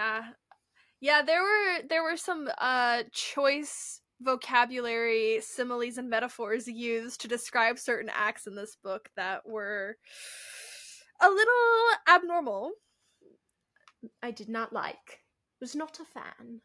Yeah. 0.00 0.22
Yeah, 1.00 1.22
there 1.22 1.42
were 1.42 1.88
there 1.88 2.02
were 2.02 2.16
some 2.16 2.48
uh 2.58 3.02
choice 3.12 4.00
vocabulary, 4.20 5.40
similes 5.42 5.98
and 5.98 6.08
metaphors 6.08 6.66
used 6.66 7.20
to 7.20 7.28
describe 7.28 7.78
certain 7.78 8.10
acts 8.14 8.46
in 8.46 8.54
this 8.54 8.76
book 8.82 9.10
that 9.16 9.46
were 9.46 9.96
a 11.20 11.28
little 11.28 11.88
abnormal. 12.08 12.72
I 14.22 14.30
did 14.30 14.48
not 14.48 14.72
like. 14.72 15.20
Was 15.60 15.74
not 15.74 16.00
a 16.00 16.04
fan. 16.04 16.60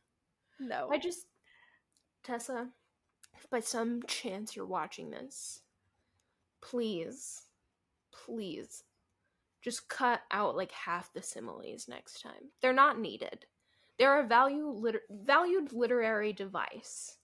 No. 0.59 0.89
I 0.89 0.97
just 0.97 1.27
Tessa, 2.23 2.69
if 3.35 3.49
by 3.49 3.59
some 3.59 4.01
chance 4.07 4.55
you're 4.55 4.65
watching 4.65 5.11
this, 5.11 5.61
please, 6.61 7.43
please, 8.13 8.83
just 9.65 9.89
cut 9.89 10.21
out 10.29 10.55
like 10.55 10.71
half 10.71 11.11
the 11.11 11.23
similes 11.23 11.87
next 11.87 12.21
time. 12.21 12.51
They're 12.61 12.71
not 12.71 12.99
needed. 12.99 13.47
They're 13.97 14.19
a 14.19 14.27
value 14.27 14.69
liter- 14.69 15.01
valued 15.09 15.73
literary 15.73 16.33
device. 16.33 17.17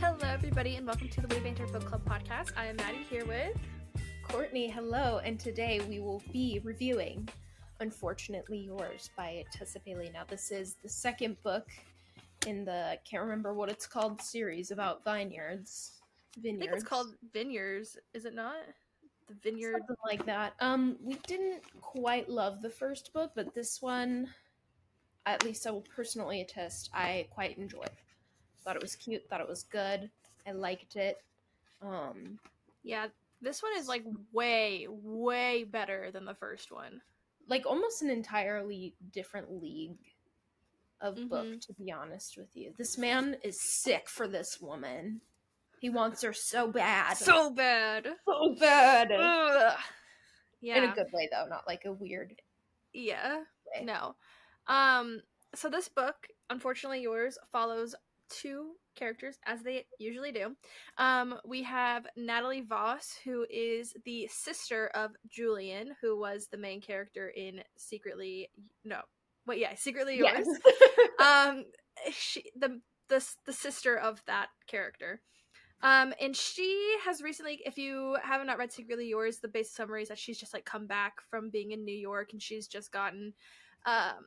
Hello, 0.00 0.18
everybody, 0.24 0.74
and 0.74 0.84
welcome 0.84 1.10
to 1.10 1.20
the 1.20 1.28
Witty 1.28 1.42
Banter 1.44 1.68
Book 1.68 1.84
Club 1.84 2.04
podcast. 2.04 2.50
I 2.56 2.66
am 2.66 2.74
Maddie 2.74 3.06
here 3.08 3.24
with 3.24 3.56
Courtney, 4.24 4.68
hello, 4.68 5.20
and 5.24 5.38
today 5.38 5.80
we 5.88 6.00
will 6.00 6.24
be 6.32 6.60
reviewing 6.64 7.28
Unfortunately 7.78 8.58
Yours 8.58 9.10
by 9.16 9.44
Tessa 9.52 9.78
Bailey. 9.78 10.10
Now, 10.12 10.24
this 10.28 10.50
is 10.50 10.74
the 10.82 10.88
second 10.88 11.40
book 11.44 11.68
in 12.48 12.64
the 12.64 12.98
can't 13.08 13.22
remember 13.22 13.54
what 13.54 13.70
it's 13.70 13.86
called 13.86 14.20
series 14.20 14.72
about 14.72 15.04
vineyards. 15.04 16.01
I 16.36 16.40
think 16.40 16.64
it's 16.64 16.84
called 16.84 17.14
Vineyards, 17.32 17.98
is 18.14 18.24
it 18.24 18.34
not? 18.34 18.56
The 19.28 19.34
Vineyard. 19.34 19.72
something 19.78 19.96
like 20.04 20.24
that. 20.26 20.54
Um, 20.60 20.96
we 21.02 21.14
didn't 21.26 21.62
quite 21.80 22.28
love 22.28 22.62
the 22.62 22.70
first 22.70 23.12
book, 23.12 23.32
but 23.34 23.54
this 23.54 23.80
one, 23.82 24.28
at 25.26 25.44
least 25.44 25.66
I 25.66 25.70
will 25.70 25.82
personally 25.94 26.40
attest, 26.40 26.90
I 26.92 27.26
quite 27.30 27.56
enjoyed. 27.58 27.90
Thought 28.64 28.76
it 28.76 28.82
was 28.82 28.96
cute. 28.96 29.28
Thought 29.28 29.40
it 29.40 29.48
was 29.48 29.64
good. 29.64 30.10
I 30.46 30.52
liked 30.52 30.96
it. 30.96 31.22
Um, 31.82 32.38
Yeah, 32.82 33.08
this 33.40 33.62
one 33.62 33.72
is 33.76 33.88
like 33.88 34.04
way, 34.32 34.86
way 34.88 35.64
better 35.64 36.10
than 36.10 36.24
the 36.24 36.34
first 36.34 36.70
one. 36.72 37.02
like 37.48 37.66
almost 37.66 38.02
an 38.02 38.08
entirely 38.08 38.94
different 39.10 39.60
league 39.60 39.98
of 41.00 41.16
book, 41.28 41.44
Mhm. 41.46 41.60
to 41.66 41.72
be 41.74 41.90
honest 41.90 42.36
with 42.36 42.56
you. 42.56 42.72
This 42.78 42.96
man 42.96 43.34
is 43.42 43.60
sick 43.60 44.08
for 44.08 44.28
this 44.28 44.60
woman. 44.60 45.20
He 45.82 45.90
wants 45.90 46.22
her 46.22 46.32
so 46.32 46.68
bad. 46.70 47.16
So 47.16 47.50
bad. 47.50 48.06
so 48.24 48.54
bad. 48.54 49.10
Ugh. 49.10 49.76
Yeah. 50.60 50.76
In 50.76 50.84
a 50.84 50.94
good 50.94 51.08
way 51.12 51.28
though, 51.32 51.46
not 51.48 51.66
like 51.66 51.82
a 51.86 51.92
weird 51.92 52.36
Yeah. 52.92 53.38
way. 53.74 53.84
No. 53.84 54.14
Um 54.68 55.22
so 55.56 55.68
this 55.68 55.88
book, 55.88 56.14
unfortunately 56.50 57.02
yours, 57.02 57.36
follows 57.50 57.96
two 58.30 58.74
characters 58.94 59.40
as 59.44 59.62
they 59.62 59.84
usually 59.98 60.30
do. 60.30 60.54
Um 60.98 61.40
we 61.44 61.64
have 61.64 62.06
Natalie 62.16 62.60
Voss 62.60 63.16
who 63.24 63.44
is 63.50 63.92
the 64.04 64.28
sister 64.30 64.86
of 64.94 65.10
Julian 65.28 65.96
who 66.00 66.16
was 66.16 66.46
the 66.46 66.58
main 66.58 66.80
character 66.80 67.30
in 67.30 67.60
Secretly 67.76 68.50
no. 68.84 69.00
Wait, 69.48 69.58
yeah, 69.58 69.74
Secretly 69.74 70.18
Yours. 70.18 70.46
Yes. 70.46 71.08
um 71.20 71.64
she 72.12 72.52
the 72.54 72.80
the 73.08 73.26
the 73.46 73.52
sister 73.52 73.96
of 73.96 74.22
that 74.28 74.46
character. 74.68 75.20
Um, 75.82 76.14
and 76.20 76.36
she 76.36 76.96
has 77.04 77.22
recently, 77.22 77.60
if 77.66 77.76
you 77.76 78.16
haven't 78.22 78.46
not 78.46 78.58
read 78.58 78.72
Secretly 78.72 79.08
Yours, 79.08 79.38
the 79.38 79.48
basic 79.48 79.74
summary 79.76 80.02
is 80.02 80.08
that 80.08 80.18
she's 80.18 80.38
just 80.38 80.54
like 80.54 80.64
come 80.64 80.86
back 80.86 81.14
from 81.28 81.50
being 81.50 81.72
in 81.72 81.84
New 81.84 81.96
York 81.96 82.32
and 82.32 82.40
she's 82.42 82.66
just 82.68 82.92
gotten 82.92 83.32
um 83.84 84.24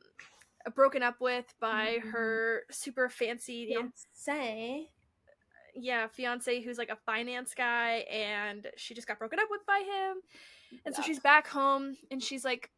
broken 0.74 1.02
up 1.02 1.20
with 1.20 1.54
by 1.60 1.98
Mhm. 2.04 2.10
her 2.10 2.62
super 2.70 3.08
fancy 3.08 3.66
Fiance. 3.66 4.90
yeah 5.74 6.08
fiance 6.08 6.60
who's 6.62 6.76
like 6.78 6.88
a 6.88 6.96
finance 7.06 7.54
guy 7.54 7.98
and 8.10 8.66
she 8.76 8.92
just 8.92 9.06
got 9.06 9.18
broken 9.18 9.38
up 9.38 9.46
with 9.50 9.64
by 9.64 9.78
him 9.78 10.20
and 10.84 10.94
so 10.94 11.02
she's 11.02 11.20
back 11.20 11.46
home 11.46 11.96
and 12.10 12.22
she's 12.22 12.44
like 12.44 12.70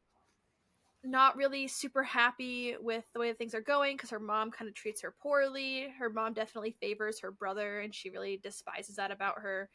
not 1.04 1.36
really 1.36 1.68
super 1.68 2.02
happy 2.02 2.74
with 2.80 3.04
the 3.12 3.20
way 3.20 3.28
that 3.28 3.38
things 3.38 3.54
are 3.54 3.60
going 3.60 3.96
because 3.96 4.10
her 4.10 4.18
mom 4.18 4.50
kind 4.50 4.68
of 4.68 4.74
treats 4.74 5.02
her 5.02 5.14
poorly. 5.22 5.88
Her 5.98 6.10
mom 6.10 6.32
definitely 6.32 6.76
favors 6.80 7.20
her 7.20 7.30
brother 7.30 7.80
and 7.80 7.94
she 7.94 8.10
really 8.10 8.40
despises 8.42 8.96
that 8.96 9.10
about 9.10 9.38
her. 9.38 9.70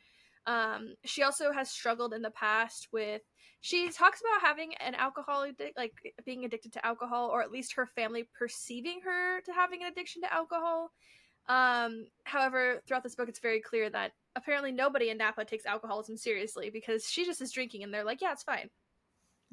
Um, 0.45 0.95
she 1.06 1.23
also 1.23 1.53
has 1.53 1.69
struggled 1.69 2.13
in 2.13 2.22
the 2.22 2.31
past 2.31 2.89
with 2.91 3.22
she 3.62 3.89
talks 3.89 4.19
about 4.19 4.45
having 4.45 4.73
an 4.75 4.94
alcohol 4.95 5.47
addic- 5.47 5.78
like 5.78 5.94
being 6.25 6.44
addicted 6.44 6.73
to 6.73 6.85
alcohol 6.85 7.29
or 7.29 7.41
at 7.41 7.51
least 7.51 7.75
her 7.75 7.85
family 7.85 8.28
perceiving 8.38 9.00
her 9.06 9.39
to 9.41 9.53
having 9.53 9.83
an 9.83 9.91
addiction 9.91 10.22
to 10.23 10.33
alcohol. 10.33 10.91
Um, 11.47 12.07
however, 12.25 12.81
throughout 12.85 13.03
this 13.03 13.16
book, 13.16 13.29
it's 13.29 13.39
very 13.39 13.62
clear 13.62 13.89
that 13.89 14.12
apparently 14.35 14.73
nobody 14.73 15.09
in 15.09 15.17
Napa 15.17 15.45
takes 15.45 15.66
alcoholism 15.66 16.17
seriously 16.17 16.69
because 16.69 17.06
she 17.06 17.25
just 17.25 17.41
is 17.41 17.51
drinking 17.51 17.83
and 17.83 17.94
they're 17.94 18.03
like, 18.03 18.22
yeah, 18.22 18.33
it's 18.33 18.44
fine. 18.44 18.69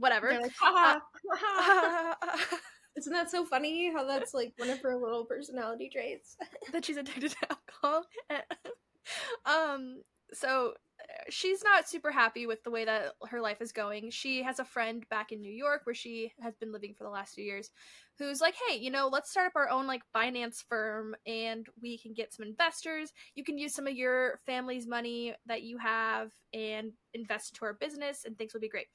Whatever. 0.00 0.32
Like, 0.40 0.52
"Ha, 0.58 1.00
ha, 1.30 2.16
ha." 2.20 2.58
Isn't 2.96 3.12
that 3.12 3.30
so 3.30 3.44
funny 3.44 3.92
how 3.92 4.04
that's 4.04 4.34
like 4.34 4.52
one 4.56 4.70
of 4.70 4.80
her 4.80 4.96
little 4.96 5.24
personality 5.24 5.88
traits? 5.92 6.36
that 6.72 6.84
she's 6.84 6.96
addicted 6.96 7.30
to 7.30 7.36
alcohol. 7.50 8.04
um, 9.46 10.02
so 10.32 10.74
uh, 11.00 11.22
she's 11.28 11.62
not 11.62 11.88
super 11.88 12.10
happy 12.10 12.46
with 12.46 12.62
the 12.64 12.70
way 12.70 12.84
that 12.84 13.12
her 13.28 13.40
life 13.40 13.60
is 13.60 13.72
going. 13.72 14.10
She 14.10 14.42
has 14.42 14.58
a 14.58 14.64
friend 14.64 15.08
back 15.08 15.30
in 15.30 15.40
New 15.40 15.52
York 15.52 15.82
where 15.84 15.94
she 15.94 16.32
has 16.40 16.56
been 16.56 16.72
living 16.72 16.94
for 16.94 17.04
the 17.04 17.10
last 17.10 17.34
few 17.34 17.44
years 17.44 17.70
who's 18.18 18.40
like, 18.40 18.54
"Hey, 18.68 18.76
you 18.76 18.90
know, 18.90 19.08
let's 19.08 19.30
start 19.30 19.46
up 19.46 19.56
our 19.56 19.70
own 19.70 19.86
like 19.86 20.02
finance 20.12 20.64
firm 20.68 21.14
and 21.26 21.66
we 21.80 21.96
can 21.96 22.12
get 22.12 22.32
some 22.32 22.44
investors. 22.44 23.12
You 23.34 23.44
can 23.44 23.56
use 23.56 23.74
some 23.74 23.86
of 23.86 23.94
your 23.94 24.38
family's 24.46 24.86
money 24.86 25.34
that 25.46 25.62
you 25.62 25.78
have 25.78 26.32
and 26.52 26.92
invest 27.14 27.52
into 27.52 27.64
our 27.64 27.74
business 27.74 28.24
and 28.24 28.36
things 28.36 28.52
will 28.52 28.60
be 28.60 28.68
great." 28.68 28.88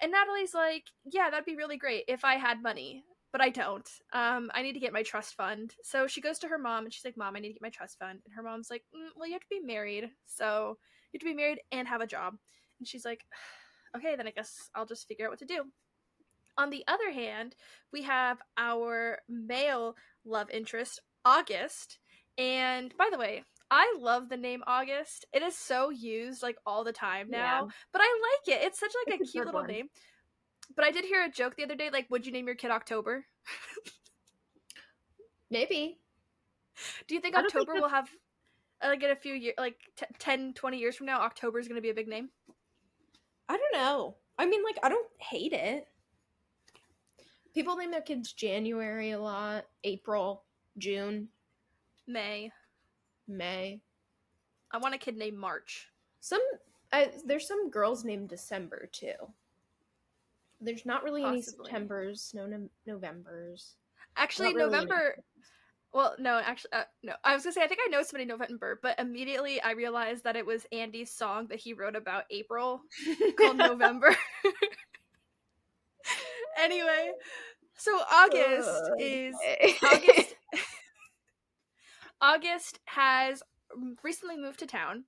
And 0.00 0.12
Natalie's 0.12 0.54
like, 0.54 0.84
"Yeah, 1.04 1.30
that'd 1.30 1.44
be 1.44 1.56
really 1.56 1.76
great 1.76 2.04
if 2.08 2.24
I 2.24 2.34
had 2.36 2.62
money." 2.62 3.04
But 3.32 3.40
I 3.40 3.50
don't. 3.50 3.88
Um, 4.12 4.50
I 4.54 4.62
need 4.62 4.74
to 4.74 4.80
get 4.80 4.92
my 4.92 5.02
trust 5.02 5.34
fund. 5.34 5.74
So 5.82 6.06
she 6.06 6.20
goes 6.20 6.38
to 6.40 6.48
her 6.48 6.58
mom 6.58 6.84
and 6.84 6.92
she's 6.92 7.04
like, 7.04 7.16
"Mom, 7.16 7.36
I 7.36 7.40
need 7.40 7.48
to 7.48 7.54
get 7.54 7.62
my 7.62 7.70
trust 7.70 7.98
fund." 7.98 8.20
And 8.24 8.34
her 8.34 8.42
mom's 8.42 8.70
like, 8.70 8.84
mm, 8.94 9.08
"Well, 9.16 9.26
you 9.26 9.34
have 9.34 9.42
to 9.42 9.48
be 9.50 9.60
married, 9.60 10.10
so 10.26 10.78
you 11.12 11.18
have 11.18 11.20
to 11.20 11.26
be 11.26 11.34
married 11.34 11.60
and 11.72 11.88
have 11.88 12.00
a 12.00 12.06
job." 12.06 12.36
And 12.78 12.86
she's 12.88 13.04
like, 13.04 13.24
"Okay, 13.96 14.16
then 14.16 14.26
I 14.28 14.30
guess 14.30 14.70
I'll 14.74 14.86
just 14.86 15.08
figure 15.08 15.26
out 15.26 15.30
what 15.32 15.38
to 15.40 15.46
do." 15.46 15.64
On 16.56 16.70
the 16.70 16.84
other 16.86 17.10
hand, 17.10 17.56
we 17.92 18.02
have 18.02 18.38
our 18.56 19.18
male 19.28 19.96
love 20.24 20.50
interest, 20.50 21.00
August. 21.24 21.98
And 22.38 22.96
by 22.96 23.08
the 23.10 23.18
way, 23.18 23.44
I 23.76 23.96
love 23.98 24.28
the 24.28 24.36
name 24.36 24.62
August. 24.68 25.24
It 25.32 25.42
is 25.42 25.56
so 25.56 25.90
used 25.90 26.44
like 26.44 26.56
all 26.64 26.84
the 26.84 26.92
time 26.92 27.28
now, 27.28 27.64
Yeah. 27.64 27.70
but 27.92 28.00
I 28.04 28.20
like 28.46 28.56
it. 28.56 28.64
It's 28.64 28.78
such 28.78 28.92
like 29.04 29.18
It's 29.20 29.28
a 29.28 29.30
a 29.30 29.32
cute 29.32 29.46
little 29.46 29.62
one. 29.62 29.68
name. 29.68 29.88
But 30.76 30.84
I 30.84 30.92
did 30.92 31.04
hear 31.04 31.24
a 31.24 31.28
joke 31.30 31.56
the 31.56 31.64
other 31.64 31.74
day 31.74 31.90
like, 31.90 32.06
would 32.08 32.24
you 32.24 32.30
name 32.30 32.46
your 32.46 32.54
kid 32.54 32.70
October? 32.70 33.26
Maybe. 35.50 35.98
Do 37.08 37.16
you 37.16 37.20
think 37.20 37.34
don't 37.34 37.50
think 37.50 37.62
October 37.68 37.80
will 37.80 37.88
have 37.88 38.08
uh, 38.80 38.88
like 38.88 39.02
in 39.02 39.10
a 39.10 39.16
few 39.16 39.34
years, 39.34 39.54
like 39.58 39.76
t- 39.96 40.06
10, 40.20 40.54
20 40.54 40.78
years 40.78 40.94
from 40.94 41.06
now, 41.06 41.20
October 41.20 41.58
is 41.58 41.66
going 41.66 41.76
to 41.76 41.82
be 41.82 41.90
a 41.90 41.94
big 41.94 42.08
name? 42.08 42.28
I 43.48 43.56
don't 43.56 43.72
know. 43.74 44.14
I 44.38 44.46
mean, 44.46 44.62
like, 44.62 44.78
I 44.84 44.88
don't 44.88 45.10
hate 45.18 45.52
it. 45.52 45.88
People 47.54 47.76
name 47.76 47.90
their 47.90 48.00
kids 48.02 48.32
January 48.32 49.10
a 49.10 49.20
lot, 49.20 49.66
April, 49.84 50.44
June, 50.78 51.28
May. 52.06 52.50
May. 53.28 53.80
I 54.70 54.78
want 54.78 54.94
a 54.94 54.98
kid 54.98 55.16
named 55.16 55.38
March. 55.38 55.88
Some 56.20 56.42
I, 56.92 57.10
there's 57.24 57.48
some 57.48 57.70
girls 57.70 58.04
named 58.04 58.28
December 58.28 58.88
too. 58.92 59.14
There's 60.60 60.86
not 60.86 61.02
really 61.02 61.24
any 61.24 61.42
Septembers, 61.42 62.32
no, 62.34 62.46
no 62.46 62.68
Novembers. 62.86 63.74
Actually, 64.16 64.54
really 64.54 64.70
November. 64.70 65.16
Well, 65.92 66.16
no, 66.18 66.40
actually, 66.44 66.72
uh, 66.72 66.84
no. 67.02 67.12
I 67.22 67.34
was 67.34 67.44
gonna 67.44 67.52
say 67.52 67.62
I 67.62 67.68
think 67.68 67.80
I 67.84 67.88
know 67.88 68.02
somebody 68.02 68.24
November, 68.24 68.80
but 68.82 68.98
immediately 68.98 69.60
I 69.60 69.72
realized 69.72 70.24
that 70.24 70.36
it 70.36 70.44
was 70.44 70.66
Andy's 70.72 71.10
song 71.10 71.46
that 71.48 71.60
he 71.60 71.72
wrote 71.72 71.94
about 71.94 72.24
April 72.30 72.82
called 73.38 73.58
November. 73.58 74.16
anyway, 76.60 77.12
so 77.76 77.96
August 78.10 78.90
is 78.98 79.34
okay. 79.34 79.74
August. 79.84 80.33
August 82.20 82.80
has 82.86 83.42
recently 84.02 84.36
moved 84.36 84.58
to 84.60 84.66
town, 84.66 85.04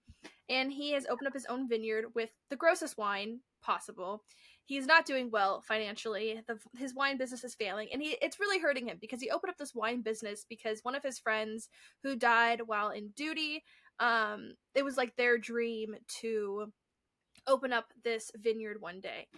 and 0.49 0.73
he 0.73 0.93
has 0.93 1.07
opened 1.07 1.29
up 1.29 1.35
his 1.35 1.47
own 1.47 1.69
vineyard 1.69 2.07
with 2.15 2.31
the 2.51 2.57
grossest 2.57 2.99
wine 2.99 3.41
possible. 3.63 4.23
He's 4.65 4.87
not 4.87 5.07
doing 5.07 5.31
well 5.31 5.63
financially. 5.67 6.41
The, 6.49 6.59
his 6.77 6.95
wine 6.95 7.19
business 7.19 7.45
is 7.45 7.55
failing, 7.55 7.89
and 7.93 8.03
he 8.03 8.17
it's 8.21 8.41
really 8.41 8.59
hurting 8.61 8.89
him 8.89 8.99
because 9.01 9.21
he 9.21 9.31
opened 9.31 9.51
up 9.51 9.59
this 9.59 9.75
wine 9.75 10.03
business 10.03 10.45
because 10.49 10.81
one 10.83 10.95
of 10.97 11.03
his 11.05 11.19
friends 11.19 11.69
who 12.03 12.17
died 12.17 12.63
while 12.67 12.91
in 12.91 13.11
duty, 13.17 13.63
um, 14.01 14.55
it 14.75 14.85
was 14.85 14.97
like 14.97 15.15
their 15.17 15.39
dream 15.39 15.97
to 16.21 16.73
open 17.47 17.73
up 17.73 17.87
this 18.05 18.31
vineyard 18.37 18.81
one 18.81 19.01
day. 19.01 19.29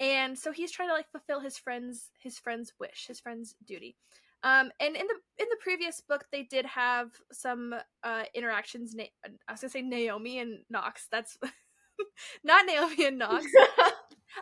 and 0.00 0.38
so 0.38 0.52
he's 0.52 0.72
trying 0.72 0.88
to 0.88 0.94
like 0.94 1.10
fulfill 1.10 1.40
his 1.40 1.56
friend's 1.58 2.10
his 2.20 2.38
friend's 2.38 2.72
wish, 2.78 3.06
his 3.08 3.20
friend's 3.20 3.54
duty. 3.66 3.96
Um, 4.44 4.70
and 4.78 4.94
in 4.94 5.06
the 5.06 5.42
in 5.42 5.46
the 5.48 5.56
previous 5.60 6.02
book, 6.02 6.26
they 6.30 6.42
did 6.42 6.66
have 6.66 7.08
some 7.32 7.74
uh, 8.02 8.24
interactions. 8.34 8.94
Na- 8.94 9.04
I 9.48 9.52
was 9.52 9.62
gonna 9.62 9.70
say 9.70 9.80
Naomi 9.80 10.38
and 10.38 10.58
Knox. 10.68 11.08
That's 11.10 11.38
not 12.44 12.66
Naomi 12.66 13.06
and 13.06 13.18
Knox. 13.18 13.46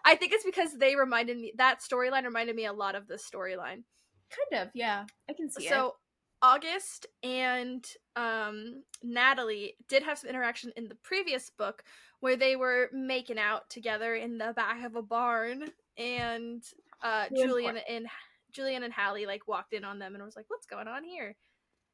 I 0.05 0.17
think 0.17 0.33
it's 0.33 0.45
because 0.45 0.77
they 0.77 0.97
reminded 0.97 1.39
me 1.39 1.53
that 1.57 1.81
storyline 1.81 2.25
reminded 2.25 2.57
me 2.57 2.67
a 2.67 2.73
lot 2.73 2.97
of 2.97 3.07
the 3.07 3.15
storyline. 3.15 3.85
kind 4.51 4.63
of, 4.63 4.69
yeah. 4.75 5.05
I 5.31 5.35
can 5.35 5.49
see 5.49 5.67
it. 5.67 5.71
So 5.71 5.95
August 6.43 7.07
and 7.23 7.87
um, 8.17 8.83
Natalie 9.05 9.77
did 9.89 10.03
have 10.03 10.19
some 10.19 10.31
interaction 10.31 10.73
in 10.77 10.89
the 10.89 10.97
previous 10.97 11.51
book 11.51 11.85
where 12.19 12.37
they 12.37 12.57
were 12.57 12.89
making 12.93 13.39
out 13.39 13.71
together 13.71 14.17
in 14.17 14.39
the 14.39 14.53
back 14.57 14.85
of 14.85 14.97
a 14.97 15.03
barn, 15.03 15.65
and 15.97 16.63
uh, 17.03 17.27
Julian 17.37 17.79
and 17.89 18.07
Julian 18.53 18.83
and 18.83 18.93
Hallie 18.93 19.27
like 19.27 19.49
walked 19.49 19.73
in 19.73 19.85
on 19.85 19.99
them 19.99 20.15
and 20.15 20.25
was 20.25 20.37
like, 20.37 20.47
"What's 20.49 20.67
going 20.67 20.89
on 20.89 21.05
here?" 21.05 21.37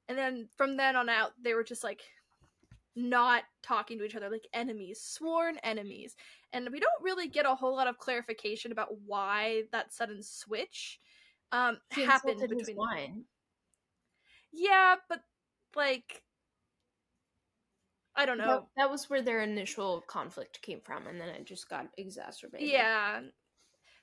And 0.08 0.16
then 0.16 0.48
from 0.56 0.76
then 0.76 0.96
on 0.96 1.08
out, 1.08 1.32
they 1.42 1.54
were 1.54 1.64
just 1.64 1.84
like 1.84 2.02
not 2.96 3.44
talking 3.62 3.98
to 3.98 4.04
each 4.04 4.16
other, 4.16 4.30
like 4.30 4.48
enemies, 4.52 5.00
sworn 5.00 5.58
enemies. 5.58 6.16
And 6.52 6.68
we 6.72 6.80
don't 6.80 7.02
really 7.02 7.28
get 7.28 7.46
a 7.46 7.54
whole 7.54 7.76
lot 7.76 7.86
of 7.86 7.98
clarification 7.98 8.72
about 8.72 8.88
why 9.06 9.64
that 9.72 9.92
sudden 9.92 10.22
switch 10.22 10.98
um, 11.52 11.78
happened 11.90 12.40
between. 12.40 12.76
wine. 12.76 13.24
Yeah, 14.52 14.96
but 15.08 15.20
like 15.76 16.22
I 18.16 18.26
don't 18.26 18.38
know. 18.38 18.46
That, 18.46 18.82
that 18.82 18.90
was 18.90 19.08
where 19.08 19.22
their 19.22 19.42
initial 19.42 20.00
conflict 20.08 20.60
came 20.60 20.80
from, 20.80 21.06
and 21.06 21.20
then 21.20 21.28
it 21.28 21.46
just 21.46 21.68
got 21.68 21.86
exacerbated. 21.96 22.68
Yeah. 22.68 23.20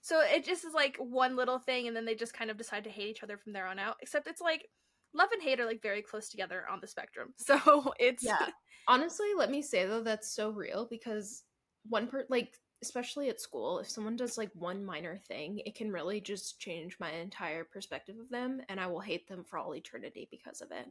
So 0.05 0.21
it 0.21 0.45
just 0.45 0.63
is 0.63 0.75
like 0.75 0.97
one 0.99 1.35
little 1.35 1.57
thing 1.57 1.87
and 1.87 1.97
then 1.97 2.05
they 2.05 2.13
just 2.13 2.35
kind 2.35 2.51
of 2.51 2.57
decide 2.59 2.83
to 2.83 2.91
hate 2.91 3.07
each 3.09 3.23
other 3.23 3.39
from 3.39 3.53
there 3.53 3.65
on 3.65 3.79
out. 3.79 3.95
Except 4.03 4.27
it's 4.27 4.39
like 4.39 4.69
love 5.15 5.29
and 5.33 5.41
hate 5.41 5.59
are 5.59 5.65
like 5.65 5.81
very 5.81 6.03
close 6.03 6.29
together 6.29 6.63
on 6.71 6.77
the 6.79 6.85
spectrum. 6.85 7.33
So 7.39 7.91
it's 7.99 8.23
Yeah. 8.23 8.49
Honestly, 8.87 9.25
let 9.35 9.49
me 9.49 9.63
say 9.63 9.87
though 9.87 10.03
that's 10.03 10.35
so 10.35 10.51
real 10.51 10.85
because 10.87 11.41
one 11.89 12.05
per 12.05 12.23
like 12.29 12.53
especially 12.83 13.29
at 13.29 13.41
school, 13.41 13.79
if 13.79 13.89
someone 13.89 14.15
does 14.15 14.37
like 14.37 14.51
one 14.53 14.85
minor 14.85 15.17
thing, 15.27 15.59
it 15.65 15.73
can 15.73 15.91
really 15.91 16.21
just 16.21 16.59
change 16.59 16.97
my 16.99 17.09
entire 17.11 17.63
perspective 17.63 18.17
of 18.21 18.29
them 18.29 18.61
and 18.69 18.79
I 18.79 18.85
will 18.85 18.99
hate 18.99 19.27
them 19.27 19.43
for 19.43 19.57
all 19.57 19.73
eternity 19.73 20.27
because 20.29 20.61
of 20.61 20.71
it. 20.71 20.85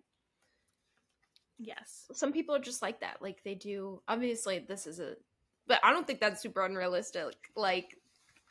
yes. 1.61 2.07
Some 2.15 2.33
people 2.33 2.57
are 2.57 2.59
just 2.59 2.83
like 2.83 2.99
that. 3.03 3.23
Like 3.23 3.45
they 3.45 3.55
do 3.55 4.03
obviously 4.09 4.59
this 4.59 4.89
is 4.89 4.99
a 4.99 5.15
but 5.69 5.79
I 5.85 5.93
don't 5.93 6.05
think 6.05 6.21
that's 6.21 6.43
super 6.43 6.65
unrealistic. 6.65 7.37
Like 7.55 7.97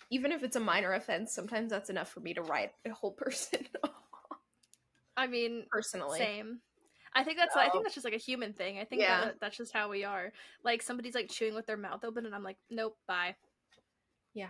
even 0.10 0.32
if 0.32 0.44
it's 0.44 0.56
a 0.56 0.60
minor 0.60 0.94
offense, 0.94 1.34
sometimes 1.34 1.70
that's 1.72 1.90
enough 1.90 2.10
for 2.10 2.20
me 2.20 2.34
to 2.34 2.42
write 2.42 2.72
a 2.86 2.92
whole 2.92 3.12
person 3.18 3.66
I 5.16 5.28
mean 5.28 5.66
personally. 5.72 6.20
same. 6.20 6.60
I 7.16 7.24
think 7.24 7.38
that's 7.38 7.56
I 7.56 7.70
think 7.70 7.84
that's 7.84 7.94
just 7.94 8.06
like 8.06 8.16
a 8.16 8.18
human 8.18 8.54
thing. 8.54 8.80
I 8.80 8.86
think 8.86 9.02
Yeah. 9.02 9.26
that 9.26 9.36
that's 9.40 9.58
just 9.58 9.72
how 9.74 9.90
we 9.90 10.04
are. 10.04 10.32
Like 10.64 10.82
somebody's 10.82 11.14
like 11.14 11.30
chewing 11.30 11.54
with 11.54 11.68
their 11.68 11.78
mouth 11.78 12.04
open 12.04 12.26
and 12.26 12.34
I'm 12.34 12.44
like, 12.44 12.58
"Nope, 12.72 12.98
bye." 13.08 13.36
Yeah. 14.34 14.50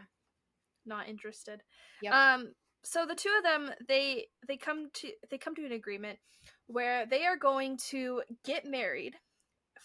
Not 0.86 1.10
interested. 1.10 1.62
Yep. 2.02 2.14
Um 2.14 2.54
so 2.84 3.06
the 3.06 3.16
two 3.16 3.34
of 3.38 3.44
them 3.44 3.70
they 3.88 4.28
they 4.48 4.56
come 4.58 4.90
to 4.94 5.12
they 5.30 5.38
come 5.38 5.56
to 5.56 5.66
an 5.66 5.72
agreement 5.74 6.20
where 6.68 7.06
they 7.06 7.26
are 7.26 7.38
going 7.38 7.78
to 7.90 8.22
get 8.46 8.66
married 8.66 9.16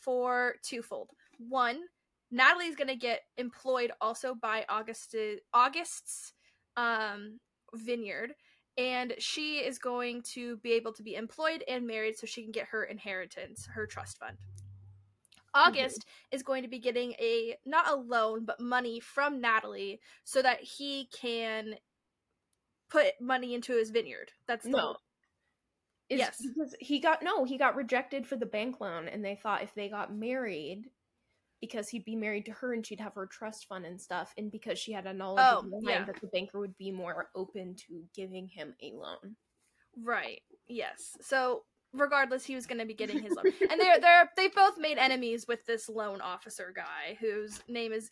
for 0.05 0.55
twofold. 0.62 1.11
One, 1.38 1.81
Natalie's 2.31 2.77
going 2.77 2.89
to 2.89 2.97
get 2.97 3.21
employed 3.37 3.93
also 4.01 4.35
by 4.35 4.65
August 4.69 5.15
August's 5.53 6.33
um 6.77 7.39
vineyard 7.75 8.33
and 8.79 9.15
she 9.19 9.59
is 9.59 9.79
going 9.79 10.23
to 10.23 10.57
be 10.59 10.73
able 10.73 10.93
to 10.93 11.03
be 11.03 11.17
employed 11.17 11.65
and 11.67 11.87
married 11.87 12.17
so 12.17 12.27
she 12.27 12.43
can 12.43 12.53
get 12.53 12.69
her 12.69 12.85
inheritance, 12.85 13.67
her 13.75 13.87
trust 13.87 14.19
fund. 14.19 14.37
August 15.53 16.05
is 16.31 16.45
going 16.45 16.63
to 16.63 16.69
be 16.69 16.79
getting 16.79 17.13
a 17.13 17.57
not 17.67 17.91
a 17.91 17.97
loan 17.97 18.45
but 18.45 18.61
money 18.61 19.01
from 19.01 19.41
Natalie 19.41 20.01
so 20.23 20.41
that 20.43 20.61
he 20.61 21.09
can 21.13 21.75
put 22.89 23.21
money 23.21 23.55
into 23.55 23.77
his 23.77 23.91
vineyard. 23.91 24.31
That's 24.47 24.65
the 24.65 24.71
No. 24.71 24.97
Yes. 26.09 26.37
because 26.41 26.75
he 26.81 27.01
got 27.01 27.23
no, 27.23 27.45
he 27.45 27.59
got 27.59 27.77
rejected 27.77 28.27
for 28.27 28.37
the 28.37 28.47
bank 28.47 28.81
loan, 28.81 29.09
and 29.09 29.25
they 29.25 29.35
thought 29.35 29.63
if 29.63 29.75
they 29.75 29.89
got 29.89 30.15
married, 30.15 30.85
because 31.60 31.88
he'd 31.88 32.05
be 32.05 32.16
married 32.16 32.44
to 32.46 32.52
her 32.52 32.72
and 32.72 32.87
she'd 32.87 33.00
have 33.00 33.14
her 33.14 33.26
trust 33.26 33.66
fund 33.69 33.84
and 33.87 34.00
stuff, 34.00 34.32
and 34.38 34.50
because 34.50 34.78
she 34.78 34.93
had 34.93 35.06
a 35.06 35.12
knowledge 35.12 35.44
Oh, 35.46 35.58
of 35.58 35.70
the 35.70 35.81
yeah. 35.90 36.05
that 36.05 36.20
the 36.20 36.28
banker 36.28 36.58
would 36.60 36.76
be 36.78 36.90
more 36.90 37.28
open 37.34 37.75
to 37.87 38.02
giving 38.14 38.46
him 38.49 38.75
a 38.82 38.93
loan. 38.93 39.37
Right. 40.05 40.40
Yes. 40.69 41.16
So 41.20 41.64
regardless, 41.93 42.44
he 42.44 42.55
was 42.55 42.66
going 42.66 42.78
to 42.78 42.87
be 42.87 42.94
getting 42.94 43.20
his 43.20 43.32
loan, 43.32 43.46
and 43.70 43.81
they're 43.81 43.99
they're 44.00 44.31
they've 44.37 44.55
both 44.55 44.78
made 44.78 44.99
enemies 44.99 45.46
with 45.49 45.64
this 45.66 45.88
loan 45.88 46.20
officer 46.20 46.72
guy 46.75 47.16
whose 47.20 47.60
name 47.69 47.93
is 47.93 48.10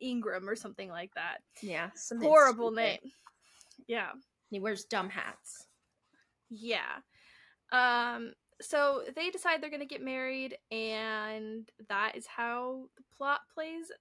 Ingram 0.00 0.48
or 0.48 0.56
something 0.56 0.88
like 0.88 1.12
that. 1.14 1.38
Yeah, 1.62 1.90
Horrible 2.20 2.70
name. 2.72 2.98
Yeah. 3.86 4.10
He 4.50 4.60
wears 4.60 4.84
dumb 4.84 5.10
hats. 5.10 5.66
Yeah. 6.50 6.96
Um 7.70 8.32
so 8.60 9.02
they 9.14 9.30
decide 9.30 9.62
they're 9.62 9.70
going 9.70 9.80
to 9.80 9.86
get 9.86 10.02
married 10.02 10.56
and 10.70 11.70
that 11.88 12.16
is 12.16 12.26
how 12.26 12.84
the 12.96 13.04
plot 13.16 13.40
plays 13.54 13.92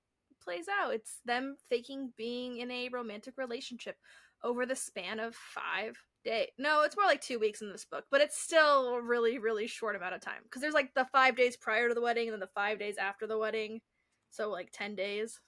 plays 0.43 0.67
out. 0.67 0.93
It's 0.93 1.19
them 1.25 1.57
faking 1.69 2.13
being 2.17 2.57
in 2.57 2.71
a 2.71 2.89
romantic 2.89 3.37
relationship 3.37 3.97
over 4.43 4.65
the 4.65 4.75
span 4.75 5.19
of 5.19 5.35
5 5.35 5.97
days. 6.23 6.49
No, 6.57 6.83
it's 6.83 6.95
more 6.95 7.05
like 7.05 7.21
2 7.21 7.39
weeks 7.39 7.61
in 7.61 7.71
this 7.71 7.85
book, 7.85 8.05
but 8.09 8.21
it's 8.21 8.39
still 8.39 8.95
a 8.95 9.01
really 9.01 9.37
really 9.39 9.67
short 9.67 9.95
amount 9.95 10.15
of 10.15 10.21
time 10.21 10.41
because 10.43 10.61
there's 10.61 10.73
like 10.73 10.93
the 10.93 11.07
5 11.11 11.35
days 11.35 11.57
prior 11.57 11.89
to 11.89 11.93
the 11.93 12.01
wedding 12.01 12.27
and 12.27 12.33
then 12.33 12.39
the 12.39 12.47
5 12.47 12.79
days 12.79 12.97
after 12.97 13.27
the 13.27 13.37
wedding. 13.37 13.81
So 14.29 14.49
like 14.49 14.69
10 14.71 14.95
days. 14.95 15.39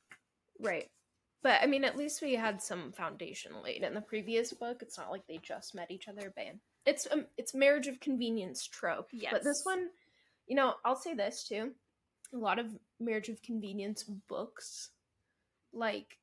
Right. 0.60 0.90
But 1.42 1.62
I 1.62 1.68
mean, 1.68 1.86
at 1.86 1.98
least 1.98 2.22
we 2.22 2.34
had 2.36 2.62
some 2.62 2.92
foundation 2.92 3.52
laid 3.64 3.84
in 3.84 3.94
the 3.94 4.02
previous 4.02 4.52
book. 4.52 4.82
It's 4.82 4.98
not 4.98 5.12
like 5.12 5.26
they 5.28 5.40
just 5.42 5.74
met 5.74 5.92
each 5.92 6.08
other. 6.08 6.34
Bam. 6.36 6.60
It's 6.86 7.08
um, 7.12 7.26
it's 7.38 7.54
marriage 7.54 7.88
of 7.88 8.00
convenience 8.00 8.66
trope. 8.68 9.10
But 9.32 9.44
this 9.44 9.62
one, 9.64 9.90
you 10.48 10.56
know, 10.56 10.76
I'll 10.86 10.96
say 10.96 11.14
this 11.14 11.44
too. 11.48 11.72
A 12.34 12.38
lot 12.38 12.60
of 12.60 12.78
marriage 13.00 13.30
of 13.30 13.42
convenience 13.42 14.04
books, 14.04 14.90
like 15.74 16.18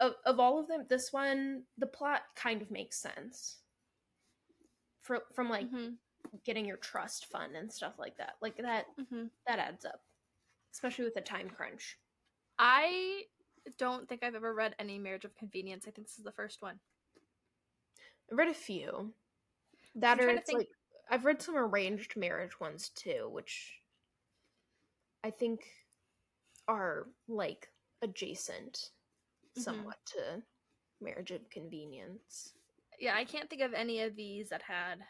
of 0.00 0.14
of 0.26 0.40
all 0.40 0.58
of 0.58 0.68
them, 0.68 0.86
this 0.88 1.12
one 1.12 1.64
the 1.78 1.86
plot 1.86 2.22
kind 2.34 2.62
of 2.62 2.70
makes 2.70 3.00
sense. 3.00 3.58
For, 5.02 5.24
from 5.34 5.48
like 5.48 5.70
Mhm. 5.70 5.96
getting 6.44 6.66
your 6.66 6.76
trust 6.76 7.26
fund 7.26 7.56
and 7.56 7.72
stuff 7.72 7.98
like 7.98 8.16
that, 8.18 8.36
like 8.40 8.56
that 8.58 8.86
Mhm. 8.96 9.30
that 9.46 9.58
adds 9.58 9.84
up, 9.84 10.04
especially 10.72 11.04
with 11.04 11.16
a 11.16 11.22
time 11.22 11.48
crunch. 11.48 11.98
I 12.58 13.26
don't 13.78 14.08
think 14.08 14.22
I've 14.22 14.34
ever 14.34 14.52
read 14.54 14.74
any 14.78 14.98
Marriage 14.98 15.24
of 15.24 15.34
Convenience. 15.34 15.86
I 15.88 15.90
think 15.90 16.06
this 16.06 16.18
is 16.18 16.24
the 16.24 16.32
first 16.32 16.60
one. 16.62 16.78
I've 18.30 18.38
read 18.38 18.48
a 18.48 18.54
few. 18.54 19.14
That 19.96 20.20
are 20.20 20.38
think- 20.40 20.58
like 20.58 20.70
I've 21.08 21.24
read 21.24 21.42
some 21.42 21.56
arranged 21.56 22.16
marriage 22.16 22.60
ones 22.60 22.88
too, 22.90 23.28
which 23.30 23.82
I 25.24 25.30
think 25.30 25.66
are 26.68 27.08
like 27.26 27.72
adjacent 28.02 28.92
Mhm. 29.56 29.62
somewhat 29.62 30.04
to 30.06 30.42
marriage 31.00 31.32
of 31.32 31.48
convenience. 31.50 32.54
Yeah, 32.98 33.16
I 33.16 33.24
can't 33.24 33.50
think 33.50 33.62
of 33.62 33.74
any 33.74 34.02
of 34.02 34.14
these 34.14 34.48
that 34.50 34.62
had 34.62 35.04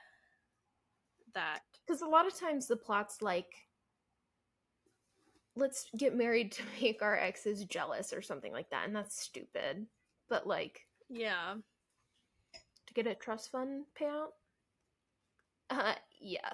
that. 1.35 1.63
Because 1.85 2.01
a 2.03 2.07
lot 2.09 2.27
of 2.27 2.35
times 2.35 2.67
the 2.67 2.77
plot's 2.77 3.21
like 3.23 3.69
let's 5.57 5.91
get 5.97 6.15
married 6.15 6.53
to 6.53 6.63
make 6.81 7.03
our 7.03 7.17
exes 7.19 7.65
jealous 7.67 8.13
or 8.13 8.23
something 8.23 8.53
like 8.53 8.71
that, 8.71 8.87
and 8.87 8.97
that's 8.97 9.21
stupid. 9.21 9.87
But 10.29 10.47
like 10.47 10.89
Yeah. 11.09 11.61
to 12.87 12.95
get 12.95 13.07
a 13.07 13.15
trust 13.15 13.51
fund 13.51 13.87
payout? 13.95 14.33
Uh 15.71 15.95
yeah. 16.21 16.51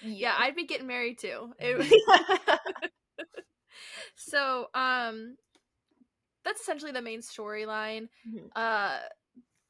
Yeah, 0.00 0.34
I'd 0.38 0.54
be 0.54 0.64
getting 0.66 0.86
married 0.86 1.18
too. 1.18 1.52
It- 1.60 2.90
so, 4.16 4.66
um 4.74 5.36
that's 6.44 6.60
essentially 6.60 6.92
the 6.92 7.02
main 7.02 7.20
storyline. 7.20 8.08
Mhm. 8.28 8.48
Uh 8.54 8.98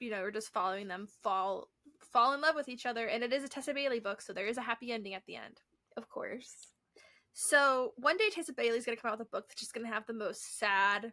you 0.00 0.10
know, 0.10 0.20
we're 0.22 0.30
just 0.30 0.52
following 0.52 0.88
them 0.88 1.08
fall 1.22 1.68
fall 2.12 2.32
in 2.34 2.40
love 2.40 2.54
with 2.54 2.68
each 2.68 2.86
other 2.86 3.06
and 3.06 3.24
it 3.24 3.32
is 3.32 3.44
a 3.44 3.48
Tessa 3.48 3.74
Bailey 3.74 4.00
book, 4.00 4.22
so 4.22 4.32
there 4.32 4.46
is 4.46 4.58
a 4.58 4.62
happy 4.62 4.92
ending 4.92 5.14
at 5.14 5.24
the 5.26 5.36
end. 5.36 5.60
of 5.96 6.08
course. 6.08 6.68
So 7.32 7.92
one 7.96 8.16
day 8.16 8.30
Tessa 8.30 8.52
Bailey's 8.52 8.84
gonna 8.84 8.96
come 8.96 9.10
out 9.12 9.18
with 9.18 9.28
a 9.28 9.30
book 9.30 9.48
that's 9.48 9.60
just 9.60 9.74
gonna 9.74 9.88
have 9.88 10.06
the 10.06 10.12
most 10.14 10.58
sad, 10.58 11.12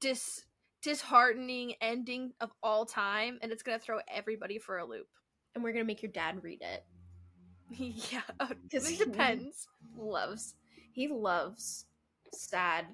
dis 0.00 0.44
disheartening 0.82 1.74
ending 1.80 2.32
of 2.40 2.52
all 2.62 2.86
time, 2.86 3.38
and 3.42 3.52
it's 3.52 3.62
gonna 3.64 3.78
throw 3.78 4.00
everybody 4.08 4.58
for 4.58 4.78
a 4.78 4.86
loop. 4.86 5.08
And 5.58 5.64
we're 5.64 5.72
gonna 5.72 5.84
make 5.84 6.02
your 6.02 6.12
dad 6.12 6.42
read 6.44 6.62
it. 6.62 6.84
yeah, 8.12 8.22
Because 8.62 8.88
it 8.90 8.98
depends. 8.98 9.66
loves 9.96 10.54
he 10.92 11.08
loves 11.08 11.86
sad 12.32 12.86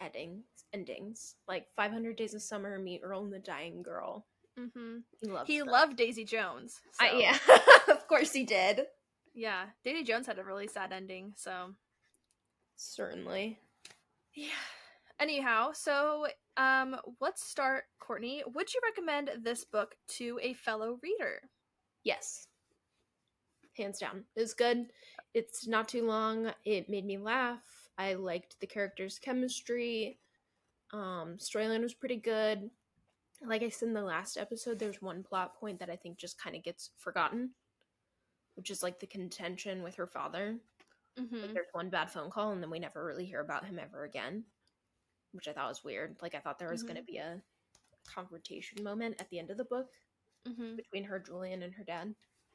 endings 0.00 0.44
endings. 0.72 1.34
Like 1.46 1.66
500 1.76 2.16
Days 2.16 2.32
of 2.34 2.40
Summer, 2.42 2.78
Meet 2.78 3.02
Earl 3.04 3.24
and 3.24 3.32
the 3.32 3.38
Dying 3.38 3.82
Girl. 3.82 4.26
hmm 4.56 4.98
He 5.20 5.28
loves 5.28 5.46
He 5.48 5.62
loved 5.62 5.96
Daisy 5.96 6.24
Jones. 6.24 6.80
I- 6.98 7.10
so- 7.10 7.18
yeah, 7.18 7.38
of 7.94 8.06
course 8.08 8.32
he 8.32 8.44
did. 8.44 8.86
yeah. 9.34 9.66
Daisy 9.84 10.02
Jones 10.04 10.26
had 10.26 10.38
a 10.38 10.44
really 10.44 10.66
sad 10.66 10.92
ending. 10.92 11.34
So 11.36 11.74
Certainly. 12.76 13.58
yeah. 14.34 14.48
Anyhow, 15.20 15.72
so 15.72 16.26
um, 16.56 16.96
let's 17.20 17.44
start. 17.44 17.84
Courtney, 17.98 18.42
would 18.54 18.72
you 18.72 18.80
recommend 18.84 19.30
this 19.42 19.64
book 19.64 19.94
to 20.16 20.38
a 20.42 20.54
fellow 20.54 20.98
reader? 21.02 21.40
Yes. 22.08 22.46
Hands 23.76 23.98
down. 23.98 24.24
It 24.34 24.40
was 24.40 24.54
good. 24.54 24.86
It's 25.34 25.66
not 25.68 25.88
too 25.90 26.06
long. 26.06 26.50
It 26.64 26.88
made 26.88 27.04
me 27.04 27.18
laugh. 27.18 27.60
I 27.98 28.14
liked 28.14 28.58
the 28.60 28.66
characters' 28.66 29.18
chemistry. 29.18 30.18
Um, 30.94 31.36
storyline 31.36 31.82
was 31.82 31.92
pretty 31.92 32.16
good. 32.16 32.70
Like 33.44 33.62
I 33.62 33.68
said 33.68 33.88
in 33.88 33.94
the 33.94 34.00
last 34.02 34.38
episode, 34.38 34.78
there's 34.78 35.02
one 35.02 35.22
plot 35.22 35.60
point 35.60 35.78
that 35.80 35.90
I 35.90 35.96
think 35.96 36.16
just 36.16 36.40
kind 36.42 36.56
of 36.56 36.62
gets 36.64 36.90
forgotten, 36.96 37.50
which 38.54 38.70
is 38.70 38.82
like 38.82 38.98
the 39.00 39.06
contention 39.06 39.82
with 39.82 39.94
her 39.96 40.06
father. 40.06 40.56
Mm-hmm. 41.18 41.52
there's 41.52 41.66
one 41.72 41.90
bad 41.90 42.10
phone 42.12 42.30
call, 42.30 42.52
and 42.52 42.62
then 42.62 42.70
we 42.70 42.78
never 42.78 43.04
really 43.04 43.26
hear 43.26 43.40
about 43.40 43.64
him 43.66 43.78
ever 43.80 44.04
again, 44.04 44.44
which 45.32 45.48
I 45.48 45.52
thought 45.52 45.68
was 45.68 45.82
weird. 45.82 46.16
Like 46.22 46.34
I 46.36 46.38
thought 46.38 46.58
there 46.60 46.70
was 46.70 46.84
Mhm. 46.84 46.86
going 46.86 46.96
to 46.96 47.02
be 47.02 47.16
a 47.18 47.42
confrontation 48.06 48.82
moment 48.84 49.16
at 49.20 49.28
the 49.28 49.40
end 49.40 49.50
of 49.50 49.56
the 49.58 49.64
book 49.64 49.90
Mm-hmm. 50.46 50.76
between 50.76 51.04
her 51.04 51.18
Julian 51.18 51.62
and 51.62 51.74
her 51.74 51.84
dad. 51.84 52.14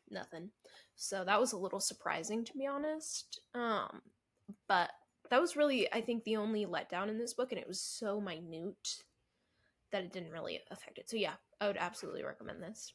Nothing. 0.10 0.50
So 0.96 1.24
that 1.24 1.40
was 1.40 1.54
a 1.54 1.58
little 1.58 1.80
surprising 1.80 2.44
to 2.46 2.54
be 2.54 2.66
honest. 2.68 3.40
Um 3.54 4.02
but 4.68 4.92
that 5.30 5.42
was 5.42 5.56
really 5.56 5.92
I 5.94 6.02
think 6.02 6.24
the 6.24 6.38
only 6.38 6.66
letdown 6.66 7.10
in 7.10 7.18
this 7.18 7.34
book 7.34 7.52
and 7.52 7.60
it 7.60 7.68
was 7.68 7.82
so 7.82 8.20
minute 8.20 9.04
that 9.92 10.04
it 10.04 10.12
didn't 10.14 10.32
really 10.32 10.60
affect 10.72 10.98
it. 10.98 11.10
So 11.10 11.18
yeah, 11.18 11.36
I 11.62 11.68
would 11.68 11.78
absolutely 11.78 12.24
recommend 12.24 12.62
this. 12.64 12.94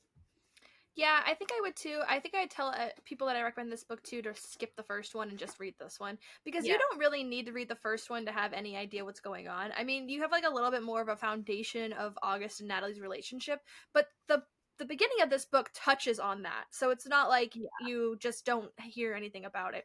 Yeah, 0.97 1.21
I 1.25 1.35
think 1.35 1.51
I 1.53 1.61
would 1.61 1.77
too. 1.77 2.01
I 2.09 2.19
think 2.19 2.35
I'd 2.35 2.51
tell 2.51 2.69
uh, 2.69 2.89
people 3.05 3.29
that 3.29 3.37
I 3.37 3.43
recommend 3.43 3.71
this 3.71 3.85
book 3.85 4.03
to 4.05 4.21
to 4.21 4.35
skip 4.35 4.75
the 4.75 4.83
first 4.83 5.15
one 5.15 5.29
and 5.29 5.39
just 5.39 5.61
read 5.61 5.75
this 5.79 6.01
one 6.01 6.19
because 6.45 6.67
Yeah. 6.67 6.73
you 6.73 6.79
don't 6.81 6.99
really 6.99 7.23
need 7.23 7.47
to 7.47 7.53
read 7.53 7.69
the 7.69 7.77
first 7.77 8.11
one 8.11 8.27
to 8.27 8.33
have 8.33 8.53
any 8.53 8.77
idea 8.77 9.05
what's 9.05 9.21
going 9.21 9.47
on. 9.47 9.71
I 9.79 9.85
mean, 9.85 10.09
you 10.09 10.23
have 10.23 10.33
like 10.33 10.45
a 10.45 10.51
little 10.53 10.73
bit 10.73 10.83
more 10.83 11.01
of 11.01 11.07
a 11.09 11.15
foundation 11.17 11.93
of 11.93 12.19
August 12.21 12.59
and 12.59 12.69
Natalie's 12.69 13.01
relationship, 13.01 13.61
but 13.95 14.09
the 14.27 14.43
the 14.79 14.85
beginning 14.87 15.21
of 15.23 15.31
this 15.31 15.45
book 15.45 15.71
touches 15.75 16.19
on 16.19 16.43
that. 16.43 16.65
So 16.71 16.91
it's 16.91 17.07
not 17.07 17.29
like 17.29 17.55
Yeah. 17.57 17.63
you 17.87 18.17
just 18.21 18.45
don't 18.45 18.71
hear 18.81 19.15
anything 19.15 19.45
about 19.45 19.75
it. 19.75 19.85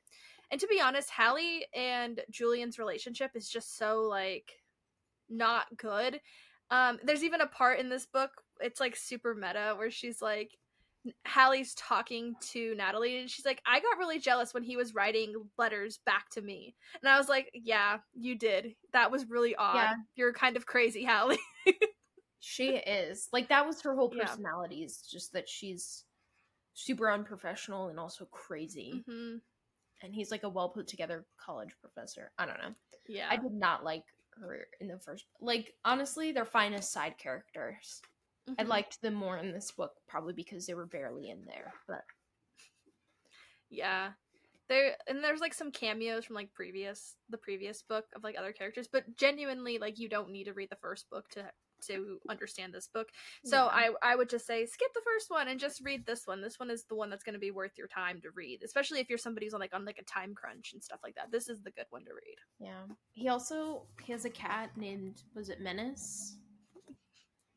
And 0.52 0.60
to 0.62 0.68
be 0.68 0.80
honest, 0.82 1.10
Hallie 1.10 1.66
and 1.74 2.22
Julian's 2.30 2.78
relationship 2.78 3.32
is 3.36 3.50
just 3.50 3.78
so 3.78 4.02
like 4.04 4.52
not 5.30 5.66
good. 5.78 6.22
Um, 6.70 7.00
there's 7.04 7.24
even 7.24 7.42
a 7.42 7.48
part 7.48 7.80
in 7.80 7.90
this 7.90 8.06
book, 8.06 8.32
it's 8.60 8.80
like 8.80 8.96
super 8.96 9.34
meta, 9.36 9.74
where 9.78 9.92
she's 9.92 10.22
like, 10.22 10.58
Hallie's 11.26 11.74
talking 11.76 12.34
to 12.52 12.74
Natalie, 12.76 13.20
and 13.20 13.30
she's 13.30 13.46
like, 13.46 13.62
I 13.66 13.82
got 13.82 13.98
really 13.98 14.20
jealous 14.20 14.54
when 14.54 14.64
he 14.64 14.78
was 14.78 14.94
writing 14.96 15.34
letters 15.58 16.00
back 16.06 16.30
to 16.32 16.42
me. 16.42 16.76
And 17.02 17.10
I 17.10 17.18
was 17.18 17.28
like, 17.28 17.50
Yeah, 17.54 17.98
you 18.14 18.36
did. 18.36 18.76
That 18.94 19.12
was 19.12 19.30
really 19.30 19.56
odd. 19.56 19.76
Yeah. 19.76 19.94
You're 20.16 20.34
kind 20.34 20.56
of 20.56 20.66
crazy, 20.66 21.04
Hallie. 21.04 21.40
She 22.46 22.76
is. 22.76 23.30
Like 23.32 23.48
that 23.50 23.66
was 23.66 23.82
her 23.82 23.96
whole 23.96 24.10
Yeah. 24.10 24.26
personality, 24.26 24.84
is 24.84 24.98
just 25.02 25.32
that 25.32 25.48
she's 25.48 26.04
super 26.74 27.10
unprofessional 27.10 27.88
and 27.88 27.98
also 27.98 28.26
crazy. 28.26 29.04
hmm 29.08 29.38
And 30.02 30.14
he's 30.14 30.30
like 30.30 30.44
a 30.44 30.50
well 30.50 30.68
put 30.70 30.86
together 30.88 31.26
college 31.38 31.74
professor. 31.80 32.32
I 32.38 32.46
don't 32.46 32.58
know. 32.58 32.76
Yeah. 33.08 33.28
I 33.30 33.38
did 33.38 33.54
not 33.54 33.86
like 33.86 34.04
her 34.42 34.68
in 34.82 34.88
the 34.90 35.00
first 35.00 35.26
like 35.40 35.74
honestly 35.86 36.34
their 36.34 36.44
finest 36.44 36.92
side 36.92 37.18
characters. 37.18 38.02
I 38.60 38.64
Mhm. 38.64 38.68
liked 38.68 39.02
them 39.02 39.14
more 39.14 39.38
in 39.38 39.54
this 39.54 39.72
book 39.72 39.94
probably 40.08 40.34
because 40.34 40.68
they 40.68 40.74
were 40.74 40.86
barely 40.86 41.30
in 41.30 41.46
there. 41.46 41.74
But 41.88 42.04
Yeah. 43.70 44.12
There 44.70 44.96
and 45.08 45.24
there's 45.24 45.42
like 45.42 45.54
some 45.54 45.72
cameos 45.72 46.26
from 46.26 46.36
like 46.36 46.54
previous 46.54 47.16
the 47.30 47.38
previous 47.38 47.82
book 47.82 48.06
of 48.16 48.24
like 48.24 48.38
other 48.38 48.54
characters, 48.54 48.88
but 48.92 49.16
genuinely 49.16 49.78
like 49.78 50.00
you 50.00 50.10
don't 50.10 50.32
need 50.32 50.46
to 50.46 50.54
read 50.54 50.70
the 50.70 50.78
first 50.78 51.10
book 51.10 51.30
to 51.32 51.52
to 51.88 52.20
understand 52.30 52.74
this 52.74 52.88
book. 52.88 53.10
So 53.46 53.58
Yeah. 53.58 53.66
I 53.66 53.90
I 54.02 54.16
would 54.16 54.30
just 54.30 54.46
say 54.46 54.66
skip 54.66 54.94
the 54.94 55.02
first 55.06 55.30
one 55.30 55.48
and 55.48 55.60
just 55.60 55.82
read 55.84 56.06
this 56.06 56.26
one. 56.28 56.42
This 56.42 56.60
one 56.60 56.70
is 56.70 56.86
the 56.86 56.96
one 56.96 57.10
that's 57.10 57.24
going 57.24 57.34
to 57.34 57.40
be 57.40 57.52
worth 57.52 57.78
your 57.78 57.88
time 57.88 58.22
to 58.22 58.30
read, 58.32 58.62
especially 58.64 59.00
if 59.00 59.10
you're 59.10 59.18
somebody 59.18 59.46
who's 59.46 59.54
on 59.54 59.60
like 59.60 59.74
on 59.74 59.86
like 59.86 59.98
a 60.00 60.04
time 60.06 60.34
crunch 60.36 60.74
and 60.74 60.84
stuff 60.84 61.00
like 61.04 61.16
that. 61.16 61.32
This 61.32 61.50
is 61.50 61.62
the 61.62 61.72
good 61.72 61.86
one 61.90 62.04
to 62.06 62.12
read. 62.14 62.38
yeah. 62.60 62.84
He 63.14 63.30
also 63.30 63.86
he 64.04 64.12
has 64.12 64.26
a 64.26 64.30
cat 64.30 64.72
named 64.78 65.22
was 65.36 65.50
it 65.50 65.62
Menace? 65.62 66.38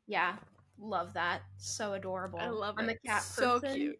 Yeah. 0.06 0.36
Love 0.78 1.14
that. 1.14 1.42
So 1.56 1.94
adorable. 1.94 2.38
I 2.38 2.48
love 2.48 2.74
I'm 2.78 2.88
it. 2.88 2.98
a 3.04 3.08
cat 3.08 3.22
so 3.22 3.60
person. 3.60 3.76
cute. 3.76 3.98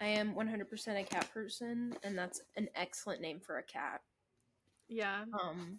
I 0.00 0.06
am 0.06 0.34
100% 0.34 1.00
a 1.00 1.04
cat 1.04 1.28
person 1.32 1.94
and 2.02 2.16
that's 2.16 2.40
an 2.56 2.68
excellent 2.74 3.20
name 3.20 3.40
for 3.40 3.58
a 3.58 3.62
cat. 3.62 4.00
Yeah. 4.88 5.24
Um 5.38 5.78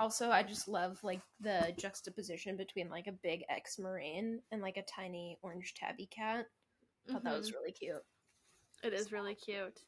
also 0.00 0.30
I 0.30 0.42
just 0.42 0.68
love 0.68 0.98
like 1.02 1.20
the 1.40 1.72
juxtaposition 1.78 2.56
between 2.56 2.88
like 2.90 3.06
a 3.06 3.12
big 3.12 3.44
ex-marine 3.48 4.40
and 4.50 4.62
like 4.62 4.76
a 4.76 4.82
tiny 4.82 5.38
orange 5.42 5.74
tabby 5.74 6.06
cat. 6.06 6.46
I 7.08 7.12
Thought 7.12 7.24
that 7.24 7.36
was 7.36 7.50
Mhm. 7.50 7.54
really 7.54 7.72
cute. 7.72 8.04
It 8.82 8.92
is 8.92 9.12
really 9.12 9.34
cute. 9.34 9.84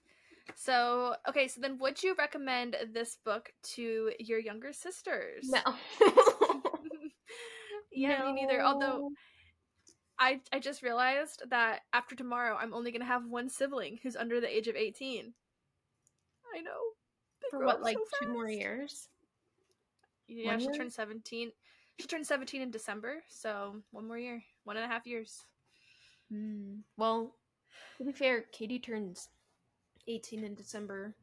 So, 0.55 1.17
okay, 1.29 1.49
so 1.49 1.61
then 1.61 1.79
would 1.79 2.03
you 2.03 2.15
recommend 2.15 2.77
this 2.93 3.17
book 3.25 3.53
to 3.75 4.13
your 4.21 4.39
younger 4.39 4.73
sisters? 4.73 5.49
No. 5.49 5.61
yeah, 7.93 8.25
me 8.25 8.33
neither. 8.33 8.63
Although 8.63 9.11
I 10.19 10.41
I 10.53 10.61
just 10.61 10.83
realized 10.83 11.43
that 11.51 11.83
after 11.93 12.15
tomorrow 12.15 12.57
I'm 12.57 12.73
only 12.75 12.93
gonna 12.93 13.05
have 13.05 13.27
one 13.27 13.49
sibling 13.49 13.99
who's 14.03 14.17
under 14.17 14.41
the 14.41 14.55
age 14.55 14.69
of 14.69 14.77
eighteen. 14.77 15.35
I 16.55 16.61
know. 16.61 16.81
They 17.43 17.49
for 17.51 17.65
what 17.65 17.83
like 17.83 17.99
so 17.99 18.27
two 18.27 18.33
more 18.33 18.49
years? 18.49 19.09
Yeah, 20.29 20.51
One 20.53 20.59
she'll 20.61 20.71
year? 20.71 20.79
turn 20.79 20.91
seventeen. 20.91 21.53
She 22.01 22.07
turned 22.07 22.27
seventeen 22.27 22.63
in 22.63 22.71
December, 22.71 23.23
so 23.29 23.77
one 23.93 24.07
more 24.07 24.19
year, 24.19 24.43
one 24.65 24.77
and 24.77 24.85
a 24.85 24.89
half 24.89 25.07
years. 25.07 25.45
Hmm. 26.31 26.77
Well, 26.97 27.35
to 27.99 28.05
be 28.05 28.13
fair, 28.13 28.43
Katie 28.53 28.79
turns 28.81 29.29
18 30.09 30.45
in 30.45 30.55
December. 30.55 31.15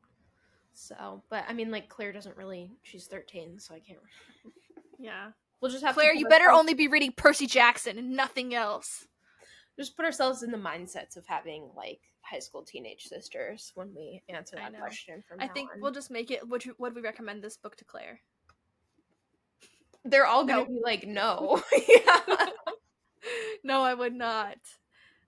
So, 0.74 1.22
but 1.30 1.44
I 1.48 1.54
mean, 1.54 1.72
like 1.72 1.90
Claire 1.90 2.12
doesn't 2.14 2.38
really. 2.38 2.72
She's 2.84 3.06
13, 3.08 3.60
so 3.60 3.76
I 3.76 3.80
can't. 3.80 4.00
Yeah, 5.00 5.32
We'll 5.60 5.70
just 5.72 5.84
have 5.84 5.96
Claire, 5.96 6.14
you 6.14 6.30
better 6.30 6.46
ourselves- 6.46 6.60
only 6.62 6.74
be 6.76 6.88
reading 6.88 7.12
Percy 7.12 7.46
Jackson 7.46 7.98
and 7.98 8.12
nothing 8.12 8.54
else. 8.56 9.06
just 9.78 9.98
put 9.98 10.06
ourselves 10.06 10.44
in 10.44 10.52
the 10.52 10.58
mindsets 10.58 11.18
of 11.18 11.26
having 11.28 11.70
like 11.76 12.00
high 12.22 12.40
school 12.40 12.64
teenage 12.64 13.04
sisters 13.04 13.74
when 13.76 13.94
we 13.94 14.22
answer 14.30 14.56
that 14.56 14.78
question. 14.80 15.22
From 15.28 15.42
I 15.42 15.48
think 15.50 15.72
on. 15.74 15.82
we'll 15.82 15.92
just 15.92 16.10
make 16.10 16.32
it. 16.32 16.48
Would 16.48 16.64
you, 16.64 16.76
would 16.78 16.96
we 16.96 17.02
recommend 17.02 17.44
this 17.44 17.58
book 17.58 17.76
to 17.78 17.84
Claire? 17.86 18.22
They're 20.06 20.26
all 20.26 20.46
gonna 20.46 20.62
No. 20.64 20.66
be 20.66 20.80
like, 20.84 21.08
no. 21.08 21.62
yeah. 21.88 22.48
no, 23.64 23.82
I 23.82 23.94
would 23.94 24.14
not. 24.14 24.58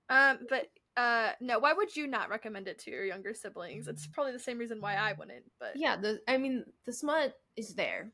Um, 0.10 0.39
but 0.50 0.70
uh, 0.98 1.32
no. 1.41 1.60
Why 1.60 1.74
would 1.74 1.96
you 1.96 2.08
not 2.08 2.29
recommend 2.29 2.67
it 2.67 2.79
to 2.79 2.91
your 2.91 3.05
younger 3.05 3.34
siblings? 3.34 3.88
It's 3.88 4.08
probably 4.08 4.34
the 4.34 4.39
same 4.39 4.58
reason 4.58 4.79
why 4.82 4.96
I 4.96 5.13
wouldn't. 5.13 5.46
But 5.60 5.75
yeah. 5.75 5.96
The 5.98 6.22
I 6.27 6.38
mean, 6.38 6.65
the 6.86 6.94
smut 6.94 7.38
is 7.55 7.74
there. 7.75 8.12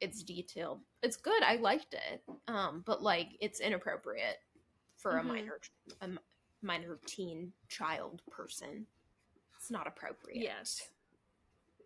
It's 0.00 0.22
detailed. 0.22 0.80
It's 1.02 1.16
good. 1.16 1.42
I 1.42 1.56
liked 1.56 1.94
it. 1.94 2.22
Um, 2.48 2.82
but 2.86 3.02
like, 3.02 3.28
it's 3.40 3.60
inappropriate 3.60 4.38
for 4.96 5.12
Mhm. 5.12 5.20
a 5.20 5.22
minor, 5.24 5.60
a 6.00 6.08
minor 6.62 6.98
teen 7.06 7.52
child 7.68 8.22
person. 8.30 8.86
It's 9.56 9.70
not 9.70 9.86
appropriate. 9.86 10.42
yes, 10.42 10.88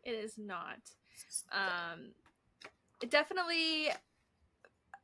it 0.03 0.13
is 0.13 0.39
not. 0.39 0.79
Um, 1.53 2.13
it 3.03 3.11
definitely 3.11 3.89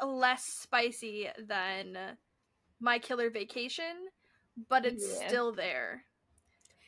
less 0.05 0.45
spicy 0.45 1.29
than 1.39 1.97
My 2.81 2.99
Killer 2.99 3.31
Vacation, 3.31 4.09
but 4.69 4.85
it's 4.85 5.21
Yeah. 5.21 5.29
still 5.29 5.53
there. 5.53 6.05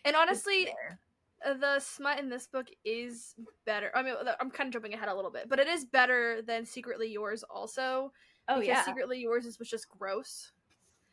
And 0.05 0.15
honestly, 0.17 0.65
there. 0.67 1.57
the 1.59 1.81
smut 1.81 2.19
in 2.19 2.29
this 2.29 2.47
book 2.47 2.69
is 2.85 3.35
better. 3.65 3.91
I 3.95 4.03
mean, 4.03 4.15
I'm 4.41 4.51
kind 4.51 4.67
of 4.69 4.73
jumping 4.73 4.93
ahead 4.95 5.09
a 5.09 5.15
little 5.15 5.31
bit, 5.31 5.49
but 5.49 5.59
it 5.59 5.67
is 5.69 5.85
better 5.85 6.43
than 6.43 6.67
Secretly 6.67 7.11
Yours 7.11 7.43
also. 7.45 8.13
oh 8.49 8.55
because 8.61 8.67
yeah, 8.67 8.85
Secretly 8.85 9.21
Yours 9.21 9.47
is 9.47 9.59
was 9.59 9.71
just 9.71 9.89
gross. 9.89 10.53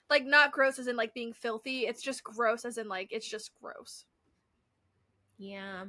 Like 0.09 0.25
not 0.25 0.51
gross 0.51 0.77
as 0.79 0.87
in 0.87 0.97
like 0.97 1.13
being 1.13 1.31
filthy. 1.31 1.87
It's 1.87 2.01
just 2.01 2.23
gross 2.23 2.65
as 2.65 2.77
in 2.77 2.89
like 2.89 3.07
it's 3.11 3.27
just 3.29 3.51
gross. 3.61 4.05
yeah. 5.37 5.85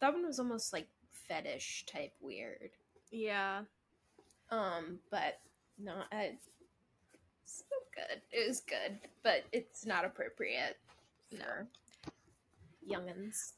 That 0.00 0.12
one 0.14 0.26
was 0.26 0.38
almost 0.38 0.72
like 0.72 0.88
fetish 1.12 1.84
type 1.86 2.12
weird. 2.20 2.70
Yeah. 3.10 3.64
Um, 4.50 4.98
but 5.10 5.40
no, 5.82 6.02
I, 6.12 6.22
it's 6.24 6.48
still 7.44 7.78
good. 7.94 8.20
It 8.30 8.48
was 8.48 8.60
good, 8.60 8.98
but 9.22 9.44
it's 9.52 9.86
not 9.86 10.04
appropriate 10.04 10.76
No. 11.32 11.66
youngins. 12.88 13.52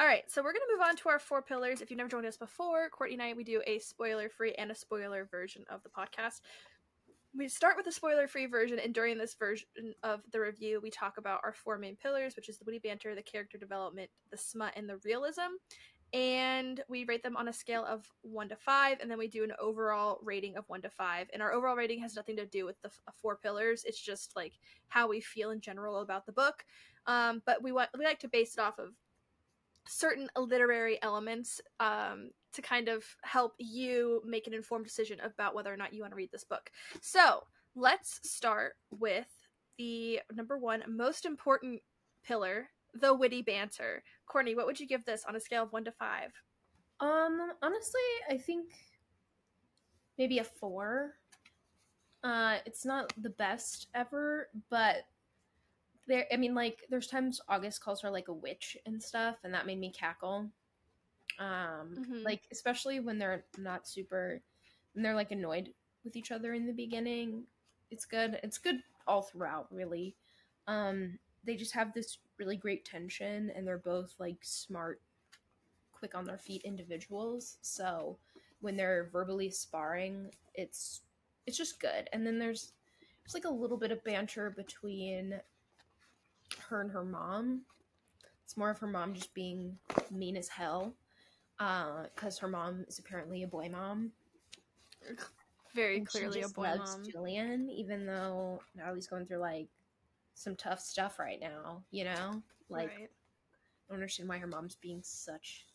All 0.00 0.06
right, 0.06 0.22
so 0.30 0.42
we're 0.42 0.52
going 0.52 0.62
to 0.68 0.76
move 0.76 0.86
on 0.88 0.94
to 0.96 1.08
our 1.08 1.18
four 1.18 1.42
pillars. 1.42 1.80
If 1.80 1.90
you've 1.90 1.98
never 1.98 2.08
joined 2.08 2.26
us 2.26 2.36
before, 2.36 2.88
Courtney 2.90 3.14
and 3.14 3.22
I, 3.22 3.32
we 3.32 3.42
do 3.42 3.60
a 3.66 3.80
spoiler 3.80 4.28
free 4.28 4.54
and 4.54 4.70
a 4.70 4.74
spoiler 4.74 5.24
version 5.28 5.64
of 5.68 5.82
the 5.82 5.88
podcast. 5.88 6.40
We 7.36 7.48
start 7.48 7.76
with 7.76 7.84
the 7.84 7.92
spoiler 7.92 8.28
free 8.28 8.46
version, 8.46 8.78
and 8.78 8.94
during 8.94 9.18
this 9.18 9.34
version 9.34 9.66
of 10.04 10.20
the 10.32 10.40
review, 10.40 10.80
we 10.80 10.90
talk 10.90 11.18
about 11.18 11.40
our 11.44 11.52
four 11.52 11.78
main 11.78 11.96
pillars, 11.96 12.36
which 12.36 12.48
is 12.48 12.58
the 12.58 12.64
witty 12.64 12.78
banter, 12.78 13.14
the 13.14 13.22
character 13.22 13.58
development, 13.58 14.08
the 14.30 14.36
smut, 14.36 14.72
and 14.76 14.88
the 14.88 14.98
realism. 15.04 15.56
And 16.12 16.82
we 16.88 17.04
rate 17.04 17.22
them 17.22 17.36
on 17.36 17.48
a 17.48 17.52
scale 17.52 17.84
of 17.84 18.10
one 18.22 18.48
to 18.48 18.56
five, 18.56 18.98
and 19.00 19.10
then 19.10 19.18
we 19.18 19.28
do 19.28 19.44
an 19.44 19.52
overall 19.60 20.18
rating 20.22 20.56
of 20.56 20.64
one 20.68 20.80
to 20.82 20.90
five. 20.90 21.28
And 21.32 21.42
our 21.42 21.52
overall 21.52 21.76
rating 21.76 22.00
has 22.00 22.16
nothing 22.16 22.36
to 22.36 22.46
do 22.46 22.64
with 22.64 22.80
the 22.80 22.88
f- 22.88 23.14
four 23.14 23.36
pillars; 23.36 23.84
it's 23.84 24.00
just 24.00 24.34
like 24.34 24.54
how 24.88 25.08
we 25.08 25.20
feel 25.20 25.50
in 25.50 25.60
general 25.60 26.00
about 26.00 26.24
the 26.24 26.32
book. 26.32 26.64
Um, 27.06 27.42
but 27.44 27.62
we 27.62 27.72
want 27.72 27.90
we 27.98 28.04
like 28.04 28.20
to 28.20 28.28
base 28.28 28.54
it 28.54 28.60
off 28.60 28.78
of 28.78 28.94
certain 29.86 30.28
literary 30.36 31.02
elements 31.02 31.60
um, 31.80 32.30
to 32.52 32.62
kind 32.62 32.88
of 32.88 33.04
help 33.22 33.54
you 33.58 34.22
make 34.24 34.46
an 34.46 34.54
informed 34.54 34.84
decision 34.84 35.18
about 35.20 35.54
whether 35.54 35.72
or 35.72 35.76
not 35.76 35.92
you 35.92 36.02
want 36.02 36.12
to 36.12 36.16
read 36.16 36.30
this 36.30 36.44
book. 36.44 36.70
So 37.00 37.44
let's 37.74 38.20
start 38.28 38.74
with 38.90 39.28
the 39.78 40.20
number 40.32 40.58
one 40.58 40.82
most 40.86 41.24
important 41.24 41.80
pillar 42.24 42.68
the 42.94 43.14
witty 43.14 43.42
banter. 43.42 44.02
Courtney, 44.26 44.54
what 44.54 44.66
would 44.66 44.80
you 44.80 44.86
give 44.86 45.04
this 45.04 45.24
on 45.26 45.36
a 45.36 45.40
scale 45.40 45.62
of 45.64 45.72
one 45.72 45.84
to 45.84 45.92
five? 45.92 46.32
Um, 47.00 47.52
honestly, 47.62 48.00
I 48.28 48.36
think 48.36 48.70
maybe 50.16 50.38
a 50.38 50.44
four. 50.44 51.14
Uh, 52.24 52.58
it's 52.66 52.84
not 52.84 53.12
the 53.16 53.30
best 53.30 53.86
ever, 53.94 54.48
but 54.70 55.04
there 56.08 56.26
i 56.32 56.36
mean 56.36 56.54
like 56.54 56.84
there's 56.88 57.06
times 57.06 57.40
august 57.48 57.82
calls 57.82 58.00
her 58.00 58.10
like 58.10 58.28
a 58.28 58.32
witch 58.32 58.76
and 58.86 59.00
stuff 59.00 59.36
and 59.44 59.52
that 59.54 59.66
made 59.66 59.78
me 59.78 59.92
cackle 59.92 60.50
um 61.38 61.96
Mhm. 61.98 62.24
like 62.24 62.48
especially 62.50 62.98
when 62.98 63.18
they're 63.18 63.44
not 63.58 63.86
super 63.86 64.40
when 64.94 65.02
they're 65.02 65.14
like 65.14 65.30
annoyed 65.30 65.72
with 66.04 66.16
each 66.16 66.32
other 66.32 66.54
in 66.54 66.66
the 66.66 66.72
beginning 66.72 67.46
it's 67.90 68.06
good 68.06 68.40
it's 68.42 68.58
good 68.58 68.82
all 69.06 69.22
throughout 69.22 69.66
really 69.70 70.16
um 70.66 71.18
they 71.44 71.56
just 71.56 71.74
have 71.74 71.92
this 71.92 72.18
really 72.38 72.56
great 72.56 72.84
tension 72.84 73.50
and 73.54 73.66
they're 73.66 73.78
both 73.78 74.14
like 74.18 74.38
smart 74.42 75.00
quick 75.92 76.14
on 76.14 76.24
their 76.24 76.38
feet 76.38 76.62
individuals 76.64 77.58
so 77.62 78.16
when 78.60 78.76
they're 78.76 79.08
verbally 79.12 79.50
sparring 79.50 80.30
it's 80.54 81.02
it's 81.46 81.56
just 81.56 81.80
good 81.80 82.08
and 82.12 82.26
then 82.26 82.38
there's 82.38 82.72
there's 83.28 83.34
like 83.34 83.50
a 83.50 83.54
little 83.54 83.76
bit 83.76 83.92
of 83.92 84.02
banter 84.04 84.50
between 84.50 85.40
her 86.68 86.80
and 86.80 86.90
her 86.90 87.04
mom. 87.04 87.62
It's 88.44 88.56
more 88.56 88.70
of 88.70 88.78
her 88.78 88.86
mom 88.86 89.14
just 89.14 89.34
being 89.34 89.76
mean 90.10 90.36
as 90.36 90.48
hell. 90.48 90.94
Uh, 91.60 92.04
because 92.14 92.38
her 92.38 92.48
mom 92.48 92.84
is 92.88 92.98
apparently 92.98 93.42
a 93.42 93.46
boy 93.46 93.68
mom. 93.70 94.12
Very 95.74 95.98
and 95.98 96.08
she 96.10 96.18
clearly 96.18 96.42
a 96.42 96.48
boy 96.48 96.62
loves 96.62 96.96
mom. 96.96 97.10
Julian, 97.10 97.70
even 97.70 98.06
though 98.06 98.62
Natalie's 98.74 99.06
going 99.08 99.26
through 99.26 99.38
like 99.38 99.68
some 100.38 100.56
tough 100.56 100.80
stuff 100.80 101.18
right 101.18 101.40
now, 101.40 101.84
you 101.90 102.04
know? 102.04 102.42
Like, 102.70 102.92
right. 102.92 103.10
I 103.88 103.92
don't 103.92 103.96
understand 103.96 104.28
why 104.28 104.38
her 104.38 104.46
mom's 104.46 104.76
being 104.76 105.02
such 105.02 105.66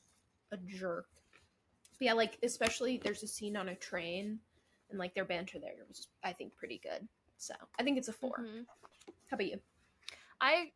a 0.52 0.58
jerk. 0.58 1.08
But 2.00 2.06
yeah, 2.06 2.14
like, 2.14 2.40
especially 2.44 2.98
there's 2.98 3.24
a 3.24 3.28
scene 3.28 3.58
on 3.58 3.70
a 3.70 3.76
train, 3.76 4.40
and 4.90 5.00
like 5.00 5.16
their 5.16 5.26
banter 5.26 5.60
there 5.60 5.86
was, 5.88 6.08
I 6.24 6.34
think, 6.34 6.56
pretty 6.56 6.80
good. 6.80 7.08
So 7.38 7.56
I 7.80 7.84
think 7.84 7.98
it's 7.98 8.10
a 8.10 8.14
4 8.14 8.46
Mhm. 8.46 8.66
How 9.30 9.36
about 9.36 9.48
you? 9.48 9.62
I 10.42 10.72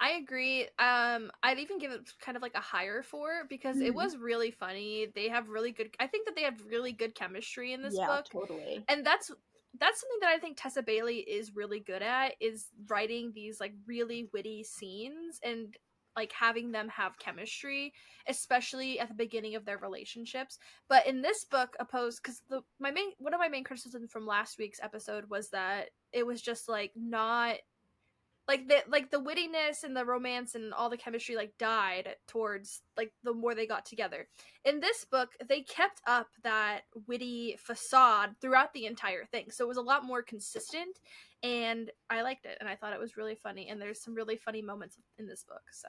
I 0.00 0.12
agree. 0.12 0.64
Um, 0.78 1.32
I'd 1.42 1.58
even 1.58 1.78
give 1.78 1.90
it 1.90 2.12
kind 2.20 2.36
of 2.36 2.42
like 2.42 2.54
a 2.54 2.60
higher 2.60 3.02
four 3.02 3.44
because 3.48 3.80
it 3.80 3.92
Mhm. 3.92 3.94
was 3.94 4.16
really 4.16 4.52
funny. 4.52 5.06
They 5.14 5.28
have 5.28 5.48
really 5.48 5.72
good. 5.72 5.94
I 5.98 6.06
think 6.06 6.26
that 6.26 6.36
they 6.36 6.42
have 6.44 6.64
really 6.66 6.92
good 6.92 7.14
chemistry 7.16 7.72
in 7.72 7.82
this 7.82 7.98
yeah, 7.98 8.06
book, 8.06 8.26
totally. 8.30 8.86
and 8.88 9.04
that's 9.04 9.32
that's 9.78 10.00
something 10.00 10.18
that 10.22 10.34
I 10.34 10.38
think 10.38 10.56
Tessa 10.56 10.82
Bailey 10.82 11.18
is 11.18 11.54
really 11.54 11.80
good 11.80 12.02
at 12.02 12.34
is 12.40 12.66
writing 12.88 13.32
these 13.34 13.60
like 13.60 13.74
really 13.86 14.28
witty 14.32 14.64
scenes 14.64 15.40
and 15.42 15.74
like 16.16 16.32
having 16.32 16.72
them 16.72 16.88
have 16.88 17.18
chemistry, 17.18 17.92
especially 18.26 18.98
at 18.98 19.08
the 19.08 19.14
beginning 19.14 19.54
of 19.54 19.64
their 19.64 19.78
relationships. 19.78 20.58
But 20.88 21.06
in 21.06 21.22
this 21.22 21.44
book, 21.44 21.76
opposed 21.78 22.20
because 22.22 22.42
the 22.50 22.62
my 22.80 22.90
main 22.90 23.10
one 23.18 23.34
of 23.34 23.40
my 23.40 23.48
main 23.48 23.62
criticisms 23.62 24.10
from 24.10 24.26
last 24.26 24.58
week's 24.58 24.80
episode 24.82 25.30
was 25.30 25.50
that 25.50 25.90
it 26.12 26.26
was 26.26 26.42
just 26.42 26.68
like 26.68 26.90
not 26.96 27.56
like 28.48 28.66
the 28.66 28.78
like 28.88 29.10
the 29.10 29.20
wittiness 29.20 29.84
and 29.84 29.94
the 29.94 30.04
romance 30.04 30.54
and 30.54 30.72
all 30.72 30.88
the 30.88 30.96
chemistry 30.96 31.36
like 31.36 31.56
died 31.58 32.16
towards 32.26 32.80
like 32.96 33.12
the 33.22 33.34
more 33.34 33.54
they 33.54 33.66
got 33.66 33.84
together 33.84 34.26
in 34.64 34.80
this 34.80 35.04
book 35.04 35.32
they 35.48 35.60
kept 35.60 36.00
up 36.06 36.28
that 36.42 36.80
witty 37.06 37.56
facade 37.58 38.34
throughout 38.40 38.72
the 38.72 38.86
entire 38.86 39.26
thing 39.26 39.50
so 39.50 39.64
it 39.64 39.68
was 39.68 39.76
a 39.76 39.82
lot 39.82 40.04
more 40.04 40.22
consistent 40.22 40.98
and 41.42 41.92
i 42.10 42.22
liked 42.22 42.46
it 42.46 42.56
and 42.58 42.68
i 42.68 42.74
thought 42.74 42.94
it 42.94 42.98
was 43.00 43.16
really 43.18 43.36
funny 43.36 43.68
and 43.68 43.80
there's 43.80 44.00
some 44.00 44.14
really 44.14 44.36
funny 44.36 44.62
moments 44.62 44.96
in 45.18 45.26
this 45.26 45.44
book 45.44 45.62
so 45.70 45.88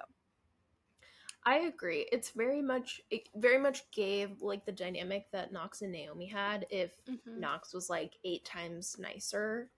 I 1.45 1.59
agree. 1.59 2.05
It's 2.11 2.31
very 2.31 2.61
much 2.61 3.01
it 3.09 3.29
very 3.33 3.57
much 3.57 3.89
gave 3.91 4.41
like 4.41 4.65
the 4.65 4.73
dynamic 4.73 5.31
that 5.31 5.53
Knox 5.53 5.81
and 5.81 5.91
Naomi 5.91 6.27
had 6.27 6.67
if 6.69 6.91
Mhm. 7.07 7.37
Knox 7.37 7.73
was 7.73 7.89
like 7.89 8.17
eight 8.25 8.43
times 8.43 8.99
nicer 8.99 9.71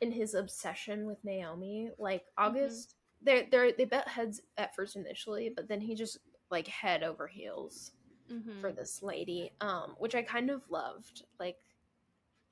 in 0.00 0.12
his 0.12 0.34
obsession 0.34 1.06
with 1.06 1.22
Naomi. 1.24 1.90
Like 1.98 2.24
August 2.36 2.94
they 3.20 3.48
they 3.50 3.72
they 3.76 3.84
bet 3.84 4.08
heads 4.08 4.40
at 4.56 4.74
first 4.74 4.96
initially, 4.96 5.50
but 5.54 5.68
then 5.68 5.80
he 5.80 5.94
just 5.94 6.18
like 6.50 6.66
head 6.68 7.02
over 7.02 7.26
heels 7.26 7.92
Mhm. 8.30 8.60
for 8.60 8.72
this 8.72 9.02
lady. 9.02 9.52
Um 9.60 9.96
which 9.98 10.14
I 10.14 10.22
kind 10.22 10.50
of 10.50 10.68
loved. 10.70 11.24
Like 11.40 11.58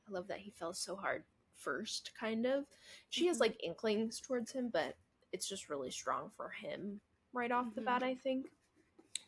I 0.08 0.12
love 0.12 0.28
that 0.28 0.38
he 0.40 0.50
fell 0.50 0.72
so 0.74 0.96
hard 0.96 1.24
first 1.56 2.12
kind 2.18 2.46
of. 2.46 2.66
She 3.10 3.26
has 3.26 3.38
Mhm. 3.38 3.40
like 3.40 3.62
inklings 3.62 4.20
towards 4.20 4.52
him, 4.52 4.68
but 4.68 4.96
it's 5.32 5.48
just 5.48 5.68
really 5.68 5.90
strong 5.90 6.30
for 6.36 6.50
him 6.50 7.00
right 7.32 7.50
off 7.52 7.74
the 7.74 7.80
Mhm. 7.80 7.84
bat, 7.86 8.02
I 8.02 8.14
think. 8.14 8.52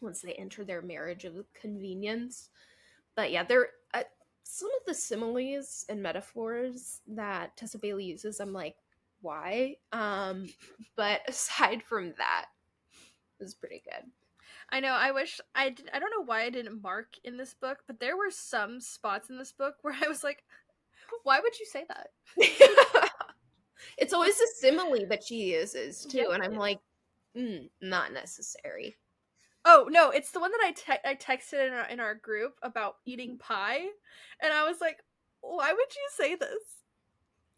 Once 0.00 0.20
they 0.22 0.34
enter 0.34 0.64
their 0.64 0.82
marriage 0.82 1.24
of 1.24 1.52
convenience. 1.52 2.50
But 3.14 3.32
yeah, 3.32 3.42
there 3.44 3.66
uh, 3.66 3.68
some 4.50 4.70
of 4.80 4.86
the 4.86 4.94
similes 4.94 5.84
and 5.90 6.02
metaphors 6.02 7.02
that 7.06 7.54
Tessa 7.54 7.78
Bailey 7.78 8.06
uses, 8.06 8.40
I'm 8.40 8.54
like, 8.54 8.76
why? 9.20 9.76
Um, 9.92 10.48
but 10.96 11.20
aside 11.28 11.82
from 11.82 12.14
that, 12.16 12.46
it 13.38 13.42
was 13.42 13.54
pretty 13.54 13.82
good. 13.84 14.10
I 14.70 14.80
know. 14.80 14.92
I 14.92 15.12
wish 15.12 15.38
I 15.54 15.70
did. 15.70 15.90
I 15.92 15.98
don't 15.98 16.10
know 16.16 16.24
why 16.24 16.42
I 16.42 16.50
didn't 16.50 16.82
mark 16.82 17.08
in 17.24 17.36
this 17.36 17.52
book, 17.52 17.80
but 17.86 18.00
there 18.00 18.16
were 18.16 18.30
some 18.30 18.80
spots 18.80 19.28
in 19.28 19.36
this 19.36 19.52
book 19.52 19.76
where 19.82 19.94
I 20.02 20.08
was 20.08 20.24
like, 20.24 20.42
"Why 21.24 21.40
would 21.40 21.58
you 21.58 21.66
say 21.66 21.84
that?" 21.88 22.08
it's 23.98 24.14
always 24.14 24.40
a 24.40 24.46
simile 24.56 25.06
that 25.08 25.24
she 25.24 25.54
uses 25.54 26.06
too, 26.06 26.30
and 26.32 26.42
I'm 26.42 26.56
like, 26.56 26.80
mm, 27.36 27.68
not 27.82 28.12
necessary. 28.12 28.96
Oh 29.70 29.86
no, 29.90 30.08
it's 30.08 30.30
the 30.30 30.40
one 30.40 30.50
that 30.50 30.62
I 30.64 30.72
te- 30.72 31.08
I 31.08 31.14
texted 31.14 31.66
in 31.66 31.74
our 31.74 31.86
in 31.88 32.00
our 32.00 32.14
group 32.14 32.58
about 32.62 32.96
eating 33.04 33.36
pie, 33.36 33.82
and 34.40 34.54
I 34.54 34.66
was 34.66 34.80
like, 34.80 35.04
"Why 35.42 35.70
would 35.70 35.94
you 35.94 36.08
say 36.16 36.36
this? 36.36 36.62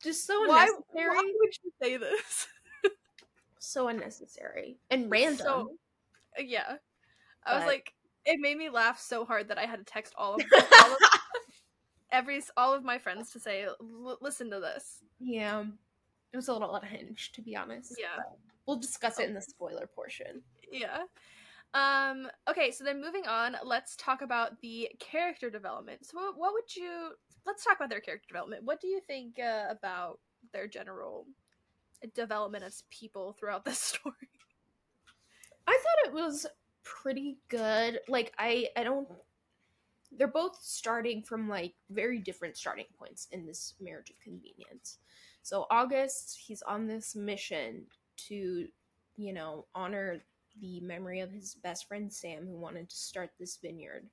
Just 0.02 0.26
so 0.26 0.40
Why, 0.48 0.64
unnecessary. 0.64 1.16
why 1.16 1.32
would 1.38 1.54
you 1.62 1.72
say 1.80 1.96
this?" 1.96 2.48
So 3.62 3.88
unnecessary 3.88 4.78
and 4.90 5.10
random. 5.10 5.38
So- 5.38 5.70
uh, 6.38 6.42
yeah, 6.42 6.76
I 7.44 7.58
was 7.58 7.66
like, 7.66 7.92
it 8.24 8.40
made 8.40 8.56
me 8.56 8.70
laugh 8.70 8.98
so 8.98 9.26
hard 9.26 9.48
that 9.48 9.58
I 9.58 9.66
had 9.66 9.80
to 9.80 9.84
text 9.84 10.14
all 10.16 10.36
of, 10.36 10.42
all 10.52 10.92
of 10.92 10.98
every 12.10 12.42
all 12.56 12.72
of 12.72 12.84
my 12.84 12.98
friends 12.98 13.30
to 13.32 13.38
say, 13.38 13.64
"L- 13.64 14.18
"Listen 14.22 14.50
to 14.50 14.60
this." 14.60 15.04
yeah, 15.20 15.62
it 16.32 16.36
was 16.36 16.48
a 16.48 16.54
little 16.54 16.74
unhinged, 16.74 17.34
to 17.34 17.42
be 17.42 17.54
honest. 17.54 17.94
Yeah. 17.98 18.16
but 18.16 18.38
we'll 18.66 18.78
discuss 18.78 19.18
it 19.18 19.24
oh. 19.24 19.28
in 19.28 19.34
the 19.34 19.42
spoiler 19.42 19.86
portion. 19.86 20.42
Yeah. 20.72 21.02
Um 21.72 22.28
okay, 22.48 22.70
so 22.70 22.84
then 22.84 23.00
moving 23.00 23.26
on, 23.26 23.56
let's 23.64 23.96
talk 23.96 24.22
about 24.22 24.60
the 24.60 24.88
character 24.98 25.50
development. 25.50 26.04
So 26.04 26.18
what, 26.36 26.52
would 26.52 26.74
you 26.74 27.10
let's 27.46 27.64
talk 27.64 27.76
about 27.76 27.90
their 27.90 28.00
character 28.00 28.26
development. 28.28 28.64
What 28.64 28.80
do 28.80 28.88
you 28.88 29.00
think 29.06 29.38
uh, 29.38 29.66
about 29.70 30.18
their 30.52 30.66
general 30.66 31.26
development 32.14 32.64
as 32.64 32.84
people 32.90 33.36
throughout 33.38 33.64
this 33.64 33.78
story? 33.78 34.14
I 35.66 35.72
thought 35.72 36.08
it 36.08 36.14
was 36.14 36.46
pretty 36.82 37.38
good. 37.48 38.00
Like 38.08 38.32
I 38.38 38.68
I 38.76 38.84
don't 38.84 39.08
they're 40.12 40.26
both 40.26 40.58
starting 40.60 41.22
from 41.22 41.48
like 41.48 41.74
very 41.90 42.18
different 42.18 42.56
starting 42.56 42.86
points 42.98 43.28
in 43.32 43.46
this 43.46 43.74
marriage 43.80 44.10
of 44.10 44.18
convenience. 44.20 44.98
So 45.42 45.66
August, 45.70 46.38
he's 46.44 46.62
on 46.62 46.86
this 46.86 47.14
mission 47.14 47.84
to, 48.28 48.66
you 49.16 49.32
know, 49.32 49.66
honor 49.74 50.20
the 50.60 50.80
memory 50.80 51.20
of 51.20 51.30
his 51.30 51.54
best 51.54 51.88
friend 51.88 52.12
Sam 52.12 52.46
who 52.46 52.56
wanted 52.58 52.88
to 52.88 52.96
start 52.96 53.30
this 53.38 53.56
vineyard. 53.56 54.06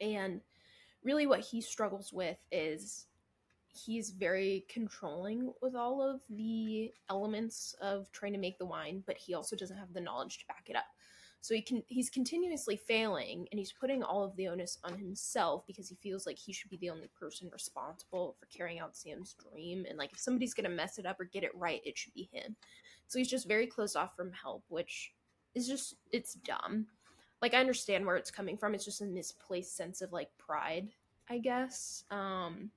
And 0.00 0.40
really 1.02 1.26
what 1.26 1.40
he 1.40 1.60
struggles 1.60 2.12
with 2.12 2.38
is 2.52 3.06
he's 3.72 4.10
very 4.10 4.64
controlling 4.68 5.52
with 5.62 5.74
all 5.74 6.02
of 6.02 6.20
the 6.30 6.92
elements 7.10 7.74
of 7.80 8.10
trying 8.12 8.32
to 8.32 8.38
make 8.38 8.58
the 8.58 8.66
wine, 8.66 9.02
but 9.06 9.16
he 9.16 9.34
also 9.34 9.56
doesn't 9.56 9.76
have 9.76 9.92
the 9.92 10.00
knowledge 10.00 10.38
to 10.38 10.46
back 10.46 10.64
it 10.66 10.76
up. 10.76 10.84
So 11.40 11.54
he 11.54 11.62
can 11.62 11.82
he's 11.86 12.10
continuously 12.10 12.76
failing 12.76 13.46
and 13.52 13.60
he's 13.60 13.72
putting 13.72 14.02
all 14.02 14.24
of 14.24 14.34
the 14.34 14.48
onus 14.48 14.78
on 14.82 14.98
himself 14.98 15.64
because 15.68 15.88
he 15.88 15.94
feels 15.94 16.26
like 16.26 16.36
he 16.36 16.52
should 16.52 16.70
be 16.70 16.78
the 16.78 16.90
only 16.90 17.08
person 17.18 17.48
responsible 17.52 18.34
for 18.38 18.46
carrying 18.46 18.80
out 18.80 18.96
Sam's 18.96 19.34
dream 19.34 19.86
and 19.88 19.96
like 19.96 20.12
if 20.12 20.18
somebody's 20.18 20.52
going 20.52 20.68
to 20.68 20.76
mess 20.76 20.98
it 20.98 21.06
up 21.06 21.20
or 21.20 21.26
get 21.26 21.44
it 21.44 21.54
right, 21.54 21.80
it 21.84 21.96
should 21.96 22.12
be 22.12 22.28
him. 22.32 22.56
So 23.06 23.20
he's 23.20 23.30
just 23.30 23.46
very 23.46 23.68
closed 23.68 23.96
off 23.96 24.16
from 24.16 24.32
help, 24.32 24.64
which 24.68 25.12
is 25.54 25.66
just 25.68 25.94
it's 26.12 26.34
dumb. 26.34 26.86
Like 27.40 27.54
I 27.54 27.60
understand 27.60 28.04
where 28.04 28.16
it's 28.16 28.30
coming 28.30 28.56
from. 28.56 28.74
It's 28.74 28.84
just 28.84 29.00
a 29.00 29.06
misplaced 29.06 29.76
sense 29.76 30.00
of 30.00 30.12
like 30.12 30.30
pride, 30.38 30.88
I 31.28 31.38
guess. 31.38 32.04
Um 32.10 32.70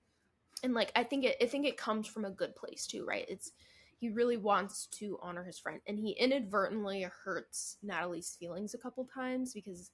and 0.64 0.74
like 0.74 0.92
I 0.96 1.04
think 1.04 1.26
it 1.26 1.38
I 1.42 1.46
think 1.46 1.66
it 1.66 1.78
comes 1.78 2.08
from 2.08 2.26
a 2.26 2.32
good 2.32 2.56
place 2.56 2.86
too, 2.86 3.06
right? 3.06 3.26
It's 3.28 3.52
he 3.98 4.10
really 4.10 4.38
wants 4.38 4.88
to 4.88 5.20
honor 5.22 5.44
his 5.44 5.60
friend 5.60 5.80
and 5.88 6.00
he 6.00 6.12
inadvertently 6.12 7.08
hurts 7.24 7.78
Natalie's 7.84 8.36
feelings 8.40 8.74
a 8.74 8.80
couple 8.80 9.06
times 9.06 9.54
because 9.54 9.92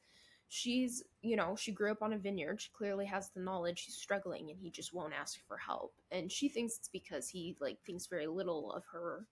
she's, 0.50 1.04
you 1.22 1.36
know, 1.36 1.56
she 1.58 1.72
grew 1.72 1.92
up 1.92 2.02
on 2.02 2.14
a 2.14 2.18
vineyard. 2.18 2.62
She 2.62 2.70
clearly 2.72 3.06
has 3.06 3.30
the 3.30 3.42
knowledge. 3.42 3.80
She's 3.80 3.96
struggling 3.96 4.50
and 4.50 4.60
he 4.60 4.70
just 4.70 4.94
won't 4.94 5.14
ask 5.14 5.40
for 5.48 5.58
help. 5.58 5.94
And 6.12 6.32
she 6.32 6.48
thinks 6.48 6.78
it's 6.78 6.88
because 6.88 7.28
he 7.28 7.58
like 7.60 7.80
thinks 7.86 8.08
very 8.08 8.28
little 8.28 8.72
of 8.72 8.84
her 8.92 9.26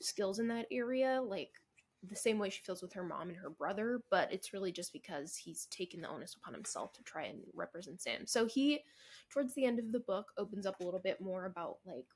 skills 0.00 0.38
in 0.38 0.48
that 0.48 0.66
area, 0.70 1.20
like 1.22 1.52
the 2.08 2.16
same 2.16 2.38
way 2.38 2.48
she 2.48 2.62
feels 2.62 2.82
with 2.82 2.92
her 2.94 3.04
mom 3.04 3.28
and 3.28 3.36
her 3.36 3.50
brother, 3.50 4.00
but 4.10 4.32
it's 4.32 4.52
really 4.52 4.72
just 4.72 4.92
because 4.92 5.36
he's 5.36 5.66
taken 5.66 6.00
the 6.00 6.08
onus 6.08 6.34
upon 6.34 6.54
himself 6.54 6.92
to 6.94 7.02
try 7.02 7.24
and 7.24 7.40
represent 7.52 8.00
Sam. 8.00 8.26
So 8.26 8.46
he 8.46 8.80
towards 9.28 9.54
the 9.54 9.66
end 9.66 9.78
of 9.78 9.92
the 9.92 10.00
book 10.00 10.32
opens 10.38 10.66
up 10.66 10.80
a 10.80 10.84
little 10.84 11.00
bit 11.00 11.20
more 11.20 11.44
about 11.44 11.76
like 11.84 12.06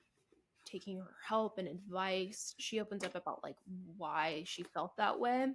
taking 0.64 0.98
her 0.98 1.14
help 1.26 1.58
and 1.58 1.68
advice. 1.68 2.54
She 2.58 2.80
opens 2.80 3.04
up 3.04 3.14
about 3.14 3.42
like 3.42 3.56
why 3.96 4.42
she 4.46 4.62
felt 4.62 4.96
that 4.96 5.18
way. 5.18 5.48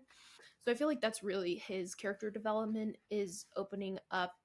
So 0.62 0.72
I 0.72 0.76
feel 0.76 0.88
like 0.88 1.02
that's 1.02 1.24
really 1.24 1.56
his 1.56 1.96
character 1.96 2.30
development 2.30 2.98
is 3.10 3.46
opening 3.56 3.98
up 4.12 4.36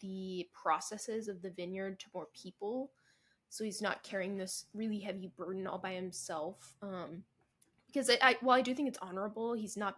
the 0.00 0.48
processes 0.52 1.28
of 1.28 1.42
the 1.42 1.50
vineyard 1.50 2.00
to 2.00 2.06
more 2.14 2.28
people. 2.34 2.90
So 3.48 3.64
he's 3.64 3.82
not 3.82 4.02
carrying 4.02 4.36
this 4.36 4.66
really 4.74 4.98
heavy 4.98 5.30
burden 5.36 5.66
all 5.66 5.78
by 5.78 5.92
himself. 5.92 6.74
Um, 6.82 7.24
because 7.92 8.10
I, 8.10 8.18
I 8.22 8.36
while 8.40 8.58
I 8.58 8.62
do 8.62 8.74
think 8.74 8.88
it's 8.88 8.98
honorable, 9.02 9.54
he's 9.54 9.76
not 9.76 9.96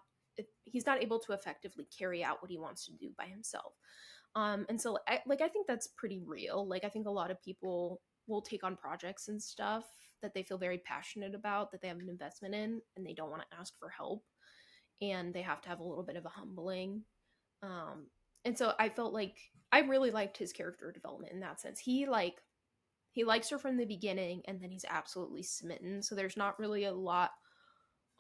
he's 0.64 0.87
not 0.87 1.02
able 1.02 1.18
to 1.20 1.33
effectively 1.33 1.87
carry 1.96 2.24
out 2.24 2.40
what 2.40 2.50
he 2.50 2.59
wants 2.59 2.87
to 2.87 2.92
do 2.92 3.11
by 3.18 3.26
himself. 3.26 3.74
Um, 4.35 4.64
and 4.68 4.81
so 4.81 4.98
I, 5.07 5.20
like 5.26 5.42
I 5.42 5.48
think 5.48 5.66
that's 5.66 5.88
pretty 5.88 6.22
real. 6.24 6.66
Like 6.66 6.85
I 6.85 6.88
think 6.88 7.07
a 7.07 7.11
lot 7.11 7.31
of 7.31 7.42
people 7.42 8.00
will 8.26 8.42
take 8.42 8.64
on 8.64 8.76
projects 8.76 9.28
and 9.28 9.42
stuff 9.42 9.85
that 10.22 10.33
they 10.35 10.42
feel 10.42 10.59
very 10.59 10.78
passionate 10.78 11.35
about 11.35 11.70
that 11.70 11.83
they 11.83 11.88
have 11.88 11.98
an 11.98 12.09
investment 12.09 12.55
in 12.55 12.81
and 12.96 13.05
they 13.05 13.12
don't 13.12 13.31
want 13.31 13.42
to 13.42 13.57
ask 13.59 13.74
for 13.78 13.88
help 13.88 14.24
and 15.00 15.35
they 15.35 15.42
have 15.42 15.61
to 15.61 15.68
have 15.68 15.81
a 15.81 15.85
little 15.85 16.05
bit 16.05 16.16
of 16.16 16.24
a 16.24 16.31
humbling 16.31 17.02
um 17.62 18.07
and 18.44 18.57
so 18.57 18.72
i 18.78 18.88
felt 18.88 19.12
like 19.12 19.37
i 19.72 19.81
really 19.81 20.11
liked 20.11 20.37
his 20.37 20.52
character 20.52 20.92
development 20.92 21.33
in 21.33 21.40
that 21.40 21.61
sense 21.61 21.81
he 21.81 22.07
like 22.07 22.40
he 23.11 23.24
likes 23.24 23.50
her 23.50 23.59
from 23.59 23.76
the 23.76 23.85
beginning 23.85 24.42
and 24.46 24.61
then 24.61 24.70
he's 24.70 24.85
absolutely 24.88 25.42
smitten 25.42 26.02
so 26.02 26.14
there's 26.14 26.37
not 26.37 26.59
really 26.59 26.85
a 26.85 26.94
lot 26.94 27.33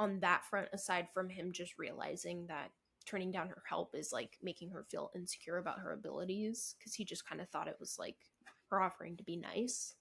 on 0.02 0.18
that 0.20 0.44
front 0.44 0.68
aside 0.72 1.06
from 1.14 1.28
him 1.28 1.52
just 1.52 1.78
realizing 1.78 2.46
that 2.48 2.70
turning 3.06 3.30
down 3.30 3.48
her 3.48 3.62
help 3.68 3.94
is 3.94 4.12
like 4.12 4.36
making 4.42 4.70
her 4.70 4.84
feel 4.90 5.10
insecure 5.14 5.58
about 5.58 5.78
her 5.78 5.92
abilities 5.92 6.74
because 6.78 6.94
he 6.94 7.04
just 7.04 7.26
kind 7.26 7.40
of 7.40 7.48
thought 7.48 7.68
it 7.68 7.76
was 7.78 7.96
like 7.98 8.16
her 8.68 8.80
offering 8.80 9.16
to 9.16 9.22
be 9.22 9.36
nice 9.36 9.94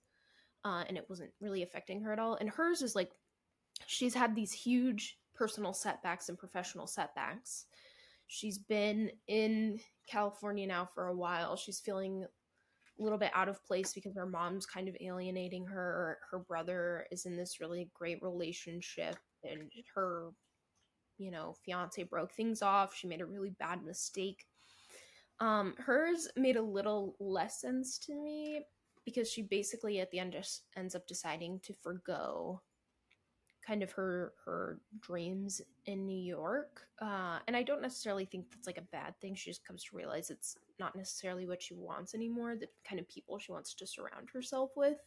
uh, 0.66 0.84
and 0.88 0.98
it 0.98 1.06
wasn't 1.10 1.32
really 1.40 1.64
affecting 1.64 2.02
her 2.02 2.12
at 2.12 2.20
all. 2.20 2.36
And 2.36 2.50
hers 2.50 2.82
is 2.82 2.96
like 2.96 3.12
she's 3.86 4.14
had 4.14 4.36
these 4.36 4.52
huge 4.52 5.18
personal 5.36 5.74
setbacks 5.74 6.30
and 6.30 6.38
professional 6.38 6.88
setbacks. 6.88 7.66
She's 8.28 8.58
been 8.58 9.12
in 9.28 9.80
california 10.08 10.68
now 10.68 10.90
for 10.94 11.08
a 11.08 11.16
while. 11.16 11.56
She's 11.56 11.80
feeling 11.80 12.26
a 13.00 13.04
little 13.04 13.18
bit 13.18 13.32
out 13.34 13.50
of 13.50 13.64
place 13.66 13.94
because 13.94 14.16
her 14.16 14.26
mom's 14.26 14.66
kind 14.66 14.88
of 14.88 14.96
alienating 15.02 15.66
her. 15.66 16.20
Her 16.30 16.40
brother 16.40 17.06
is 17.12 17.26
in 17.26 17.36
this 17.36 17.60
really 17.60 17.90
great 17.94 18.22
relationship 18.22 19.18
and 19.44 19.72
her 19.94 20.30
you 21.18 21.32
know 21.32 21.56
fiance 21.66 22.02
broke 22.04 22.32
things 22.32 22.62
off 22.62 22.96
she 22.96 23.08
made 23.08 23.22
a 23.22 23.26
really 23.26 23.52
bad 23.52 23.84
mistake 23.84 24.46
um, 25.40 25.74
hers 25.80 26.28
made 26.36 26.56
a 26.56 26.62
little 26.62 27.16
less 27.20 27.62
sense 27.62 27.98
to 28.00 28.14
me 28.14 28.62
because 29.06 29.30
she 29.30 29.42
basically 29.42 30.00
at 30.00 30.12
the 30.12 30.20
end 30.20 30.34
just 30.34 30.64
ends 30.78 30.96
up 30.96 31.08
deciding 31.08 31.60
to 31.62 31.74
forego 31.82 32.62
kind 33.66 33.84
of 33.84 33.92
her 33.92 34.34
her 34.46 34.80
dreams 35.00 35.62
in 35.86 36.06
New 36.06 36.20
York. 36.20 36.82
Uh, 37.02 37.40
and 37.48 37.56
I 37.56 37.64
don't 37.64 37.82
necessarily 37.82 38.26
think 38.26 38.46
that's 38.52 38.68
like 38.68 38.78
a 38.78 38.92
bad 38.92 39.14
thing. 39.22 39.36
She 39.36 39.50
just 39.50 39.66
comes 39.66 39.84
to 39.86 39.96
realize 39.96 40.30
it's 40.30 40.56
not 40.80 40.96
necessarily 40.96 41.48
what 41.48 41.62
she 41.62 41.74
wants 41.74 42.14
anymore, 42.14 42.56
the 42.56 42.68
kind 42.88 43.00
of 43.00 43.08
people 43.08 43.38
she 43.38 43.52
wants 43.52 43.74
to 43.76 43.88
surround 43.88 44.30
herself 44.34 44.72
with. 44.76 44.98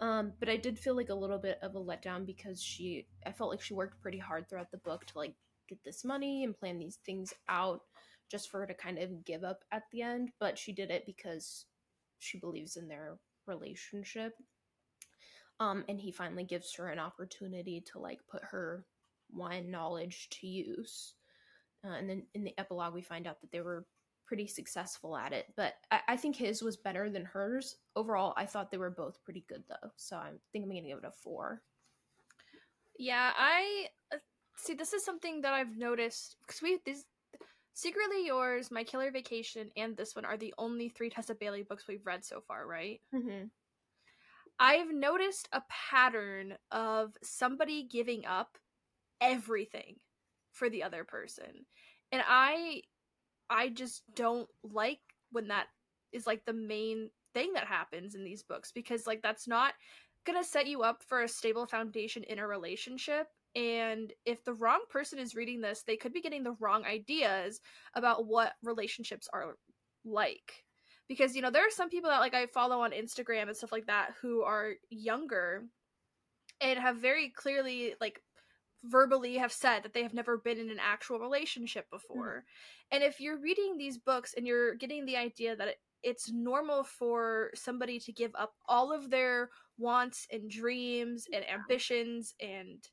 Um, 0.00 0.32
but 0.40 0.48
I 0.48 0.56
did 0.56 0.78
feel 0.78 0.96
like 0.96 1.08
a 1.08 1.14
little 1.14 1.38
bit 1.38 1.58
of 1.62 1.76
a 1.76 1.80
letdown 1.80 2.26
because 2.26 2.62
she 2.62 3.06
I 3.26 3.32
felt 3.32 3.50
like 3.50 3.60
she 3.60 3.74
worked 3.74 4.02
pretty 4.02 4.18
hard 4.18 4.48
throughout 4.48 4.70
the 4.70 4.78
book 4.78 5.06
to 5.06 5.18
like 5.18 5.34
get 5.68 5.82
this 5.84 6.04
money 6.04 6.44
and 6.44 6.58
plan 6.58 6.78
these 6.78 6.98
things 7.06 7.32
out 7.48 7.82
just 8.30 8.50
for 8.50 8.60
her 8.60 8.66
to 8.66 8.74
kind 8.74 8.98
of 8.98 9.24
give 9.24 9.44
up 9.44 9.64
at 9.70 9.84
the 9.92 10.02
end, 10.02 10.30
but 10.40 10.58
she 10.58 10.72
did 10.72 10.90
it 10.90 11.06
because 11.06 11.66
she 12.18 12.38
believes 12.38 12.76
in 12.76 12.88
their 12.88 13.18
relationship. 13.46 14.34
Um, 15.60 15.84
and 15.88 16.00
he 16.00 16.10
finally 16.10 16.44
gives 16.44 16.74
her 16.74 16.88
an 16.88 16.98
opportunity 16.98 17.82
to 17.92 17.98
like 17.98 18.18
put 18.28 18.42
her 18.42 18.84
wine 19.32 19.70
knowledge 19.70 20.28
to 20.30 20.46
use. 20.46 21.14
Uh, 21.84 21.92
and 21.92 22.08
then 22.08 22.24
in 22.34 22.44
the 22.44 22.58
epilogue, 22.58 22.94
we 22.94 23.02
find 23.02 23.26
out 23.26 23.40
that 23.40 23.52
they 23.52 23.60
were 23.60 23.86
pretty 24.34 24.48
successful 24.48 25.16
at 25.16 25.32
it. 25.32 25.46
But 25.56 25.74
I, 25.92 26.00
I, 26.08 26.16
think 26.16 26.34
his 26.34 26.60
was 26.60 26.76
better 26.76 27.08
than 27.08 27.24
hers. 27.24 27.76
Overall, 27.94 28.34
I 28.36 28.46
thought 28.46 28.72
they 28.72 28.78
were 28.78 28.90
both 28.90 29.22
pretty 29.22 29.44
good 29.48 29.62
though. 29.68 29.90
So 29.94 30.16
I 30.16 30.30
think 30.52 30.64
I'm 30.64 30.70
gonna 30.70 30.82
give 30.82 30.98
it 30.98 31.04
a 31.04 31.12
four. 31.12 31.62
Yeah, 32.98 33.30
I 33.36 33.86
uh, 34.12 34.16
see. 34.56 34.74
This 34.74 34.92
is 34.92 35.04
something 35.04 35.42
that 35.42 35.52
I've 35.52 35.76
noticed 35.76 36.34
because 36.44 36.62
we 36.62 36.80
this 36.84 37.04
Secretly 37.74 38.26
Yours, 38.26 38.72
My 38.72 38.82
Killer 38.82 39.12
Vacation, 39.12 39.70
and 39.76 39.96
this 39.96 40.16
one 40.16 40.24
are 40.24 40.36
the 40.36 40.52
only 40.58 40.88
three 40.88 41.10
Tessa 41.10 41.36
Bailey 41.36 41.62
books 41.62 41.86
we've 41.86 42.04
read 42.04 42.24
so 42.24 42.40
far, 42.40 42.66
right? 42.66 43.00
Mm-hmm. 43.14 43.46
I've 44.58 44.92
noticed 44.92 45.48
a 45.52 45.62
pattern 45.92 46.54
of 46.72 47.12
somebody 47.22 47.86
giving 47.88 48.26
up 48.26 48.58
everything 49.20 49.96
for 50.50 50.68
the 50.68 50.82
other 50.82 51.04
person. 51.04 51.66
And 52.10 52.22
I 52.26 52.82
I 53.50 53.68
just 53.68 54.02
don't 54.14 54.48
like 54.62 55.00
when 55.30 55.48
that 55.48 55.66
is 56.12 56.26
like 56.26 56.44
the 56.44 56.52
main 56.52 57.10
thing 57.34 57.52
that 57.54 57.66
happens 57.66 58.14
in 58.14 58.24
these 58.24 58.42
books 58.42 58.70
because 58.72 59.06
like 59.06 59.22
that's 59.22 59.48
not 59.48 59.74
going 60.24 60.40
to 60.40 60.48
set 60.48 60.66
you 60.66 60.82
up 60.82 61.02
for 61.02 61.22
a 61.22 61.28
stable 61.28 61.66
foundation 61.66 62.22
in 62.24 62.38
a 62.38 62.46
relationship. 62.46 63.26
And 63.56 64.12
if 64.24 64.42
the 64.44 64.54
wrong 64.54 64.80
person 64.88 65.18
is 65.18 65.34
reading 65.34 65.60
this 65.60 65.82
they 65.86 65.96
could 65.96 66.12
be 66.12 66.20
getting 66.20 66.42
the 66.42 66.56
wrong 66.60 66.84
ideas 66.84 67.60
about 67.94 68.26
what 68.26 68.52
relationships 68.62 69.28
are 69.32 69.56
like. 70.04 70.64
Because 71.08 71.36
you 71.36 71.42
know 71.42 71.50
there 71.50 71.66
are 71.66 71.70
some 71.70 71.90
people 71.90 72.08
that 72.08 72.20
like 72.20 72.32
i 72.32 72.46
follow 72.46 72.80
on 72.80 72.92
instagram 72.92 73.42
and 73.42 73.56
stuff 73.56 73.72
like 73.72 73.86
that 73.88 74.12
who 74.22 74.42
are 74.42 74.72
younger 74.88 75.64
and 76.62 76.78
have 76.78 76.96
very 76.96 77.28
clearly 77.28 77.94
like 78.00 78.22
verbally 78.84 79.36
have 79.36 79.52
said 79.52 79.82
that 79.82 79.94
they 79.94 80.02
have 80.02 80.14
never 80.14 80.36
been 80.36 80.58
in 80.58 80.70
an 80.70 80.78
actual 80.80 81.18
relationship 81.18 81.90
before 81.90 82.44
mm-hmm. 82.44 82.96
and 82.96 83.02
if 83.02 83.20
you're 83.20 83.40
reading 83.40 83.76
these 83.76 83.98
books 83.98 84.34
and 84.36 84.46
you're 84.46 84.74
getting 84.74 85.04
the 85.06 85.16
idea 85.16 85.56
that 85.56 85.68
it, 85.68 85.76
it's 86.02 86.30
normal 86.30 86.84
for 86.84 87.50
somebody 87.54 87.98
to 87.98 88.12
give 88.12 88.32
up 88.38 88.52
all 88.68 88.92
of 88.92 89.10
their 89.10 89.48
wants 89.78 90.26
and 90.30 90.50
dreams 90.50 91.26
and 91.32 91.44
ambitions 91.48 92.34
and 92.40 92.88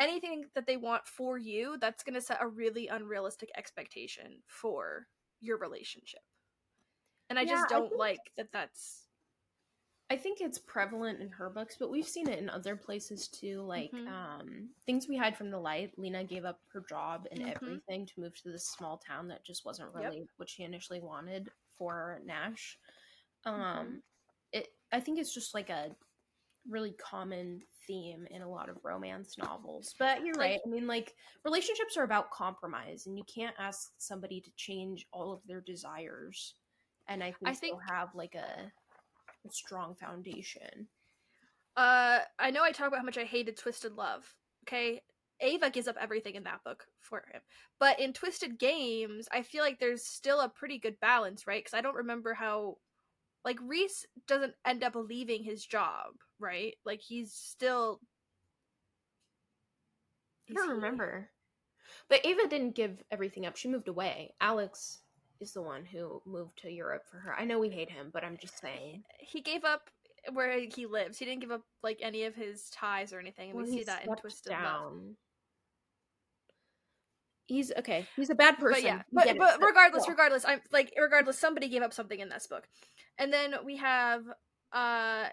anything 0.00 0.44
that 0.54 0.66
they 0.66 0.76
want 0.76 1.06
for 1.06 1.38
you, 1.38 1.76
that's 1.80 2.02
going 2.02 2.14
to 2.14 2.20
set 2.20 2.38
a 2.40 2.48
really 2.48 2.88
unrealistic 2.88 3.50
expectation 3.56 4.42
for 4.46 5.06
your 5.40 5.58
relationship. 5.58 6.20
And 7.28 7.38
I 7.38 7.42
yeah, 7.42 7.48
just 7.48 7.68
don't 7.68 7.86
I 7.86 7.88
think, 7.88 7.98
like 7.98 8.32
that 8.36 8.52
that's 8.52 9.06
I 10.10 10.16
think 10.16 10.40
it's 10.40 10.58
prevalent 10.58 11.20
in 11.20 11.28
her 11.28 11.48
books, 11.48 11.76
but 11.78 11.90
we've 11.90 12.06
seen 12.06 12.28
it 12.28 12.40
in 12.40 12.50
other 12.50 12.74
places 12.74 13.28
too, 13.28 13.62
like 13.62 13.92
mm-hmm. 13.92 14.08
um 14.08 14.68
Things 14.84 15.06
We 15.08 15.16
Hide 15.16 15.36
from 15.36 15.50
the 15.50 15.58
Light. 15.58 15.92
Lina 15.96 16.24
gave 16.24 16.44
up 16.44 16.60
her 16.72 16.84
job 16.88 17.26
and 17.30 17.40
mm-hmm. 17.40 17.50
everything 17.50 18.06
to 18.06 18.20
move 18.20 18.34
to 18.42 18.50
this 18.50 18.66
small 18.66 18.98
town 18.98 19.28
that 19.28 19.44
just 19.44 19.64
wasn't 19.64 19.94
really 19.94 20.18
yep. 20.18 20.26
what 20.36 20.48
she 20.48 20.64
initially 20.64 21.00
wanted 21.00 21.48
for 21.78 22.20
Nash. 22.26 22.76
Um 23.44 23.54
mm-hmm. 23.54 23.94
it 24.52 24.68
I 24.92 25.00
think 25.00 25.18
it's 25.18 25.32
just 25.32 25.54
like 25.54 25.70
a 25.70 25.94
really 26.68 26.92
common 26.92 27.60
theme 27.86 28.26
in 28.30 28.42
a 28.42 28.48
lot 28.48 28.68
of 28.68 28.76
romance 28.84 29.36
novels. 29.38 29.94
But 29.98 30.24
you're 30.24 30.34
right. 30.34 30.60
I 30.64 30.68
mean, 30.68 30.86
like, 30.86 31.14
relationships 31.44 31.96
are 31.96 32.04
about 32.04 32.30
compromise, 32.30 33.06
and 33.06 33.16
you 33.16 33.24
can't 33.32 33.54
ask 33.58 33.92
somebody 33.98 34.40
to 34.40 34.50
change 34.56 35.06
all 35.12 35.32
of 35.32 35.40
their 35.46 35.60
desires. 35.60 36.54
And 37.08 37.22
I 37.22 37.32
think, 37.32 37.48
I 37.48 37.54
think 37.54 37.80
have 37.88 38.14
like 38.14 38.34
a 38.34 38.70
strong 39.50 39.94
foundation. 39.94 40.88
Uh, 41.76 42.20
I 42.38 42.50
know 42.50 42.62
I 42.62 42.72
talk 42.72 42.88
about 42.88 42.98
how 42.98 43.04
much 43.04 43.18
I 43.18 43.24
hated 43.24 43.56
Twisted 43.56 43.92
Love. 43.92 44.34
Okay, 44.64 45.00
Ava 45.40 45.70
gives 45.70 45.88
up 45.88 45.96
everything 46.00 46.34
in 46.34 46.44
that 46.44 46.64
book 46.64 46.84
for 47.00 47.24
him. 47.32 47.40
But 47.78 47.98
in 47.98 48.12
Twisted 48.12 48.58
Games, 48.58 49.28
I 49.32 49.42
feel 49.42 49.62
like 49.62 49.78
there's 49.78 50.04
still 50.04 50.40
a 50.40 50.48
pretty 50.48 50.78
good 50.78 50.98
balance, 51.00 51.46
right? 51.46 51.62
Because 51.62 51.76
I 51.76 51.80
don't 51.80 51.96
remember 51.96 52.34
how, 52.34 52.76
like 53.44 53.58
Rhys 53.62 54.04
doesn't 54.26 54.54
end 54.66 54.84
up 54.84 54.94
leaving 54.94 55.42
his 55.42 55.64
job, 55.64 56.12
right? 56.38 56.74
Like 56.84 57.00
he's 57.00 57.32
still. 57.32 58.00
I 60.50 60.54
don't 60.54 60.70
remember. 60.70 61.30
But 62.08 62.26
Ava 62.26 62.48
didn't 62.48 62.74
give 62.74 63.02
everything 63.10 63.46
up. 63.46 63.56
She 63.56 63.68
moved 63.68 63.88
away. 63.88 64.34
Alex 64.40 64.98
is 65.40 65.52
the 65.52 65.62
one 65.62 65.84
who 65.84 66.22
moved 66.26 66.58
to 66.62 66.70
Europe 66.70 67.04
for 67.10 67.18
her. 67.18 67.34
I 67.34 67.44
know 67.44 67.58
we 67.58 67.70
hate 67.70 67.90
him, 67.90 68.10
but 68.12 68.24
I'm 68.24 68.36
just 68.36 68.60
saying. 68.60 69.04
He 69.18 69.40
gave 69.40 69.64
up 69.64 69.90
where 70.32 70.58
he 70.58 70.86
lives. 70.86 71.18
He 71.18 71.24
didn't 71.24 71.40
give 71.40 71.50
up 71.50 71.62
like 71.82 71.98
any 72.02 72.24
of 72.24 72.34
his 72.34 72.68
ties 72.70 73.12
or 73.12 73.18
anything, 73.18 73.50
and 73.50 73.58
Well, 73.58 73.66
we 73.66 73.78
see 73.78 73.84
that 73.84 74.06
in 74.06 74.14
Twisted 74.16 74.52
Love. 74.52 75.00
He's 77.46 77.72
okay. 77.78 78.06
He's 78.14 78.30
a 78.30 78.34
bad 78.34 78.58
person. 78.58 78.82
But 78.82 78.84
yeah, 78.84 79.02
but 79.12 79.24
get 79.24 79.38
but 79.38 79.60
regardless, 79.60 80.04
still. 80.04 80.12
regardless, 80.12 80.44
I'm 80.46 80.60
like 80.72 80.92
regardless, 80.96 81.38
somebody 81.38 81.68
gave 81.68 81.82
up 81.82 81.92
something 81.92 82.20
in 82.20 82.28
this 82.28 82.46
book, 82.46 82.68
and 83.18 83.32
then 83.32 83.54
we 83.64 83.76
have 83.78 84.22
uh, 84.72 85.24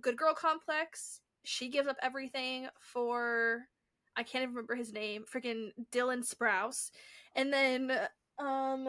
Good 0.00 0.16
Girl 0.16 0.34
Complex. 0.34 1.20
She 1.44 1.68
gives 1.68 1.86
up 1.86 1.96
everything 2.02 2.68
for 2.80 3.68
I 4.16 4.22
can't 4.22 4.42
even 4.42 4.54
remember 4.54 4.74
his 4.74 4.92
name, 4.92 5.24
freaking 5.32 5.70
Dylan 5.92 6.28
Sprouse, 6.28 6.90
and 7.36 7.52
then 7.52 7.92
um, 8.38 8.88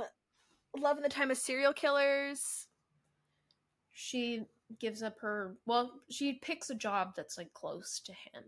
Love 0.80 0.98
in 0.98 1.04
the 1.04 1.10
Time 1.10 1.32
of 1.32 1.38
Serial 1.38 1.74
Killers. 1.74 2.68
she 3.92 4.46
gives 4.80 5.04
up 5.04 5.20
her. 5.20 5.56
Well, 5.66 5.92
she 6.10 6.34
picks 6.34 6.70
a 6.70 6.76
job 6.76 7.14
that's 7.16 7.38
like 7.38 7.54
close 7.54 8.00
to 8.06 8.12
him. 8.14 8.44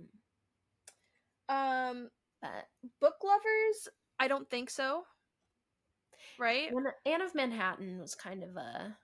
Um, 1.50 2.10
But 2.42 2.68
book 3.00 3.16
lovers, 3.24 3.88
I 4.20 4.28
don't 4.28 4.50
think 4.50 4.70
so. 4.70 5.04
Right? 6.38 6.70
Anne, 6.72 6.92
Anne 7.06 7.22
of 7.22 7.34
Manhattan 7.36 8.00
was 8.00 8.16
kind 8.16 8.44
of 8.44 8.56
a. 8.58 8.98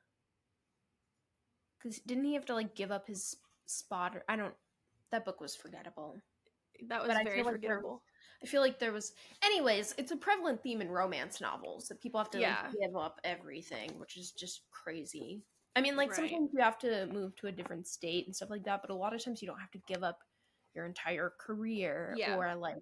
Because 1.82 2.00
didn't 2.00 2.26
he 2.26 2.34
have 2.34 2.46
to 2.46 2.54
like 2.54 2.76
give 2.76 2.92
up 2.92 3.08
his 3.08 3.38
spot? 3.66 4.16
Or 4.16 4.24
I 4.28 4.36
don't. 4.36 4.54
That 5.12 5.26
book 5.26 5.40
was 5.40 5.56
forgettable. 5.56 6.18
That 6.88 7.02
was 7.02 7.08
But 7.10 7.18
I 7.18 7.24
very 7.24 7.38
feel 7.38 7.46
like 7.46 7.56
forgettable. 7.56 8.02
I 8.44 8.48
feel 8.48 8.62
like 8.62 8.78
there 8.80 8.92
was. 8.92 9.14
Anyways, 9.44 9.96
it's 9.98 10.12
a 10.12 10.18
prevalent 10.18 10.62
theme 10.62 10.82
in 10.82 10.90
romance 10.90 11.40
novels 11.40 11.88
that 11.88 12.02
people 12.02 12.20
have 12.20 12.30
to 12.32 12.40
Yeah. 12.40 12.64
like, 12.64 12.74
give 12.82 12.96
up 12.96 13.20
everything, 13.24 13.98
which 14.00 14.18
is 14.18 14.32
just 14.32 14.70
crazy. 14.72 15.44
I 15.76 15.82
mean, 15.82 15.96
like 15.96 16.10
Right. 16.10 16.18
sometimes 16.18 16.52
you 16.54 16.62
have 16.62 16.78
to 16.80 17.08
move 17.08 17.36
to 17.38 17.48
a 17.48 17.52
different 17.52 17.88
state 17.88 18.26
and 18.28 18.36
stuff 18.36 18.50
like 18.50 18.64
that, 18.66 18.82
but 18.82 18.92
a 18.92 18.96
lot 18.96 19.14
of 19.14 19.24
times 19.24 19.42
you 19.42 19.48
don't 19.48 19.60
have 19.60 19.72
to 19.72 19.82
give 19.88 20.04
up 20.04 20.20
your 20.76 20.86
entire 20.86 21.34
career 21.40 22.16
Yeah. 22.18 22.36
or 22.36 22.54
like 22.56 22.78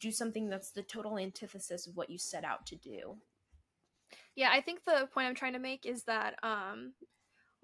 do 0.00 0.10
something 0.10 0.48
that's 0.48 0.70
the 0.70 0.82
total 0.82 1.18
antithesis 1.18 1.86
of 1.86 1.96
what 1.96 2.10
you 2.10 2.18
set 2.18 2.44
out 2.44 2.66
to 2.66 2.76
do. 2.76 3.20
Yeah, 4.34 4.50
I 4.52 4.60
think 4.60 4.84
the 4.84 5.08
point 5.12 5.28
I'm 5.28 5.34
trying 5.34 5.52
to 5.52 5.58
make 5.58 5.86
is 5.86 6.04
that 6.04 6.42
um 6.42 6.94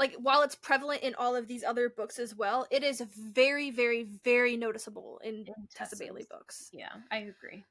like 0.01 0.15
while 0.15 0.41
it's 0.43 0.55
prevalent 0.57 1.03
in 1.03 1.15
all 1.15 1.37
of 1.37 1.47
these 1.47 1.63
other 1.63 1.91
books 1.91 2.19
as 2.19 2.35
well, 2.35 2.67
it 2.71 2.83
is 2.83 3.01
very 3.01 3.71
very 3.71 4.05
very 4.25 4.57
noticeable 4.57 5.21
in 5.23 5.45
In 5.47 5.69
Tessa 5.73 5.97
Bailey 5.97 6.27
books. 6.29 6.71
Yeah, 6.73 6.89
I 7.13 7.19
agree. 7.19 7.65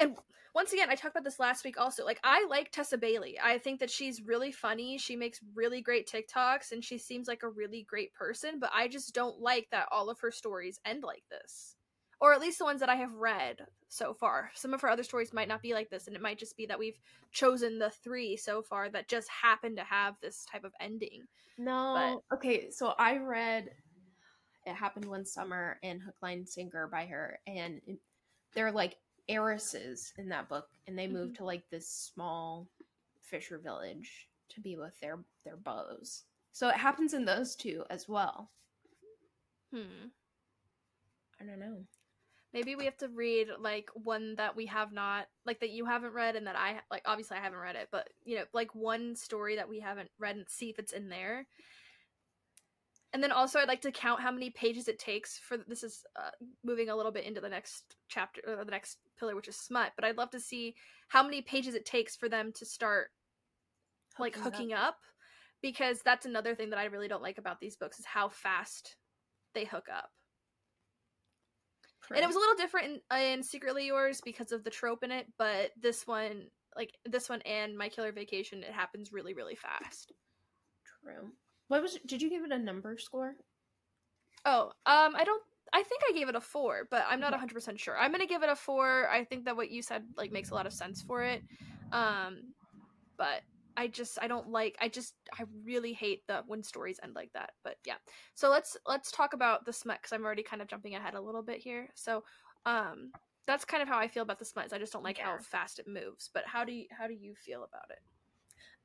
And 0.00 0.16
once 0.52 0.72
again, 0.72 0.90
I 0.90 0.96
talked 0.96 1.14
about 1.14 1.22
this 1.22 1.38
last 1.38 1.64
week 1.64 1.78
also. 1.78 2.04
Like 2.04 2.18
I 2.24 2.44
like 2.50 2.72
Tessa 2.72 2.98
Bailey. 2.98 3.38
I 3.42 3.58
think 3.58 3.78
that 3.80 3.90
she's 3.90 4.20
really 4.20 4.50
funny. 4.50 4.98
She 4.98 5.14
makes 5.14 5.38
really 5.54 5.80
great 5.80 6.10
TikToks 6.10 6.72
and 6.72 6.84
she 6.84 6.98
seems 6.98 7.28
like 7.28 7.44
a 7.44 7.48
really 7.48 7.86
great 7.88 8.12
person, 8.14 8.58
but 8.58 8.70
I 8.74 8.88
just 8.88 9.14
don't 9.14 9.40
like 9.40 9.68
that 9.70 9.88
all 9.92 10.10
of 10.10 10.18
her 10.20 10.32
stories 10.32 10.80
end 10.84 11.04
like 11.04 11.22
this. 11.30 11.75
Or 12.20 12.32
at 12.32 12.40
least 12.40 12.58
the 12.58 12.64
ones 12.64 12.80
that 12.80 12.88
I 12.88 12.96
have 12.96 13.12
read 13.12 13.66
so 13.88 14.14
far. 14.14 14.50
Some 14.54 14.72
of 14.72 14.80
her 14.80 14.88
other 14.88 15.02
stories 15.02 15.32
might 15.32 15.48
not 15.48 15.62
be 15.62 15.74
like 15.74 15.90
this 15.90 16.06
and 16.06 16.16
it 16.16 16.22
might 16.22 16.38
just 16.38 16.56
be 16.56 16.66
that 16.66 16.78
we've 16.78 16.98
chosen 17.30 17.78
the 17.78 17.90
3 17.90 18.36
so 18.36 18.62
far 18.62 18.88
that 18.88 19.08
just 19.08 19.28
happen 19.28 19.76
to 19.76 19.84
have 19.84 20.14
this 20.20 20.46
type 20.50 20.64
of 20.64 20.72
ending. 20.80 21.22
No. 21.58 22.22
okay, 22.32 22.70
so 22.70 22.94
I 22.98 23.16
read 23.18 23.70
It 24.66 24.74
Happened 24.74 25.06
One 25.06 25.24
Summer 25.24 25.78
and 25.82 26.02
Hook, 26.02 26.14
Line, 26.22 26.46
Sinker 26.46 26.88
by 26.90 27.06
her, 27.06 27.38
and 27.46 27.80
they're 28.54 28.72
like 28.72 28.96
heiresses 29.28 30.12
in 30.18 30.28
that 30.28 30.48
book, 30.48 30.68
and 30.86 30.98
they 30.98 31.06
move 31.06 31.34
to 31.34 31.44
like 31.44 31.68
this 31.70 31.88
small 31.88 32.68
fisher 33.20 33.58
village 33.58 34.28
to 34.50 34.60
be 34.60 34.76
with 34.76 34.98
their 35.00 35.18
their 35.44 35.56
beaux. 35.56 35.98
So 36.52 36.68
it 36.68 36.76
happens 36.76 37.12
in 37.14 37.24
those 37.24 37.56
two 37.56 37.84
as 37.90 38.08
well. 38.08 38.50
Hmm. 39.72 40.08
I 41.40 41.44
don't 41.44 41.58
know. 41.58 41.84
Maybe 42.56 42.74
we 42.74 42.86
have 42.86 42.96
to 42.96 43.08
read 43.08 43.48
like 43.60 43.90
one 43.92 44.34
that 44.36 44.56
we 44.56 44.64
have 44.64 44.90
not 44.90 45.26
like 45.44 45.60
that 45.60 45.72
you 45.72 45.84
haven't 45.84 46.14
read 46.14 46.36
and 46.36 46.46
that 46.46 46.56
I 46.56 46.80
like 46.90 47.02
obviously 47.04 47.36
I 47.36 47.42
haven't 47.42 47.58
read 47.58 47.76
it, 47.76 47.88
but 47.92 48.08
you 48.24 48.34
know, 48.34 48.44
like 48.54 48.74
one 48.74 49.14
story 49.14 49.56
that 49.56 49.68
we 49.68 49.78
haven't 49.78 50.08
read 50.18 50.36
and 50.36 50.46
see 50.48 50.70
if 50.70 50.78
it's 50.78 50.94
in 50.94 51.10
there. 51.10 51.46
And 53.12 53.22
then 53.22 53.30
also 53.30 53.58
I'd 53.58 53.68
like 53.68 53.82
to 53.82 53.92
count 53.92 54.22
how 54.22 54.32
many 54.32 54.48
pages 54.48 54.88
it 54.88 54.98
takes 54.98 55.38
for 55.38 55.58
this 55.68 55.82
is 55.82 56.02
uh, 56.18 56.30
moving 56.64 56.88
a 56.88 56.96
little 56.96 57.12
bit 57.12 57.26
into 57.26 57.42
the 57.42 57.48
next 57.50 57.94
chapter 58.08 58.40
or 58.46 58.64
the 58.64 58.70
next 58.70 58.96
pillar 59.20 59.36
which 59.36 59.48
is 59.48 59.56
smut, 59.56 59.92
but 59.94 60.06
I'd 60.06 60.16
love 60.16 60.30
to 60.30 60.40
see 60.40 60.76
how 61.08 61.22
many 61.22 61.42
pages 61.42 61.74
it 61.74 61.84
takes 61.84 62.16
for 62.16 62.30
them 62.30 62.52
to 62.54 62.64
start 62.64 63.08
like 64.18 64.34
Hooking 64.34 64.46
up. 64.46 64.54
hooking 64.54 64.72
up 64.72 64.96
because 65.60 66.00
that's 66.00 66.24
another 66.24 66.54
thing 66.54 66.70
that 66.70 66.78
I 66.78 66.86
really 66.86 67.08
don't 67.08 67.22
like 67.22 67.36
about 67.36 67.60
these 67.60 67.76
books 67.76 67.98
is 67.98 68.06
how 68.06 68.30
fast 68.30 68.96
they 69.52 69.66
hook 69.66 69.88
up. 69.94 70.08
And 72.14 72.22
it 72.22 72.26
was 72.26 72.36
a 72.36 72.38
little 72.38 72.54
different 72.56 73.02
in, 73.10 73.18
in 73.18 73.42
Secretly 73.42 73.86
Yours 73.86 74.20
because 74.24 74.52
of 74.52 74.64
the 74.64 74.70
trope 74.70 75.02
in 75.02 75.10
it, 75.10 75.26
but 75.38 75.72
this 75.80 76.06
one, 76.06 76.46
like 76.76 76.96
this 77.04 77.28
one 77.28 77.42
and 77.42 77.76
My 77.76 77.88
Killer 77.88 78.12
Vacation, 78.12 78.62
it 78.62 78.72
happens 78.72 79.12
really, 79.12 79.34
really 79.34 79.56
fast. 79.56 80.12
true. 81.02 81.30
What 81.68 81.82
was? 81.82 81.98
Did 82.06 82.22
you 82.22 82.30
give 82.30 82.44
it 82.44 82.52
a 82.52 82.58
number 82.58 82.96
score? 82.98 83.34
Oh, 84.44 84.66
um, 84.86 85.16
I 85.16 85.24
don't. 85.24 85.42
I 85.72 85.82
think 85.82 86.02
I 86.08 86.12
gave 86.12 86.28
it 86.28 86.36
a 86.36 86.40
four, 86.40 86.86
but 86.90 87.04
I'm 87.08 87.18
not 87.18 87.28
Okay. 87.28 87.38
100 87.38 87.54
percent 87.54 87.80
sure. 87.80 87.98
I'm 87.98 88.12
gonna 88.12 88.26
give 88.26 88.42
it 88.44 88.48
a 88.48 88.54
four. 88.56 89.08
I 89.08 89.24
think 89.24 89.44
that 89.46 89.56
what 89.56 89.70
you 89.70 89.82
said 89.82 90.04
like 90.16 90.30
makes 90.30 90.50
a 90.50 90.54
lot 90.54 90.66
of 90.66 90.72
sense 90.72 91.02
for 91.02 91.22
it. 91.24 91.42
Um, 91.92 92.52
but 93.16 93.42
I 93.76 93.88
just 93.88 94.18
I 94.22 94.28
don't 94.28 94.48
like. 94.50 94.76
I 94.80 94.88
just 94.88 95.14
I 95.38 95.44
really 95.64 95.92
hate 95.92 96.26
the 96.26 96.42
when 96.46 96.62
stories 96.62 96.98
end 97.02 97.14
like 97.14 97.32
that. 97.34 97.52
But 97.62 97.78
yeah, 97.84 97.96
so 98.34 98.48
let's 98.50 98.76
let's 98.86 99.10
talk 99.10 99.34
about 99.34 99.64
the 99.66 99.72
smut 99.72 100.00
because 100.02 100.12
I'm 100.12 100.24
already 100.24 100.42
kind 100.42 100.62
of 100.62 100.68
jumping 100.68 100.94
ahead 100.94 101.14
a 101.14 101.20
little 101.20 101.42
bit 101.42 101.58
here. 101.60 101.90
So, 101.94 102.24
um, 102.64 103.14
that's 103.46 103.64
kind 103.64 103.82
of 103.82 103.88
how 103.88 103.98
I 103.98 104.08
feel 104.08 104.22
about 104.22 104.38
the 104.38 104.44
smut. 104.44 104.66
Is 104.66 104.72
I 104.72 104.78
just 104.78 104.92
don't 104.92 105.02
like 105.04 105.18
how 105.18 105.38
fast 105.38 105.78
it 105.78 105.86
moves. 105.88 106.30
But 106.32 106.46
how 106.46 106.64
do 106.64 106.72
you 106.72 106.86
how 106.90 107.06
do 107.06 107.14
you 107.14 107.34
feel 107.34 107.64
about 107.64 107.90
it? 107.90 107.98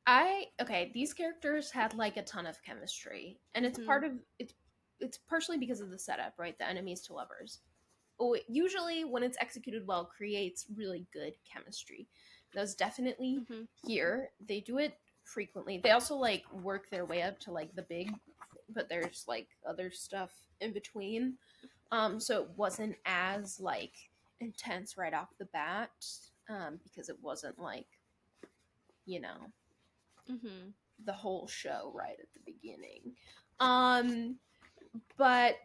I 0.05 0.47
okay, 0.59 0.91
these 0.93 1.13
characters 1.13 1.71
had 1.71 1.93
like 1.93 2.17
a 2.17 2.23
ton 2.23 2.45
of 2.45 2.61
chemistry, 2.63 3.39
and 3.53 3.65
it's 3.65 3.77
Mhm. 3.77 3.79
part 3.79 4.03
of 4.03 4.19
it's 4.39 4.53
it's 4.99 5.17
partially 5.17 5.57
because 5.57 5.81
of 5.81 5.89
the 5.89 5.99
setup, 5.99 6.37
right? 6.37 6.57
The 6.57 6.67
enemies 6.67 7.01
to 7.03 7.13
lovers. 7.13 7.61
Oh, 8.19 8.37
usually 8.47 9.03
when 9.05 9.23
it's 9.23 9.37
executed 9.39 9.87
well, 9.87 10.05
creates 10.05 10.67
really 10.75 11.07
good 11.13 11.37
chemistry. 11.45 12.09
That 12.53 12.61
was 12.61 12.75
definitely 12.75 13.39
Mhm. 13.49 13.67
here. 13.85 14.31
They 14.39 14.59
do 14.61 14.77
it 14.77 14.99
frequently. 15.23 15.77
They 15.77 15.91
also 15.91 16.15
like 16.15 16.51
work 16.53 16.89
their 16.89 17.05
way 17.05 17.21
up 17.21 17.39
to 17.41 17.51
like 17.51 17.73
the 17.75 17.83
big, 17.83 18.11
but 18.69 18.89
there's 18.89 19.25
like 19.27 19.47
other 19.65 19.91
stuff 19.91 20.31
in 20.59 20.73
between. 20.73 21.37
Um, 21.91 22.19
so 22.19 22.43
it 22.43 22.49
wasn't 22.57 22.95
as 23.05 23.59
like 23.59 23.93
intense 24.39 24.97
right 24.97 25.13
off 25.13 25.29
the 25.37 25.45
bat, 25.45 25.91
um, 26.49 26.79
because 26.83 27.09
it 27.09 27.21
wasn't 27.21 27.57
like, 27.59 27.87
you 29.05 29.19
know, 29.21 29.51
Mm-hmm. 30.29 30.69
the 31.05 31.13
whole 31.13 31.47
show 31.47 31.91
right 31.95 32.19
at 32.19 32.31
the 32.33 32.39
beginning. 32.45 33.15
Um 33.59 34.39
but 35.17 35.55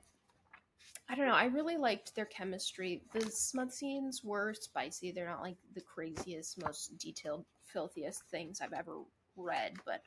I 1.09 1.15
don't 1.15 1.27
know, 1.27 1.35
I 1.35 1.45
really 1.45 1.77
liked 1.77 2.15
their 2.15 2.25
chemistry. 2.25 3.03
The 3.13 3.31
smut 3.31 3.73
scenes 3.73 4.25
were 4.25 4.55
spicy. 4.55 5.13
They're 5.13 5.29
not 5.29 5.43
like 5.43 5.57
the 5.75 5.81
craziest, 5.81 6.61
most 6.63 6.99
detailed, 6.99 7.45
filthiest 7.65 8.23
things 8.31 8.61
I've 8.61 8.73
ever 8.73 8.99
read, 9.37 9.75
but 9.85 10.03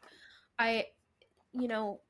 I 0.58 0.88
you 1.54 1.68
know, 1.68 2.02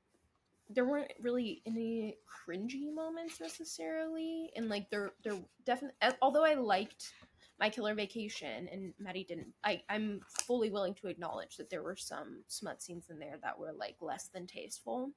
there 0.69 0.85
weren't 0.85 1.11
really 1.21 1.61
any 1.65 2.17
cringy 2.27 2.93
moments 2.93 3.39
necessarily 3.39 4.51
and 4.55 4.69
like 4.69 4.89
they're 4.89 5.13
they're 5.23 5.39
definitely 5.65 5.97
although 6.21 6.45
I 6.45 6.53
liked 6.53 7.13
my 7.59 7.69
killer 7.69 7.95
vacation 7.95 8.69
and 8.71 8.93
Maddie 8.99 9.23
didn't 9.23 9.47
I, 9.63 9.81
I'm 9.89 10.21
fully 10.27 10.69
willing 10.69 10.93
to 10.95 11.07
acknowledge 11.07 11.57
that 11.57 11.69
there 11.69 11.81
were 11.81 11.95
some 11.95 12.43
smut 12.47 12.83
scenes 12.83 13.09
in 13.09 13.17
there 13.17 13.37
that 13.41 13.57
were 13.57 13.73
like 13.73 13.95
less 13.99 14.27
than 14.27 14.45
tasteful. 14.45 15.11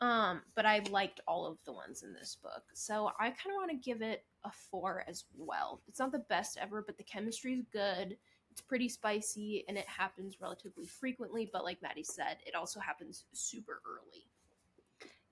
Um, 0.00 0.42
but 0.54 0.66
I 0.66 0.80
liked 0.90 1.20
all 1.26 1.46
of 1.46 1.58
the 1.64 1.72
ones 1.72 2.02
in 2.02 2.12
this 2.12 2.36
book. 2.42 2.64
So 2.74 3.10
I 3.18 3.30
kind 3.30 3.50
of 3.50 3.56
want 3.56 3.70
to 3.70 3.76
give 3.76 4.02
it 4.02 4.24
a 4.44 4.50
four 4.50 5.04
as 5.08 5.24
well. 5.36 5.80
It's 5.88 5.98
not 5.98 6.12
the 6.12 6.24
best 6.28 6.58
ever, 6.60 6.82
but 6.82 6.98
the 6.98 7.04
chemistry 7.04 7.54
is 7.54 7.64
good. 7.72 8.16
It's 8.50 8.60
pretty 8.60 8.88
spicy 8.88 9.64
and 9.68 9.76
it 9.76 9.86
happens 9.88 10.40
relatively 10.40 10.86
frequently, 10.86 11.48
but 11.52 11.64
like 11.64 11.82
Maddie 11.82 12.04
said, 12.04 12.36
it 12.46 12.54
also 12.54 12.80
happens 12.80 13.24
super 13.32 13.80
early. 13.86 14.26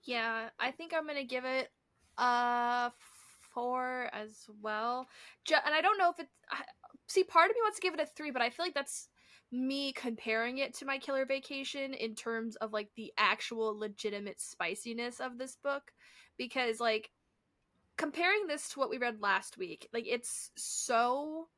Yeah, 0.04 0.48
I 0.58 0.70
think 0.70 0.92
I'm 0.92 1.06
gonna 1.06 1.24
give 1.24 1.44
it 1.44 1.70
a 2.18 2.90
four 3.54 4.10
as 4.12 4.46
well. 4.60 5.06
And 5.48 5.74
I 5.74 5.80
don't 5.80 5.98
know 5.98 6.10
if 6.10 6.18
it's 6.18 6.32
see 7.06 7.24
part 7.24 7.50
of 7.50 7.54
me 7.54 7.60
wants 7.62 7.78
to 7.78 7.82
give 7.82 7.94
it 7.94 8.00
a 8.00 8.06
three, 8.06 8.30
but 8.30 8.42
I 8.42 8.50
feel 8.50 8.64
like 8.64 8.74
that's 8.74 9.08
me 9.52 9.92
comparing 9.92 10.58
it 10.58 10.74
to 10.74 10.86
my 10.86 10.98
killer 10.98 11.26
vacation 11.26 11.92
in 11.92 12.14
terms 12.14 12.56
of 12.56 12.72
like 12.72 12.88
the 12.96 13.12
actual 13.18 13.78
legitimate 13.78 14.40
spiciness 14.40 15.20
of 15.20 15.36
this 15.36 15.56
book 15.62 15.92
because 16.38 16.80
like 16.80 17.10
comparing 17.98 18.46
this 18.46 18.70
to 18.70 18.78
what 18.78 18.88
we 18.88 18.96
read 18.96 19.20
last 19.20 19.58
week 19.58 19.86
like 19.92 20.06
it's 20.08 20.50
so 20.56 21.48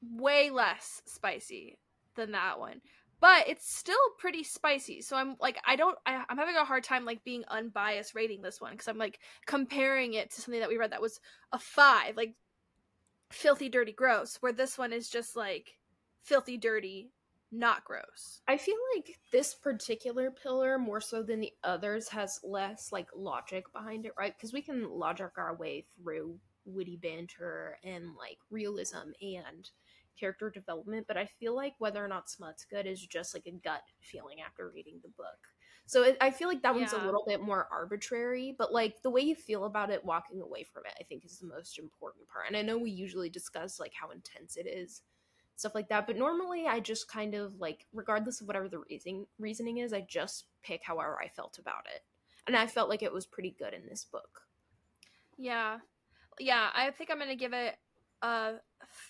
way 0.00 0.50
less 0.50 1.02
spicy 1.06 1.76
than 2.14 2.30
that 2.30 2.60
one 2.60 2.80
but 3.20 3.48
it's 3.48 3.74
still 3.74 3.96
pretty 4.18 4.42
spicy 4.42 5.00
so 5.00 5.16
i'm 5.16 5.36
like 5.40 5.58
i 5.66 5.76
don't 5.76 5.98
I, 6.06 6.24
i'm 6.28 6.38
having 6.38 6.56
a 6.56 6.64
hard 6.64 6.84
time 6.84 7.04
like 7.04 7.24
being 7.24 7.44
unbiased 7.48 8.14
rating 8.14 8.42
this 8.42 8.60
one 8.60 8.72
because 8.72 8.88
i'm 8.88 8.98
like 8.98 9.20
comparing 9.46 10.14
it 10.14 10.30
to 10.30 10.40
something 10.40 10.60
that 10.60 10.68
we 10.68 10.76
read 10.76 10.92
that 10.92 11.02
was 11.02 11.20
a 11.52 11.58
five 11.58 12.16
like 12.16 12.34
filthy 13.30 13.68
dirty 13.68 13.92
gross 13.92 14.36
where 14.40 14.52
this 14.52 14.78
one 14.78 14.92
is 14.92 15.08
just 15.08 15.36
like 15.36 15.78
filthy 16.22 16.56
dirty 16.56 17.10
not 17.52 17.84
gross 17.84 18.40
I 18.48 18.56
feel 18.56 18.76
like 18.94 19.18
this 19.32 19.54
particular 19.54 20.30
pillar, 20.30 20.78
more 20.78 21.00
so 21.00 21.22
than 21.22 21.40
the 21.40 21.52
others, 21.62 22.08
has 22.08 22.40
less 22.42 22.90
like 22.90 23.08
logic 23.14 23.72
behind 23.72 24.04
it, 24.04 24.12
right? 24.18 24.34
Because 24.36 24.52
we 24.52 24.62
can 24.62 24.90
logic 24.90 25.30
our 25.38 25.54
way 25.54 25.86
through 25.96 26.38
witty 26.66 26.96
banter 26.96 27.78
and 27.84 28.16
like 28.18 28.38
realism 28.50 29.12
and 29.22 29.70
character 30.18 30.50
development, 30.50 31.06
but 31.06 31.16
I 31.16 31.26
feel 31.26 31.54
like 31.54 31.74
whether 31.78 32.04
or 32.04 32.08
not 32.08 32.30
smut's 32.30 32.64
good 32.64 32.86
is 32.86 33.04
just 33.04 33.34
like 33.34 33.46
a 33.46 33.52
gut 33.52 33.82
feeling 34.00 34.38
after 34.44 34.68
reading 34.68 35.00
the 35.02 35.08
book. 35.10 35.38
So 35.86 36.02
it, 36.02 36.16
I 36.20 36.30
feel 36.30 36.48
like 36.48 36.62
that 36.62 36.74
one's 36.74 36.92
a 36.92 37.04
little 37.04 37.24
bit 37.26 37.40
more 37.40 37.68
arbitrary, 37.70 38.54
but 38.58 38.72
like 38.72 39.02
the 39.02 39.10
way 39.10 39.20
you 39.20 39.36
feel 39.36 39.64
about 39.64 39.90
it 39.90 40.04
walking 40.04 40.40
away 40.40 40.64
from 40.64 40.82
it, 40.84 40.94
I 40.98 41.04
think 41.04 41.24
is 41.24 41.38
the 41.38 41.46
most 41.46 41.78
important 41.78 42.26
part. 42.28 42.46
And 42.48 42.56
I 42.56 42.62
know 42.62 42.76
we 42.76 42.90
usually 42.90 43.30
discuss 43.30 43.78
like 43.78 43.92
how 43.94 44.10
intense 44.10 44.56
it 44.56 44.66
is, 44.66 45.02
stuff 45.54 45.76
like 45.76 45.88
that, 45.88 46.08
but 46.08 46.16
normally 46.16 46.66
I 46.66 46.80
just 46.80 47.08
kind 47.08 47.34
of 47.34 47.60
like, 47.60 47.86
regardless 47.92 48.40
of 48.40 48.48
whatever 48.48 48.68
the 48.68 48.80
reasoning 48.90 49.26
reasoning 49.38 49.78
is, 49.78 49.92
I 49.92 50.00
just 50.00 50.46
pick 50.62 50.82
however 50.82 51.20
I 51.22 51.28
felt 51.28 51.58
about 51.58 51.86
it, 51.94 52.02
and 52.48 52.56
I 52.56 52.66
felt 52.66 52.88
like 52.88 53.04
it 53.04 53.12
was 53.12 53.24
pretty 53.24 53.54
good 53.56 53.72
in 53.72 53.86
this 53.88 54.04
book. 54.04 54.42
Yeah. 55.38 55.78
Yeah, 56.38 56.68
I 56.74 56.90
think 56.90 57.10
I'm 57.10 57.18
going 57.18 57.30
to 57.30 57.36
give 57.36 57.52
it 57.52 57.76
a 58.22 58.54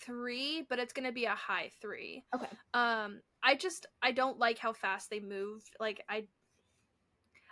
3, 0.04 0.66
but 0.68 0.78
it's 0.78 0.92
going 0.92 1.06
to 1.06 1.12
be 1.12 1.24
a 1.24 1.34
high 1.34 1.70
3. 1.80 2.24
Okay. 2.34 2.48
Um 2.74 3.20
I 3.42 3.54
just 3.54 3.86
I 4.02 4.12
don't 4.12 4.38
like 4.38 4.58
how 4.58 4.72
fast 4.72 5.10
they 5.10 5.20
moved. 5.20 5.70
Like 5.78 6.02
I 6.08 6.26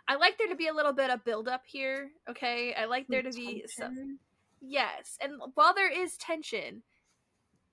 I 0.07 0.17
like 0.17 0.37
there 0.37 0.49
to 0.49 0.57
be 0.57 0.69
a 0.69 0.75
little 0.75 0.93
bit 0.93 1.11
of 1.11 1.25
build 1.25 1.49
up 1.49 1.63
here, 1.67 2.11
okay? 2.29 2.75
I 2.75 2.85
like 2.85 3.07
there 3.09 3.23
to 3.23 3.31
be 3.31 3.65
some 3.69 4.19
Yes, 4.67 5.19
and 5.21 5.35
while 5.55 5.75
there 5.75 5.93
is 5.93 6.17
tension, 6.17 6.83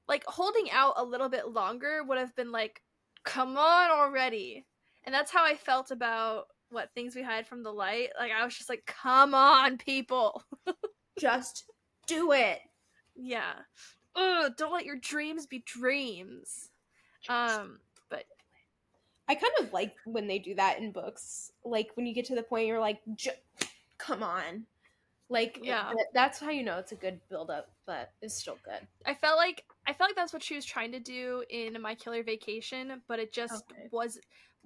like 0.08 0.26
holding 0.26 0.70
out 0.72 0.96
a 0.98 1.06
little 1.06 1.30
bit 1.30 1.48
longer 1.48 2.04
would 2.04 2.18
have 2.18 2.36
been 2.36 2.52
like, 2.52 2.82
come 3.24 3.58
on 3.58 3.92
already. 3.92 4.66
And 5.06 5.16
that's 5.16 5.32
how 5.32 5.46
I 5.46 5.56
felt 5.56 5.92
about 5.92 6.48
what 6.70 6.94
things 6.94 7.16
we 7.16 7.22
hide 7.22 7.48
from 7.48 7.64
the 7.64 7.72
light. 7.72 8.10
Like 8.20 8.32
I 8.32 8.44
was 8.44 8.56
just 8.56 8.70
like, 8.70 8.86
come 8.86 9.34
on, 9.34 9.78
people. 9.78 10.44
just 11.20 11.66
do 12.08 12.34
it. 12.34 12.60
Yeah. 13.16 13.54
Ugh, 14.16 14.52
don't 14.58 14.74
let 14.74 14.86
your 14.86 14.98
dreams 14.98 15.46
be 15.46 15.60
dreams. 15.60 16.70
Um, 17.30 17.80
but 18.10 18.26
I 19.28 19.36
kind 19.36 19.54
of 19.60 19.72
like 19.72 19.96
when 20.06 20.28
they 20.28 20.40
do 20.40 20.56
that 20.56 20.80
in 20.80 20.92
books. 20.92 21.52
Like 21.64 21.92
when 21.96 22.06
you 22.06 22.14
get 22.14 22.26
to 22.26 22.36
the 22.36 22.44
point 22.44 22.68
you're 22.68 22.80
like, 22.80 23.00
J- 23.16 23.40
come 23.98 24.24
on. 24.24 24.66
Like 25.30 25.60
Yeah. 25.62 25.92
th- 25.94 26.08
that's 26.14 26.40
how 26.40 26.50
you 26.50 26.64
know 26.64 26.78
it's 26.78 26.92
a 26.92 26.96
good 26.96 27.22
build 27.30 27.50
up, 27.50 27.70
but 27.86 28.12
it's 28.22 28.36
still 28.36 28.58
good. 28.66 28.86
I 29.06 29.14
felt 29.14 29.38
like 29.38 29.64
I 29.88 29.94
felt 29.94 30.10
like 30.10 30.16
that's 30.16 30.34
what 30.34 30.44
she 30.44 30.56
was 30.56 30.66
trying 30.66 30.92
to 30.92 31.00
do 31.00 31.44
in 31.50 31.82
My 31.82 31.96
Killer 31.96 32.24
Vacation, 32.24 33.02
but 33.08 33.20
it 33.20 33.32
just 33.32 33.64
Okay. 33.72 33.88
was. 33.92 34.20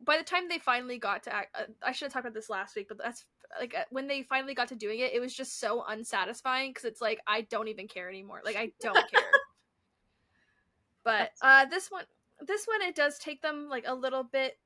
By 0.03 0.17
the 0.17 0.23
time 0.23 0.49
they 0.49 0.59
finally 0.59 0.97
got 0.97 1.23
to, 1.23 1.33
act, 1.33 1.55
uh, 1.57 1.71
I 1.81 1.93
should 1.93 2.07
have 2.07 2.13
talked 2.13 2.25
about 2.25 2.33
this 2.33 2.49
last 2.49 2.75
week, 2.75 2.89
but 2.89 2.97
that's 2.97 3.23
like 3.59 3.75
uh, 3.75 3.83
when 3.89 4.07
they 4.07 4.23
finally 4.23 4.53
got 4.53 4.69
to 4.69 4.75
doing 4.75 4.99
it, 4.99 5.13
it 5.13 5.19
was 5.19 5.33
just 5.33 5.59
so 5.59 5.83
unsatisfying 5.87 6.71
because 6.71 6.85
it's 6.85 7.01
like 7.01 7.19
I 7.27 7.41
don't 7.41 7.67
even 7.67 7.87
care 7.87 8.09
anymore. 8.09 8.41
Like 8.43 8.55
I 8.55 8.71
don't 8.81 8.95
care. 9.11 9.21
But 11.03 11.31
uh, 11.41 11.65
this 11.65 11.89
one, 11.91 12.05
this 12.41 12.65
one, 12.65 12.81
it 12.81 12.95
does 12.95 13.19
take 13.19 13.41
them 13.41 13.67
like 13.69 13.85
a 13.87 13.93
little 13.93 14.23
bit, 14.23 14.57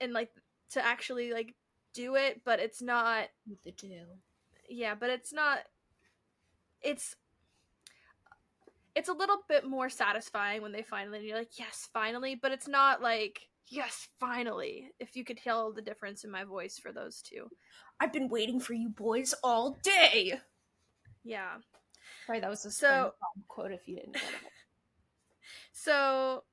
and 0.00 0.12
like 0.12 0.30
to 0.70 0.84
actually 0.84 1.32
like 1.32 1.54
do 1.94 2.14
it, 2.16 2.42
but 2.44 2.60
it's 2.60 2.82
not 2.82 3.28
the 3.64 3.72
do. 3.72 4.02
yeah 4.68 4.94
but 4.94 5.08
it's 5.10 5.32
not 5.32 5.60
it's 6.82 7.16
it's 8.94 9.08
a 9.08 9.12
little 9.12 9.38
bit 9.48 9.66
more 9.66 9.88
satisfying 9.88 10.62
when 10.62 10.72
they 10.72 10.82
finally 10.82 11.26
you're 11.26 11.36
like 11.36 11.58
yes 11.58 11.88
finally 11.92 12.34
but 12.34 12.52
it's 12.52 12.68
not 12.68 13.02
like 13.02 13.48
yes 13.68 14.08
finally 14.20 14.90
if 15.00 15.16
you 15.16 15.24
could 15.24 15.38
tell 15.38 15.72
the 15.72 15.82
difference 15.82 16.22
in 16.24 16.30
my 16.30 16.44
voice 16.44 16.78
for 16.78 16.92
those 16.92 17.20
two 17.22 17.48
I've 18.00 18.12
been 18.12 18.28
waiting 18.28 18.60
for 18.60 18.74
you 18.74 18.88
boys 18.90 19.34
all 19.42 19.78
day. 19.82 20.38
yeah 21.24 21.54
Sorry, 22.26 22.38
that 22.40 22.50
was 22.50 22.64
a 22.64 22.70
So- 22.70 23.14
quote 23.48 23.72
if 23.72 23.88
you 23.88 23.96
didn't 23.96 24.14
get 24.14 24.22
it. 24.22 24.28
so 25.72 26.44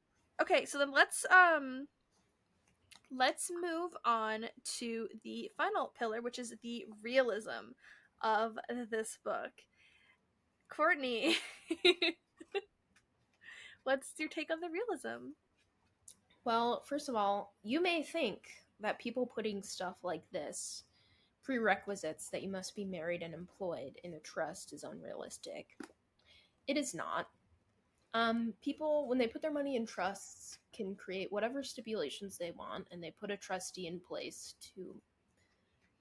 okay 0.42 0.66
so 0.66 0.78
then 0.80 0.92
let's 0.92 1.26
um 1.32 1.88
let's 3.16 3.52
move 3.62 3.92
on 4.06 4.46
to 4.80 5.08
the 5.24 5.52
final 5.56 5.94
pillar 5.98 6.20
which 6.22 6.40
is 6.40 6.54
the 6.64 6.86
realism 7.04 7.74
of 8.22 8.58
this 8.90 9.20
book 9.24 9.52
courtney 10.70 11.36
what's 13.84 14.12
your 14.18 14.30
take 14.30 14.52
on 14.52 14.60
the 14.60 14.70
realism 14.70 15.30
Well, 16.46 16.82
first 16.86 17.10
of 17.10 17.16
all, 17.16 17.54
you 17.64 17.82
may 17.82 18.04
think 18.04 18.50
that 18.80 19.00
people 19.00 19.26
putting 19.26 19.64
stuff 19.64 19.96
like 20.04 20.24
this, 20.32 20.84
prerequisites 21.44 22.30
that 22.30 22.44
you 22.44 22.50
must 22.50 22.76
be 22.76 22.86
married 22.86 23.22
and 23.22 23.34
employed 23.34 24.00
in 24.04 24.14
a 24.14 24.20
trust, 24.20 24.74
is 24.74 24.84
unrealistic. 24.84 25.68
It 26.68 26.78
is 26.78 26.94
not. 26.94 27.28
Um, 28.14 28.54
people, 28.62 29.08
when 29.08 29.18
they 29.18 29.28
put 29.28 29.42
their 29.42 29.52
money 29.52 29.76
in 29.76 29.86
trusts, 29.86 30.60
can 30.74 30.96
create 30.96 31.32
whatever 31.32 31.64
stipulations 31.64 32.38
they 32.38 32.52
want, 32.52 32.88
and 32.92 33.02
they 33.02 33.12
put 33.12 33.32
a 33.32 33.38
trustee 33.38 33.88
in 33.88 34.00
place 34.00 34.56
to 34.76 34.96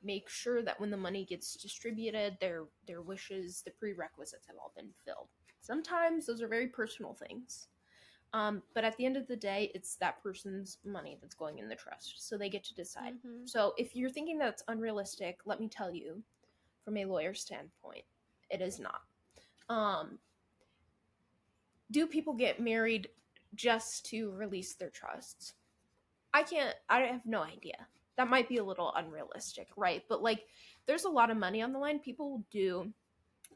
make 0.02 0.28
sure 0.28 0.62
that 0.62 0.81
when 0.81 0.90
the 0.90 0.96
money 0.96 1.24
gets 1.24 1.55
distributed, 1.55 2.37
their 2.40 2.64
their 2.87 3.02
wishes, 3.02 3.62
the 3.64 3.70
prerequisites 3.70 4.46
have 4.46 4.57
all 4.57 4.72
been 4.76 4.90
filled. 5.05 5.28
Sometimes 5.61 6.26
those 6.26 6.42
are 6.42 6.48
very 6.48 6.66
personal 6.66 7.14
things. 7.14 7.68
Um, 8.35 8.62
but 8.75 8.85
at 8.85 8.97
the 8.97 9.05
end 9.05 9.16
of 9.16 9.27
the 9.27 9.37
day, 9.37 9.71
it's 9.75 9.97
that 9.97 10.23
person's 10.23 10.79
money 10.85 11.18
that's 11.21 11.35
going 11.35 11.59
in 11.59 11.68
the 11.68 11.75
trust, 11.75 12.27
so 12.27 12.38
they 12.38 12.49
get 12.49 12.64
to 12.64 12.75
decide. 12.75 13.23
Mhm. 13.23 13.49
So 13.49 13.75
if 13.77 13.95
you're 13.95 14.11
thinking 14.11 14.38
that's 14.38 14.62
unrealistic, 14.68 15.40
let 15.45 15.61
me 15.61 15.68
tell 15.68 15.90
you, 15.90 16.23
from 16.85 16.97
a 16.97 17.05
lawyer 17.05 17.35
standpoint, 17.35 18.05
it 18.51 18.62
is 18.62 18.81
not. 18.81 19.03
Um, 19.68 20.18
do 21.90 22.07
people 22.07 22.33
get 22.33 22.59
married 22.59 23.11
just 23.55 24.07
to 24.07 24.31
release 24.33 24.75
their 24.75 24.90
trusts? 24.90 25.55
I 26.33 26.42
can't. 26.42 26.75
I 26.88 27.01
have 27.03 27.27
no 27.27 27.42
idea. 27.42 27.87
That 28.16 28.29
might 28.29 28.49
be 28.49 28.57
a 28.57 28.64
little 28.64 28.92
unrealistic, 28.95 29.68
right? 29.77 30.03
But 30.09 30.23
like, 30.23 30.49
there's 30.87 31.05
a 31.05 31.11
lot 31.11 31.31
of 31.31 31.37
money 31.37 31.61
on 31.61 31.73
the 31.73 31.79
line. 31.79 31.99
People 31.99 32.31
will 32.31 32.45
do 32.51 32.92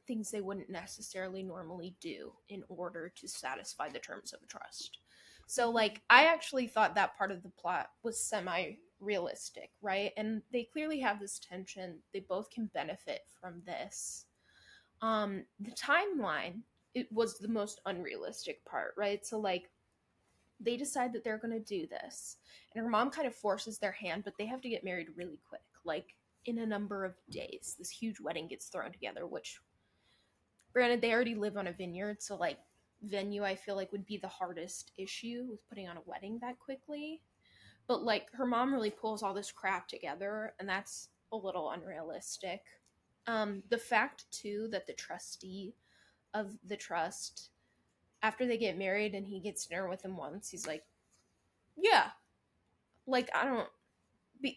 things 0.07 0.31
they 0.31 0.41
wouldn't 0.41 0.71
necessarily 0.71 1.43
normally 1.43 1.95
do 2.01 2.33
in 2.49 2.63
order 2.69 3.13
to 3.17 3.29
satisfy 3.29 3.89
the 3.89 3.99
terms 3.99 4.33
of 4.33 4.41
a 4.43 4.47
trust. 4.47 4.99
So, 5.47 5.71
like, 5.71 6.03
I 6.11 6.25
actually 6.27 6.67
thought 6.67 6.95
that 6.95 7.17
part 7.17 7.31
of 7.31 7.43
the 7.43 7.51
plot 7.51 7.91
was 8.03 8.23
semi 8.23 8.73
realistic, 9.01 9.71
right? 9.83 10.13
And 10.17 10.43
they 10.53 10.65
clearly 10.65 10.99
have 11.01 11.21
this 11.21 11.39
tension. 11.39 11.99
They 12.13 12.21
both 12.21 12.51
can 12.51 12.71
benefit 12.75 13.21
from 13.41 13.63
this. 13.65 14.27
Um, 15.03 15.45
the 15.61 15.73
timeline, 15.73 16.61
it 16.95 17.13
was 17.13 17.39
the 17.39 17.49
most 17.49 17.81
unrealistic 17.87 18.65
part, 18.65 18.95
right? 18.97 19.25
So, 19.25 19.39
like, 19.39 19.71
they 20.59 20.77
decide 20.77 21.13
that 21.13 21.23
they're 21.23 21.39
going 21.39 21.53
to 21.53 21.61
do 21.61 21.87
this, 21.87 22.39
and 22.75 22.83
her 22.83 22.91
mom 22.91 23.11
kind 23.11 23.27
of 23.27 23.35
forces 23.35 23.79
their 23.79 23.93
hand, 23.93 24.25
but 24.25 24.35
they 24.39 24.47
have 24.47 24.63
to 24.63 24.69
get 24.71 24.85
married 24.85 25.09
really 25.15 25.39
quick, 25.49 25.61
like 25.85 26.15
in 26.47 26.59
a 26.59 26.67
number 26.67 27.05
of 27.05 27.15
days. 27.31 27.77
This 27.79 27.91
huge 27.91 28.21
wedding 28.21 28.49
gets 28.49 28.67
thrown 28.67 28.93
together, 28.93 29.27
which 29.27 29.61
granted 30.77 31.01
they 31.01 31.15
already 31.15 31.35
live 31.35 31.57
on 31.57 31.69
a 31.69 31.73
vineyard 31.73 32.21
so 32.21 32.37
like 32.37 32.59
venue 33.03 33.43
i 33.43 33.55
feel 33.55 33.77
like 33.77 33.91
would 33.93 34.05
be 34.05 34.19
the 34.19 34.29
hardest 34.29 34.93
issue 34.99 35.47
with 35.49 35.67
putting 35.71 35.89
on 35.89 35.97
a 35.97 36.03
wedding 36.05 36.39
that 36.41 36.59
quickly. 36.59 37.23
But 37.89 38.03
like 38.03 38.31
her 38.33 38.45
mom 38.45 38.75
really 38.75 38.91
pulls 38.91 39.23
all 39.23 39.33
this 39.33 39.51
crap 39.51 39.89
together 39.89 40.53
and 40.61 40.69
that's 40.69 41.09
a 41.33 41.37
little 41.37 41.71
unrealistic. 41.71 42.61
Um 43.27 43.63
the 43.71 43.79
fact 43.79 44.31
too 44.31 44.69
that 44.71 44.87
the 44.87 44.93
trustee 44.93 45.75
of 46.35 46.59
the 46.69 46.77
trust 46.77 47.49
after 48.23 48.47
they 48.47 48.59
get 48.59 48.77
married 48.77 49.15
and 49.15 49.27
he 49.27 49.41
gets 49.41 49.65
dinner 49.65 49.89
with 49.89 50.05
him 50.05 50.15
once 50.15 50.51
he's 50.51 50.67
like 50.67 50.85
yeah. 51.75 52.11
Like 53.07 53.31
i 53.35 53.47
don't 53.47 53.69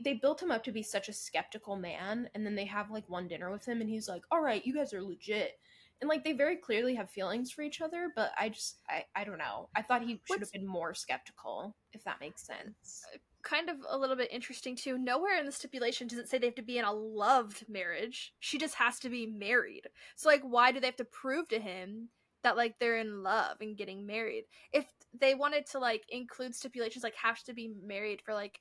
they 0.04 0.16
built 0.16 0.44
him 0.44 0.52
up 0.52 0.66
to 0.66 0.74
be 0.74 0.84
such 0.84 1.08
a 1.08 1.14
skeptical 1.14 1.78
man 1.78 2.30
and 2.36 2.46
then 2.46 2.56
they 2.56 2.66
have 2.66 2.92
like 2.92 3.08
one 3.08 3.30
dinner 3.30 3.50
with 3.50 3.66
him 3.66 3.80
and 3.80 3.90
he's 3.90 4.10
like 4.10 4.24
all 4.30 4.42
right 4.42 4.66
you 4.66 4.74
guys 4.74 4.94
are 4.94 5.02
legit 5.02 5.58
and 6.02 6.10
like 6.10 6.24
they 6.24 6.34
very 6.34 6.56
clearly 6.56 6.96
have 6.96 7.10
feelings 7.10 7.52
for 7.52 7.62
each 7.62 7.82
other 7.82 8.10
but 8.16 8.32
i 8.38 8.50
just 8.50 8.80
i, 8.90 9.04
I 9.16 9.24
don't 9.24 9.38
know 9.38 9.70
i 9.76 9.82
thought 9.82 10.04
he 10.04 10.20
should 10.26 10.40
have 10.40 10.52
been 10.52 10.68
more 10.68 10.94
skeptical 10.94 11.76
if 11.94 12.04
that 12.04 12.20
makes 12.22 12.46
sense 12.46 13.04
uh, 13.14 13.18
kind 13.44 13.70
of 13.70 13.78
a 13.90 13.98
little 13.98 14.16
bit 14.16 14.32
interesting 14.32 14.76
too. 14.76 14.98
Nowhere 14.98 15.40
in 15.40 15.46
the 15.46 15.52
stipulation 15.52 16.08
does 16.08 16.20
it 16.20 16.30
say 16.30 16.38
they 16.38 16.48
have 16.48 16.56
to 16.56 16.62
be 16.62 16.78
in 16.78 16.86
a 16.86 16.92
loved 16.92 17.66
marriage. 17.70 18.34
She 18.40 18.58
just 18.58 18.76
has 18.76 19.00
to 19.00 19.10
be 19.10 19.26
married. 19.26 19.88
So 20.16 20.30
like 20.30 20.42
why 20.42 20.72
do 20.72 20.80
they 20.80 20.88
have 20.88 20.96
to 20.98 21.06
prove 21.06 21.48
to 21.50 21.60
him 21.60 22.10
that 22.44 22.58
like 22.58 22.76
they're 22.80 23.00
in 23.00 23.24
love 23.24 23.58
and 23.62 23.78
getting 23.78 24.06
married? 24.06 24.46
If 24.74 24.86
they 25.20 25.36
wanted 25.36 25.66
to 25.68 25.80
like 25.80 26.04
include 26.10 26.56
stipulations 26.56 27.04
like 27.04 27.16
has 27.16 27.44
to 27.44 27.54
be 27.54 27.74
married 27.84 28.22
for 28.26 28.34
like 28.34 28.60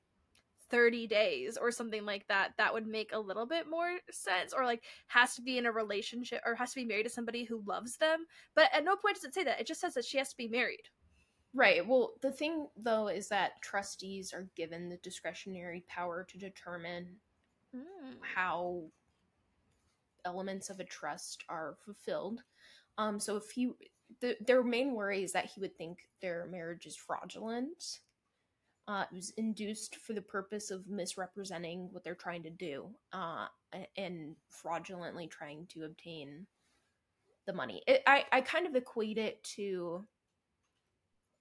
30 0.70 1.06
days 1.06 1.56
or 1.56 1.70
something 1.70 2.04
like 2.04 2.26
that, 2.28 2.52
that 2.58 2.72
would 2.72 2.86
make 2.86 3.12
a 3.12 3.18
little 3.18 3.46
bit 3.46 3.68
more 3.68 3.98
sense 4.10 4.52
or 4.52 4.64
like 4.64 4.82
has 5.08 5.34
to 5.34 5.42
be 5.42 5.58
in 5.58 5.66
a 5.66 5.72
relationship 5.72 6.40
or 6.44 6.54
has 6.54 6.70
to 6.70 6.80
be 6.80 6.84
married 6.84 7.04
to 7.04 7.10
somebody 7.10 7.44
who 7.44 7.62
loves 7.66 7.96
them. 7.96 8.26
But 8.54 8.68
at 8.72 8.84
no 8.84 8.96
point 8.96 9.16
does 9.16 9.24
it 9.24 9.34
say 9.34 9.44
that. 9.44 9.60
It 9.60 9.66
just 9.66 9.80
says 9.80 9.94
that 9.94 10.04
she 10.04 10.18
has 10.18 10.30
to 10.30 10.36
be 10.36 10.48
married. 10.48 10.88
right 11.54 11.86
well 11.86 12.12
the 12.20 12.30
thing 12.30 12.68
though 12.76 13.08
is 13.08 13.28
that 13.28 13.60
trustees 13.62 14.34
are 14.34 14.50
given 14.54 14.88
the 14.88 14.98
discretionary 14.98 15.82
power 15.88 16.26
to 16.28 16.38
determine 16.38 17.16
how 18.20 18.82
elements 20.24 20.70
of 20.70 20.80
a 20.80 20.84
trust 20.84 21.44
are 21.48 21.76
fulfilled. 21.84 22.42
Um, 22.96 23.20
so 23.20 23.36
if 23.36 23.50
he, 23.50 23.72
the, 24.20 24.36
their 24.46 24.62
main 24.62 24.94
worry 24.94 25.22
is 25.22 25.32
that 25.32 25.46
he 25.46 25.60
would 25.60 25.76
think 25.76 26.08
their 26.20 26.46
marriage 26.50 26.86
is 26.86 26.96
fraudulent. 26.96 28.00
Uh, 28.88 29.04
it 29.12 29.14
was 29.14 29.30
induced 29.36 29.96
for 29.96 30.14
the 30.14 30.22
purpose 30.22 30.70
of 30.70 30.88
misrepresenting 30.88 31.88
what 31.92 32.02
they're 32.02 32.14
trying 32.14 32.42
to 32.42 32.50
do 32.50 32.88
uh, 33.12 33.46
and 33.98 34.34
fraudulently 34.48 35.26
trying 35.26 35.66
to 35.66 35.84
obtain 35.84 36.46
the 37.46 37.52
money. 37.52 37.82
It, 37.86 38.02
I, 38.06 38.24
I 38.32 38.40
kind 38.40 38.66
of 38.66 38.74
equate 38.74 39.18
it 39.18 39.44
to 39.56 40.06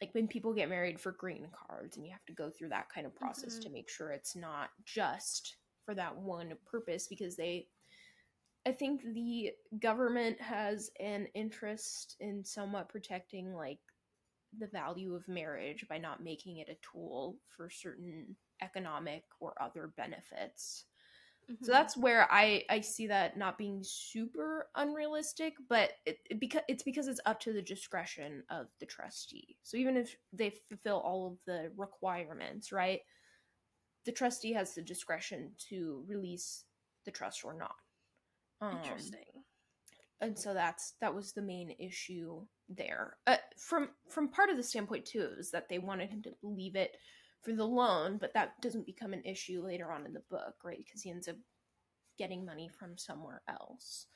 like 0.02 0.14
when 0.14 0.28
people 0.28 0.54
get 0.54 0.70
married 0.70 1.00
for 1.00 1.14
green 1.14 1.48
cards 1.52 1.96
and 1.96 2.06
you 2.06 2.12
have 2.12 2.26
to 2.26 2.34
go 2.34 2.50
through 2.50 2.70
that 2.70 2.90
kind 2.90 3.08
of 3.08 3.16
process 3.16 3.58
Mhm. 3.58 3.64
to 3.64 3.70
make 3.70 3.90
sure 3.90 4.12
it's 4.12 4.36
not 4.36 4.70
just 4.86 5.58
for 5.86 5.96
that 5.96 6.16
one 6.16 6.56
purpose 6.66 7.08
because 7.08 7.36
they 7.38 7.70
I 8.66 8.74
think 8.74 9.02
the 9.02 9.54
government 9.80 10.42
has 10.42 10.92
an 11.00 11.28
interest 11.28 12.18
in 12.20 12.44
somewhat 12.44 12.90
protecting 12.90 13.54
like 13.54 13.80
the 14.58 14.68
value 14.68 15.16
of 15.16 15.28
marriage 15.28 15.86
by 15.90 15.98
not 15.98 16.24
making 16.24 16.58
it 16.58 16.70
a 16.70 16.78
tool 16.92 17.38
for 17.50 17.70
certain 17.70 18.36
economic 18.62 19.24
or 19.40 19.54
other 19.62 19.88
benefits. 19.98 20.86
So 21.62 21.72
Mhm. 21.72 21.72
that's 21.72 21.98
where 21.98 22.32
I 22.32 22.64
I 22.70 22.82
see 22.82 23.08
that 23.08 23.38
not 23.38 23.58
being 23.58 23.84
super 23.84 24.70
unrealistic, 24.76 25.56
but 25.70 25.94
it, 26.06 26.20
it 26.30 26.40
because 26.40 26.62
it's 26.68 26.84
because 26.84 27.08
it's 27.08 27.20
up 27.26 27.40
to 27.42 27.54
the 27.54 27.62
discretion 27.62 28.44
of 28.50 28.68
the 28.80 28.86
trustee. 28.86 29.58
So 29.64 29.78
even 29.78 29.98
if 29.98 30.16
they 30.34 30.52
fulfill 30.70 31.00
all 31.00 31.28
of 31.28 31.40
the 31.46 31.72
requirements, 31.76 32.72
right? 32.72 33.02
The 34.06 34.12
trustee 34.12 34.54
has 34.54 34.74
the 34.74 34.82
discretion 34.82 35.56
to 35.70 36.04
release 36.08 36.66
the 37.06 37.12
trust 37.12 37.44
or 37.46 37.54
not. 37.54 37.76
Um, 38.62 39.18
interesting. 39.18 39.44
and 40.22 40.38
so 40.38 40.54
that's 40.54 40.94
that 41.02 41.14
was 41.14 41.34
the 41.34 41.42
main 41.42 41.72
issue 41.80 42.46
there. 42.70 43.18
Uh, 43.26 43.38
from 43.58 43.90
from 44.10 44.30
part 44.30 44.50
of 44.50 44.58
the 44.58 44.64
standpoint 44.64 45.06
too 45.06 45.30
is 45.38 45.52
that 45.52 45.70
they 45.70 45.80
wanted 45.80 46.10
him 46.10 46.22
to 46.24 46.32
leave 46.44 46.76
it 46.76 46.98
for 47.42 47.54
the 47.54 47.66
loan 47.66 48.18
but 48.18 48.34
that 48.34 48.60
doesn't 48.62 48.86
become 48.86 49.14
an 49.14 49.24
issue 49.24 49.62
later 49.64 49.92
on 49.92 50.06
in 50.06 50.14
the 50.14 50.24
book 50.30 50.56
right? 50.64 50.84
Because 50.84 51.02
he 51.02 51.10
ends 51.12 51.28
up 51.28 51.36
getting 52.18 52.46
money 52.46 52.70
from 52.80 52.98
somewhere 52.98 53.42
else. 53.48 54.08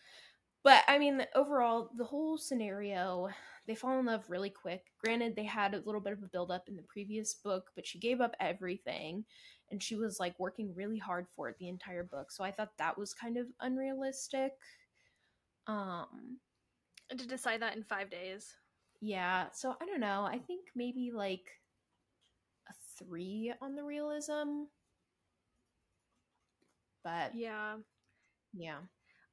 But 0.63 0.83
i 0.87 0.97
mean 0.97 1.25
overall 1.35 1.89
the 1.97 2.05
whole 2.05 2.37
scenario 2.37 3.29
they 3.67 3.75
fall 3.75 3.99
in 3.99 4.05
love 4.07 4.25
really 4.27 4.49
quick. 4.49 4.83
Granted 5.03 5.35
they 5.35 5.45
had 5.45 5.73
a 5.75 5.83
little 5.85 6.01
bit 6.01 6.13
of 6.13 6.23
a 6.23 6.27
build 6.27 6.51
up 6.51 6.67
in 6.67 6.75
the 6.75 6.83
previous 6.83 7.35
book 7.35 7.71
but 7.75 7.87
she 7.87 7.99
gave 7.99 8.21
up 8.21 8.35
everything 8.39 9.23
and 9.71 9.81
she 9.81 9.95
was 9.95 10.19
like 10.19 10.37
working 10.39 10.73
really 10.75 10.97
hard 10.97 11.27
for 11.35 11.47
it 11.49 11.55
the 11.59 11.69
entire 11.69 12.03
book. 12.03 12.31
So 12.31 12.43
i 12.43 12.51
thought 12.51 12.77
that 12.77 12.97
was 12.97 13.13
kind 13.13 13.37
of 13.37 13.47
unrealistic. 13.61 14.51
Um 15.67 16.39
And 17.11 17.19
to 17.19 17.27
decide 17.27 17.61
that 17.61 17.75
in 17.75 17.83
five 17.83 18.09
days. 18.09 18.55
yeah 19.01 19.47
so 19.53 19.75
i 19.81 19.85
don't 19.85 19.99
know 19.99 20.23
i 20.25 20.37
think 20.37 20.67
maybe 20.75 21.11
like 21.13 21.59
a 22.69 22.73
three 22.97 23.53
on 23.61 23.75
the 23.75 23.83
realism 23.83 24.65
but 27.03 27.31
Yeah. 27.35 27.77
yeah 28.53 28.79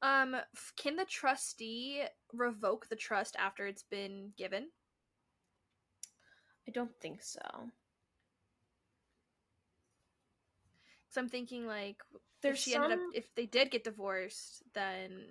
Um, 0.00 0.36
can 0.76 0.96
the 0.96 1.04
trustee 1.04 2.02
revoke 2.32 2.88
the 2.88 2.96
trust 2.96 3.36
after 3.38 3.66
it's 3.66 3.82
been 3.82 4.32
given? 4.36 4.68
i 6.66 6.70
don't 6.70 6.94
think 7.00 7.22
so 7.22 7.40
Because 11.06 11.16
I'm 11.16 11.28
thinking 11.28 11.66
like, 11.66 11.96
if 12.44 12.56
she 12.58 12.74
some 12.74 12.84
ended 12.84 12.98
up, 12.98 13.04
if 13.14 13.34
they 13.34 13.46
did 13.46 13.70
get 13.70 13.84
divorced, 13.84 14.62
then 14.74 15.24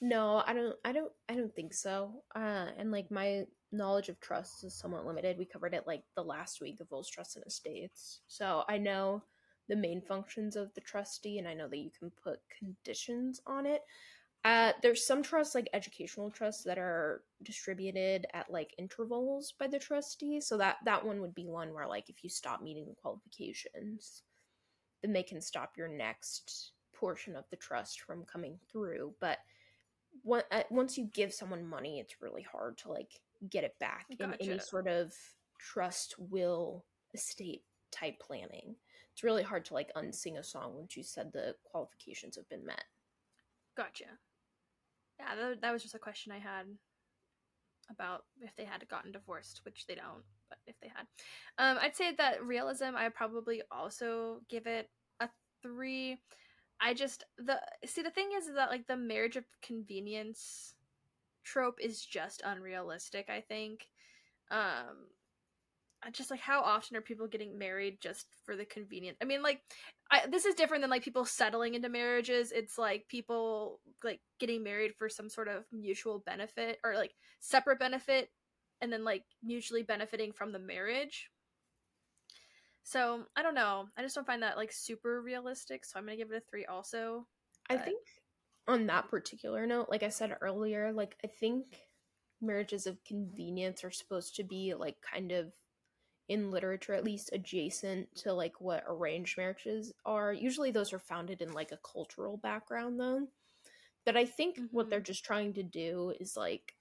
no 0.00 0.42
i 0.46 0.52
don't 0.52 0.76
i 0.84 0.92
don't 0.92 1.12
i 1.28 1.34
don't 1.34 1.54
think 1.54 1.72
so 1.72 2.22
uh 2.34 2.66
and 2.76 2.90
like 2.90 3.10
my 3.10 3.44
knowledge 3.72 4.08
of 4.08 4.20
trusts 4.20 4.62
is 4.62 4.72
somewhat 4.72 5.04
limited. 5.04 5.36
We 5.36 5.46
covered 5.46 5.74
it 5.74 5.84
like 5.84 6.04
the 6.14 6.22
last 6.22 6.60
week 6.60 6.78
of 6.80 6.88
wills 6.92 7.10
trust 7.10 7.34
and 7.36 7.44
estates. 7.46 8.20
So 8.28 8.62
i 8.68 8.78
know 8.78 9.22
the 9.68 9.76
main 9.76 10.00
functions 10.02 10.56
of 10.56 10.72
the 10.74 10.80
trustee 10.80 11.38
and 11.38 11.48
i 11.48 11.54
know 11.54 11.68
that 11.68 11.78
you 11.78 11.90
can 11.98 12.10
put 12.22 12.38
conditions 12.56 13.40
on 13.46 13.66
it. 13.66 13.82
Uh 14.44 14.72
there's 14.82 15.06
some 15.06 15.22
trusts 15.22 15.54
like 15.54 15.68
educational 15.72 16.30
trusts 16.30 16.64
that 16.64 16.78
are 16.78 17.22
distributed 17.42 18.26
at 18.34 18.50
like 18.50 18.74
intervals 18.78 19.54
by 19.58 19.66
the 19.66 19.78
trustee. 19.78 20.40
So 20.40 20.58
that 20.58 20.76
that 20.84 21.04
one 21.04 21.20
would 21.20 21.34
be 21.34 21.46
one 21.46 21.72
where 21.74 21.88
like 21.88 22.10
if 22.10 22.22
you 22.22 22.30
stop 22.30 22.62
meeting 22.62 22.86
the 22.86 22.94
qualifications 22.94 24.22
then 25.02 25.12
they 25.12 25.22
can 25.22 25.40
stop 25.40 25.72
your 25.76 25.88
next 25.88 26.72
portion 26.94 27.36
of 27.36 27.44
the 27.50 27.56
trust 27.56 28.00
from 28.00 28.24
coming 28.24 28.58
through. 28.70 29.14
But 29.20 29.38
once 30.22 30.96
you 30.96 31.08
give 31.12 31.32
someone 31.32 31.66
money 31.66 31.98
it's 31.98 32.22
really 32.22 32.42
hard 32.42 32.76
to 32.78 32.90
like 32.90 33.20
get 33.50 33.64
it 33.64 33.74
back 33.80 34.06
in 34.18 34.34
any 34.40 34.58
sort 34.58 34.86
of 34.86 35.12
trust 35.58 36.14
will 36.18 36.84
estate 37.14 37.62
type 37.90 38.18
planning 38.20 38.74
it's 39.12 39.22
really 39.22 39.42
hard 39.42 39.64
to 39.64 39.74
like 39.74 39.90
unsing 39.96 40.38
a 40.38 40.44
song 40.44 40.74
once 40.74 40.96
you 40.96 41.02
said 41.02 41.32
the 41.32 41.54
qualifications 41.64 42.36
have 42.36 42.48
been 42.48 42.64
met 42.64 42.84
gotcha. 43.76 44.04
Yeah, 45.18 45.34
that, 45.36 45.60
that 45.60 45.72
was 45.72 45.82
just 45.82 45.94
a 45.94 46.00
question 46.00 46.32
I 46.32 46.38
had 46.38 46.66
about 47.90 48.24
if 48.40 48.54
they 48.56 48.64
had 48.64 48.86
gotten 48.88 49.12
divorced, 49.12 49.60
which 49.64 49.86
they 49.86 49.94
don't, 49.94 50.24
but 50.48 50.58
if 50.66 50.74
they 50.80 50.88
had. 50.88 51.06
Um, 51.58 51.78
I'd 51.80 51.96
say 51.96 52.12
that 52.16 52.44
realism, 52.44 52.96
I 52.96 53.08
probably 53.10 53.62
also 53.70 54.40
give 54.48 54.66
it 54.66 54.88
a 55.20 55.28
three. 55.62 56.18
I 56.80 56.94
just 56.94 57.24
the 57.38 57.60
see 57.86 58.02
the 58.02 58.10
thing 58.10 58.30
is 58.36 58.52
that 58.54 58.70
like 58.70 58.86
the 58.86 58.96
marriage 58.96 59.36
of 59.36 59.44
convenience 59.62 60.74
trope 61.44 61.78
is 61.80 62.04
just 62.04 62.42
unrealistic. 62.44 63.28
I 63.30 63.40
think. 63.40 63.86
Um, 64.50 65.08
just 66.12 66.30
like 66.30 66.40
how 66.40 66.60
often 66.60 66.96
are 66.96 67.00
people 67.00 67.26
getting 67.26 67.58
married 67.58 67.98
just 68.00 68.26
for 68.44 68.56
the 68.56 68.64
convenience? 68.64 69.16
I 69.22 69.24
mean, 69.24 69.42
like, 69.42 69.62
I, 70.10 70.26
this 70.26 70.44
is 70.44 70.54
different 70.54 70.82
than 70.82 70.90
like 70.90 71.02
people 71.02 71.24
settling 71.24 71.74
into 71.74 71.88
marriages. 71.88 72.52
It's 72.52 72.76
like 72.78 73.08
people 73.08 73.80
like 74.02 74.20
getting 74.38 74.62
married 74.62 74.94
for 74.94 75.08
some 75.08 75.28
sort 75.28 75.48
of 75.48 75.64
mutual 75.72 76.22
benefit 76.26 76.78
or 76.84 76.94
like 76.94 77.14
separate 77.40 77.78
benefit, 77.78 78.30
and 78.80 78.92
then 78.92 79.04
like 79.04 79.24
mutually 79.42 79.82
benefiting 79.82 80.32
from 80.32 80.52
the 80.52 80.58
marriage. 80.58 81.30
So 82.84 83.24
I 83.36 83.42
don't 83.42 83.54
know. 83.54 83.88
I 83.96 84.02
just 84.02 84.14
don't 84.14 84.26
find 84.26 84.42
that 84.42 84.56
like 84.56 84.72
super 84.72 85.20
realistic. 85.22 85.84
So 85.84 85.98
I'm 85.98 86.04
gonna 86.06 86.16
give 86.16 86.30
it 86.30 86.36
a 86.36 86.40
three. 86.40 86.66
Also, 86.66 87.26
i 87.70 87.76
think 87.78 87.98
on 88.68 88.86
that 88.86 89.08
particular 89.10 89.66
note 89.66 89.88
like 89.90 90.02
i 90.02 90.08
said 90.10 90.36
earlier 90.42 90.92
like 90.92 91.16
i 91.24 91.26
think 91.26 91.80
marriages 92.42 92.86
of 92.86 93.02
convenience 93.04 93.84
are 93.84 93.90
supposed 93.90 94.36
to 94.36 94.44
be 94.44 94.74
like 94.74 94.96
kind 95.00 95.32
of 95.32 95.52
in 96.28 96.50
literature 96.50 96.94
at 96.94 97.04
least 97.04 97.30
adjacent 97.32 98.14
to 98.16 98.32
like 98.32 98.60
what 98.60 98.84
arranged 98.86 99.36
marriages 99.38 99.92
are 100.06 100.32
usually 100.32 100.70
those 100.70 100.92
are 100.92 100.98
founded 100.98 101.42
in 101.42 101.52
like 101.52 101.72
a 101.72 101.78
cultural 101.78 102.36
background 102.38 103.00
though 103.00 103.26
but 104.04 104.16
i 104.16 104.24
think 104.26 104.58
what 104.70 104.86
Mhm. 104.86 104.90
they're 104.90 105.00
just 105.00 105.24
trying 105.24 105.52
to 105.54 105.62
do 105.62 106.12
is 106.20 106.36
like 106.36 106.74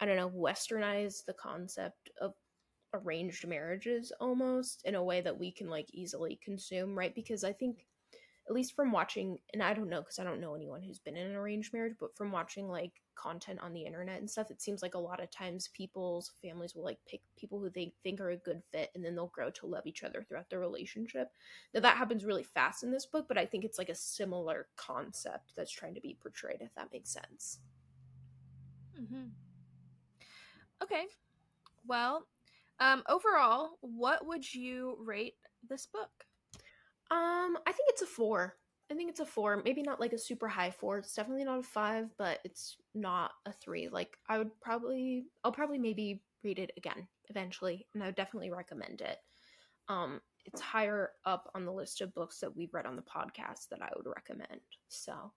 i 0.00 0.06
don't 0.06 0.16
know 0.16 0.30
westernize 0.30 1.24
the 1.24 1.34
concept 1.34 2.10
of 2.20 2.34
arranged 2.94 3.46
marriages 3.46 4.12
almost 4.20 4.82
in 4.84 4.94
a 4.94 5.02
way 5.02 5.20
that 5.20 5.38
we 5.38 5.50
can 5.50 5.68
like 5.68 5.88
easily 5.92 6.38
consume 6.42 6.96
right 6.96 7.14
because 7.14 7.44
i 7.44 7.52
think 7.52 7.86
at 8.50 8.54
least 8.54 8.74
from 8.74 8.90
watching, 8.90 9.38
and 9.52 9.62
I 9.62 9.74
don't 9.74 9.88
know 9.88 10.00
because 10.00 10.18
I 10.18 10.24
don't 10.24 10.40
know 10.40 10.56
anyone 10.56 10.82
who's 10.82 10.98
been 10.98 11.16
in 11.16 11.28
an 11.28 11.36
arranged 11.36 11.72
marriage, 11.72 11.94
but 12.00 12.16
from 12.16 12.32
watching 12.32 12.68
like 12.68 12.90
content 13.14 13.60
on 13.62 13.72
the 13.72 13.84
internet 13.84 14.18
and 14.18 14.28
stuff, 14.28 14.50
it 14.50 14.60
seems 14.60 14.82
like 14.82 14.94
a 14.94 14.98
lot 14.98 15.22
of 15.22 15.30
times 15.30 15.68
people's 15.72 16.32
families 16.42 16.74
will 16.74 16.82
like 16.82 16.98
pick 17.06 17.20
people 17.36 17.60
who 17.60 17.70
they 17.70 17.94
think 18.02 18.20
are 18.20 18.30
a 18.30 18.36
good 18.36 18.60
fit 18.72 18.90
and 18.96 19.04
then 19.04 19.14
they'll 19.14 19.28
grow 19.28 19.50
to 19.50 19.66
love 19.66 19.86
each 19.86 20.02
other 20.02 20.24
throughout 20.26 20.50
their 20.50 20.58
relationship. 20.58 21.28
Now 21.72 21.80
that 21.80 21.96
happens 21.96 22.24
really 22.24 22.42
fast 22.42 22.82
in 22.82 22.90
this 22.90 23.06
book, 23.06 23.26
but 23.28 23.38
I 23.38 23.46
think 23.46 23.64
it's 23.64 23.78
like 23.78 23.88
a 23.88 23.94
similar 23.94 24.66
concept 24.74 25.52
that's 25.56 25.70
trying 25.70 25.94
to 25.94 26.00
be 26.00 26.18
portrayed, 26.20 26.60
if 26.60 26.74
that 26.74 26.92
makes 26.92 27.12
sense. 27.12 27.60
Mm-hmm. 29.00 29.28
Okay. 30.82 31.04
Well, 31.86 32.26
um, 32.80 33.02
overall, 33.08 33.72
what 33.80 34.26
would 34.26 34.52
you 34.52 34.96
rate 34.98 35.34
this 35.68 35.86
book? 35.86 36.10
Um, 37.10 37.58
I 37.66 37.72
think 37.72 37.88
it's 37.88 38.02
a 38.02 38.06
four. 38.06 38.56
I 38.90 38.94
think 38.94 39.10
it's 39.10 39.20
a 39.20 39.26
four. 39.26 39.62
Maybe 39.64 39.82
not 39.82 40.00
like 40.00 40.12
a 40.12 40.18
super 40.18 40.48
high 40.48 40.70
four. 40.70 40.98
It's 40.98 41.14
definitely 41.14 41.44
not 41.44 41.60
a 41.60 41.62
five, 41.62 42.06
but 42.18 42.40
it's 42.44 42.76
not 42.94 43.32
a 43.46 43.52
three. 43.52 43.88
Like 43.88 44.16
I 44.28 44.38
would 44.38 44.50
probably, 44.60 45.26
I'll 45.44 45.52
probably 45.52 45.78
maybe 45.78 46.22
read 46.42 46.58
it 46.58 46.72
again 46.76 47.06
eventually, 47.28 47.86
and 47.94 48.02
I 48.02 48.06
would 48.06 48.16
definitely 48.16 48.50
recommend 48.50 49.00
it. 49.00 49.18
Um, 49.88 50.20
it's 50.46 50.60
higher 50.60 51.10
up 51.26 51.50
on 51.54 51.64
the 51.64 51.72
list 51.72 52.00
of 52.00 52.14
books 52.14 52.40
that 52.40 52.56
we've 52.56 52.72
read 52.72 52.86
on 52.86 52.96
the 52.96 53.02
podcast 53.02 53.68
that 53.70 53.82
I 53.82 53.90
would 53.96 54.06
recommend. 54.06 54.60
So, 54.88 55.12
how 55.12 55.32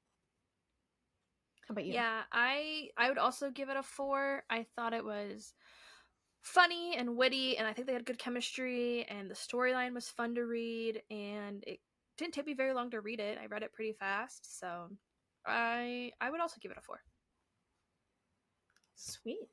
about 1.71 1.85
you? 1.85 1.93
Yeah, 1.93 2.21
I 2.31 2.89
I 2.97 3.09
would 3.09 3.17
also 3.17 3.51
give 3.51 3.69
it 3.69 3.77
a 3.77 3.83
four. 3.83 4.43
I 4.49 4.65
thought 4.75 4.93
it 4.93 5.03
was 5.03 5.53
funny 6.43 6.95
and 6.95 7.17
witty, 7.17 7.57
and 7.57 7.67
I 7.67 7.73
think 7.73 7.87
they 7.87 7.93
had 7.93 8.05
good 8.05 8.19
chemistry, 8.19 9.05
and 9.09 9.29
the 9.29 9.35
storyline 9.35 9.93
was 9.93 10.09
fun 10.09 10.35
to 10.35 10.45
read, 10.45 11.01
and 11.09 11.63
it 11.65 11.79
didn't 12.17 12.33
take 12.33 12.45
me 12.45 12.53
very 12.53 12.73
long 12.73 12.91
to 12.91 13.01
read 13.01 13.19
it. 13.19 13.39
I 13.41 13.47
read 13.47 13.63
it 13.63 13.73
pretty 13.73 13.93
fast, 13.93 14.59
so 14.59 14.89
I 15.45 16.11
I 16.21 16.29
would 16.29 16.41
also 16.41 16.57
give 16.61 16.71
it 16.71 16.77
a 16.77 16.81
four. 16.81 17.01
Sweet. 18.95 19.47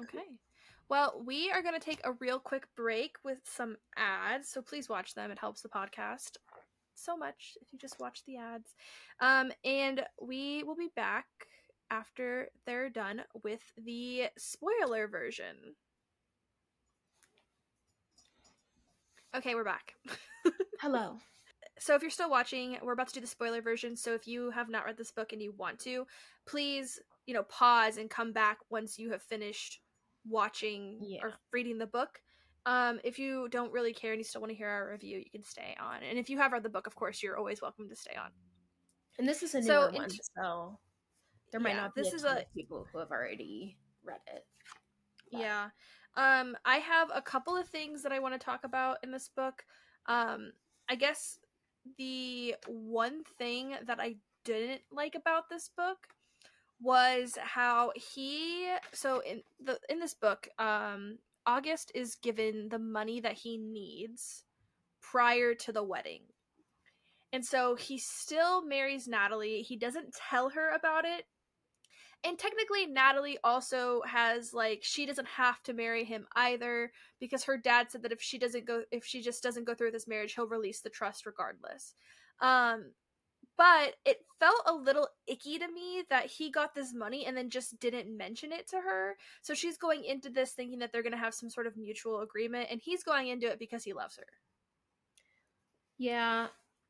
Okay. 0.00 0.26
Well, 0.88 1.22
we 1.24 1.50
are 1.50 1.62
going 1.62 1.74
to 1.74 1.80
take 1.80 2.00
a 2.04 2.12
real 2.12 2.38
quick 2.38 2.66
break 2.76 3.16
with 3.24 3.38
some 3.44 3.76
ads, 3.96 4.50
so 4.50 4.60
please 4.60 4.88
watch 4.88 5.14
them. 5.14 5.30
It 5.30 5.38
helps 5.38 5.62
the 5.62 5.68
podcast 5.68 6.36
so 6.94 7.16
much 7.16 7.56
if 7.62 7.72
you 7.72 7.78
just 7.78 7.98
watch 8.00 8.22
the 8.26 8.36
ads. 8.36 8.74
Um, 9.20 9.50
and 9.64 10.02
we 10.20 10.62
will 10.64 10.76
be 10.76 10.90
back 10.94 11.26
after 11.90 12.48
they're 12.66 12.90
done 12.90 13.22
with 13.42 13.62
the 13.76 14.24
spoiler 14.36 15.08
version. 15.08 15.56
Okay, 19.36 19.54
we're 19.54 19.64
back. 19.64 19.94
Hello. 20.80 21.18
So 21.78 21.94
if 21.94 22.02
you're 22.02 22.10
still 22.10 22.30
watching, 22.30 22.78
we're 22.82 22.92
about 22.92 23.08
to 23.08 23.14
do 23.14 23.20
the 23.20 23.26
spoiler 23.26 23.60
version. 23.60 23.96
So 23.96 24.14
if 24.14 24.28
you 24.28 24.50
have 24.50 24.68
not 24.68 24.84
read 24.84 24.96
this 24.96 25.10
book 25.10 25.32
and 25.32 25.42
you 25.42 25.52
want 25.56 25.80
to, 25.80 26.06
please, 26.46 27.00
you 27.26 27.34
know, 27.34 27.42
pause 27.42 27.96
and 27.96 28.08
come 28.08 28.32
back 28.32 28.58
once 28.70 28.98
you 28.98 29.10
have 29.10 29.22
finished 29.22 29.80
watching 30.28 30.98
Yeah. 31.02 31.18
or 31.22 31.32
reading 31.52 31.78
the 31.78 31.86
book. 31.86 32.20
Um, 32.66 33.00
if 33.04 33.18
you 33.18 33.48
don't 33.50 33.72
really 33.72 33.92
care 33.92 34.12
and 34.12 34.20
you 34.20 34.24
still 34.24 34.40
want 34.40 34.52
to 34.52 34.56
hear 34.56 34.68
our 34.68 34.90
review, 34.92 35.18
you 35.18 35.30
can 35.30 35.42
stay 35.42 35.76
on. 35.80 36.02
And 36.08 36.18
if 36.18 36.30
you 36.30 36.38
have 36.38 36.52
read 36.52 36.62
the 36.62 36.68
book, 36.70 36.86
of 36.86 36.94
course, 36.94 37.22
you're 37.22 37.36
always 37.36 37.60
welcome 37.60 37.88
to 37.88 37.96
stay 37.96 38.14
on. 38.16 38.30
And 39.18 39.28
this 39.28 39.42
is 39.42 39.54
a 39.54 39.62
So 39.62 39.80
newer 39.80 39.88
in 39.88 39.94
one, 39.96 40.08
t- 40.08 40.20
so 40.38 40.78
there 41.54 41.60
might 41.60 41.76
Yeah, 41.76 41.82
not 41.82 41.94
be 41.94 42.02
this 42.02 42.12
a 42.12 42.16
is 42.16 42.24
a- 42.24 42.40
of 42.40 42.52
people 42.52 42.88
who 42.90 42.98
have 42.98 43.12
already 43.12 43.78
read 44.02 44.20
it. 44.26 44.44
But- 45.30 45.40
Yeah. 45.40 45.70
Um, 46.16 46.56
I 46.64 46.78
have 46.78 47.12
a 47.14 47.22
couple 47.22 47.56
of 47.56 47.68
things 47.68 48.02
that 48.02 48.10
I 48.10 48.18
want 48.18 48.34
to 48.34 48.44
talk 48.44 48.64
about 48.64 48.98
in 49.04 49.12
this 49.12 49.28
book. 49.28 49.64
Um, 50.06 50.52
I 50.88 50.96
guess 50.96 51.38
the 51.96 52.56
one 52.66 53.22
thing 53.38 53.76
that 53.86 54.00
I 54.00 54.16
didn't 54.42 54.82
like 54.90 55.14
about 55.14 55.48
this 55.48 55.68
book 55.68 56.08
was 56.80 57.38
how 57.40 57.92
he 57.94 58.74
so 58.92 59.20
in 59.20 59.44
the 59.60 59.78
in 59.88 60.00
this 60.00 60.14
book, 60.14 60.48
um, 60.58 61.20
August 61.46 61.92
is 61.94 62.16
given 62.16 62.68
the 62.68 62.80
money 62.80 63.20
that 63.20 63.34
he 63.34 63.58
needs 63.58 64.42
prior 65.00 65.54
to 65.54 65.72
the 65.72 65.84
wedding. 65.84 66.26
And 67.32 67.44
so 67.46 67.76
he 67.76 67.96
still 67.98 68.64
marries 68.64 69.06
Natalie. 69.06 69.62
He 69.62 69.76
doesn't 69.76 70.14
tell 70.14 70.50
her 70.50 70.70
about 70.70 71.04
it 71.04 71.26
and 72.24 72.38
technically 72.38 72.86
natalie 72.86 73.38
also 73.44 74.02
has 74.06 74.52
like 74.52 74.80
she 74.82 75.06
doesn't 75.06 75.28
have 75.28 75.62
to 75.62 75.72
marry 75.72 76.04
him 76.04 76.26
either 76.36 76.90
because 77.20 77.44
her 77.44 77.56
dad 77.56 77.90
said 77.90 78.02
that 78.02 78.12
if 78.12 78.22
she 78.22 78.38
doesn't 78.38 78.66
go 78.66 78.82
if 78.90 79.04
she 79.04 79.20
just 79.20 79.42
doesn't 79.42 79.64
go 79.66 79.74
through 79.74 79.90
this 79.90 80.08
marriage 80.08 80.34
he'll 80.34 80.46
release 80.46 80.80
the 80.80 80.90
trust 80.90 81.26
regardless. 81.26 81.94
Um 82.40 82.92
but 83.56 83.94
it 84.04 84.18
felt 84.40 84.62
a 84.66 84.74
little 84.74 85.08
icky 85.26 85.58
to 85.58 85.68
me 85.68 86.02
that 86.10 86.26
he 86.26 86.50
got 86.50 86.74
this 86.74 86.92
money 86.92 87.24
and 87.24 87.36
then 87.36 87.50
just 87.50 87.78
didn't 87.78 88.16
mention 88.16 88.50
it 88.52 88.66
to 88.68 88.76
her. 88.76 89.16
So 89.42 89.54
she's 89.54 89.78
going 89.78 90.04
into 90.04 90.28
this 90.28 90.52
thinking 90.52 90.80
that 90.80 90.90
they're 90.92 91.04
going 91.04 91.12
to 91.12 91.18
have 91.18 91.34
some 91.34 91.50
sort 91.50 91.68
of 91.68 91.76
mutual 91.76 92.20
agreement 92.20 92.68
and 92.70 92.80
he's 92.82 93.04
going 93.04 93.28
into 93.28 93.46
it 93.46 93.60
because 93.60 93.84
he 93.84 93.92
loves 93.92 94.16
her. 94.16 94.26
Yeah, 95.98 96.48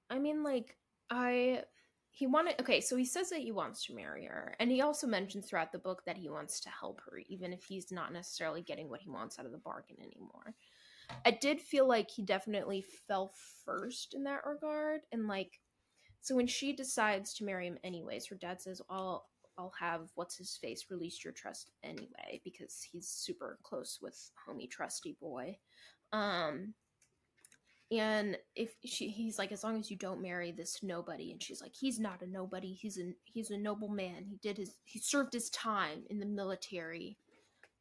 I 0.08 0.18
mean, 0.18 0.42
like, 0.42 0.76
I. 1.10 1.64
He 2.16 2.28
wanted. 2.28 2.60
Okay, 2.60 2.80
so 2.80 2.96
he 2.96 3.04
says 3.04 3.30
that 3.30 3.40
he 3.40 3.50
wants 3.50 3.84
to 3.86 3.94
marry 3.94 4.24
her. 4.26 4.54
And 4.60 4.70
he 4.70 4.80
also 4.80 5.06
mentions 5.08 5.46
throughout 5.46 5.72
the 5.72 5.80
book 5.80 6.04
that 6.06 6.16
he 6.16 6.30
wants 6.30 6.60
to 6.60 6.68
help 6.70 7.00
her, 7.04 7.18
even 7.28 7.52
if 7.52 7.64
he's 7.64 7.90
not 7.90 8.12
necessarily 8.12 8.62
getting 8.62 8.88
what 8.88 9.00
he 9.00 9.10
wants 9.10 9.38
out 9.38 9.46
of 9.46 9.52
the 9.52 9.58
bargain 9.58 9.96
anymore. 10.00 10.54
I 11.26 11.32
did 11.32 11.60
feel 11.60 11.88
like 11.88 12.08
he 12.08 12.22
definitely 12.22 12.84
fell 13.08 13.32
first 13.64 14.14
in 14.14 14.22
that 14.24 14.46
regard. 14.46 15.00
And, 15.10 15.26
like, 15.26 15.58
so 16.20 16.36
when 16.36 16.46
she 16.46 16.72
decides 16.72 17.34
to 17.34 17.44
marry 17.44 17.66
him 17.66 17.78
anyways, 17.82 18.26
her 18.28 18.36
dad 18.36 18.62
says, 18.62 18.80
I'll. 18.88 19.26
I'll 19.56 19.72
have 19.78 20.10
what's 20.16 20.36
his 20.36 20.58
face 20.60 20.86
release 20.90 21.22
your 21.22 21.32
trust 21.32 21.70
anyway 21.84 22.40
because 22.42 22.84
he's 22.90 23.06
super 23.06 23.60
close 23.62 24.00
with 24.02 24.18
homie 24.48 24.68
trusty 24.68 25.16
boy. 25.20 25.56
Um 26.12 26.74
and 27.98 28.38
if 28.54 28.74
she 28.84 29.08
he's 29.08 29.38
like 29.38 29.52
as 29.52 29.64
long 29.64 29.78
as 29.78 29.90
you 29.90 29.96
don't 29.96 30.22
marry 30.22 30.52
this 30.52 30.82
nobody 30.82 31.32
and 31.32 31.42
she's 31.42 31.60
like 31.60 31.74
he's 31.74 31.98
not 31.98 32.22
a 32.22 32.26
nobody. 32.26 32.72
He's 32.72 32.98
a 32.98 33.12
he's 33.24 33.50
a 33.50 33.58
noble 33.58 33.88
man. 33.88 34.24
He 34.24 34.36
did 34.36 34.56
his 34.56 34.76
he 34.84 34.98
served 34.98 35.32
his 35.32 35.50
time 35.50 36.04
in 36.10 36.18
the 36.18 36.26
military 36.26 37.16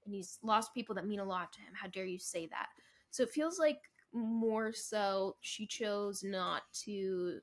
and 0.06 0.14
he's 0.14 0.40
lost 0.44 0.74
people 0.74 0.96
that 0.96 1.08
mean 1.08 1.20
a 1.20 1.26
lot 1.26 1.54
to 1.54 1.60
him. 1.60 1.74
How 1.74 1.88
dare 1.88 2.06
you 2.06 2.20
say 2.20 2.48
that? 2.48 2.68
So 3.12 3.24
it 3.24 3.30
feels 3.30 3.60
like 3.60 3.80
more 4.14 4.74
so 4.74 5.36
she 5.42 5.66
chose 5.66 6.24
not 6.24 6.64
to 6.86 7.40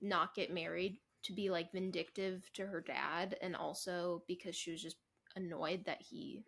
not 0.00 0.34
get 0.34 0.52
married 0.52 0.98
to 1.24 1.32
be 1.32 1.50
like 1.50 1.72
vindictive 1.72 2.48
to 2.54 2.66
her 2.66 2.80
dad 2.80 3.36
and 3.40 3.56
also 3.56 4.22
because 4.28 4.54
she 4.54 4.70
was 4.70 4.82
just 4.82 4.96
annoyed 5.34 5.84
that 5.84 6.00
he 6.00 6.44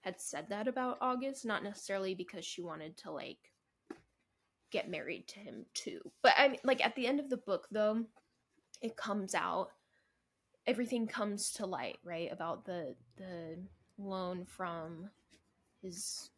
had 0.00 0.20
said 0.20 0.46
that 0.48 0.66
about 0.66 0.98
August 1.00 1.44
not 1.44 1.62
necessarily 1.62 2.14
because 2.14 2.44
she 2.44 2.62
wanted 2.62 2.96
to 2.96 3.10
like 3.10 3.38
get 4.70 4.90
married 4.90 5.26
to 5.28 5.38
him 5.40 5.66
too. 5.74 6.00
But 6.22 6.32
I 6.36 6.48
mean, 6.48 6.60
like 6.64 6.84
at 6.84 6.94
the 6.94 7.06
end 7.06 7.20
of 7.20 7.30
the 7.30 7.36
book, 7.36 7.68
though, 7.70 8.04
it 8.80 8.96
comes 8.96 9.34
out. 9.34 9.70
Everything 10.66 11.06
comes 11.06 11.52
to 11.54 11.66
light, 11.66 11.98
right? 12.04 12.30
About 12.32 12.64
the 12.64 12.94
the 13.16 13.58
loan 13.98 14.44
from 14.44 15.10
his 15.82 16.30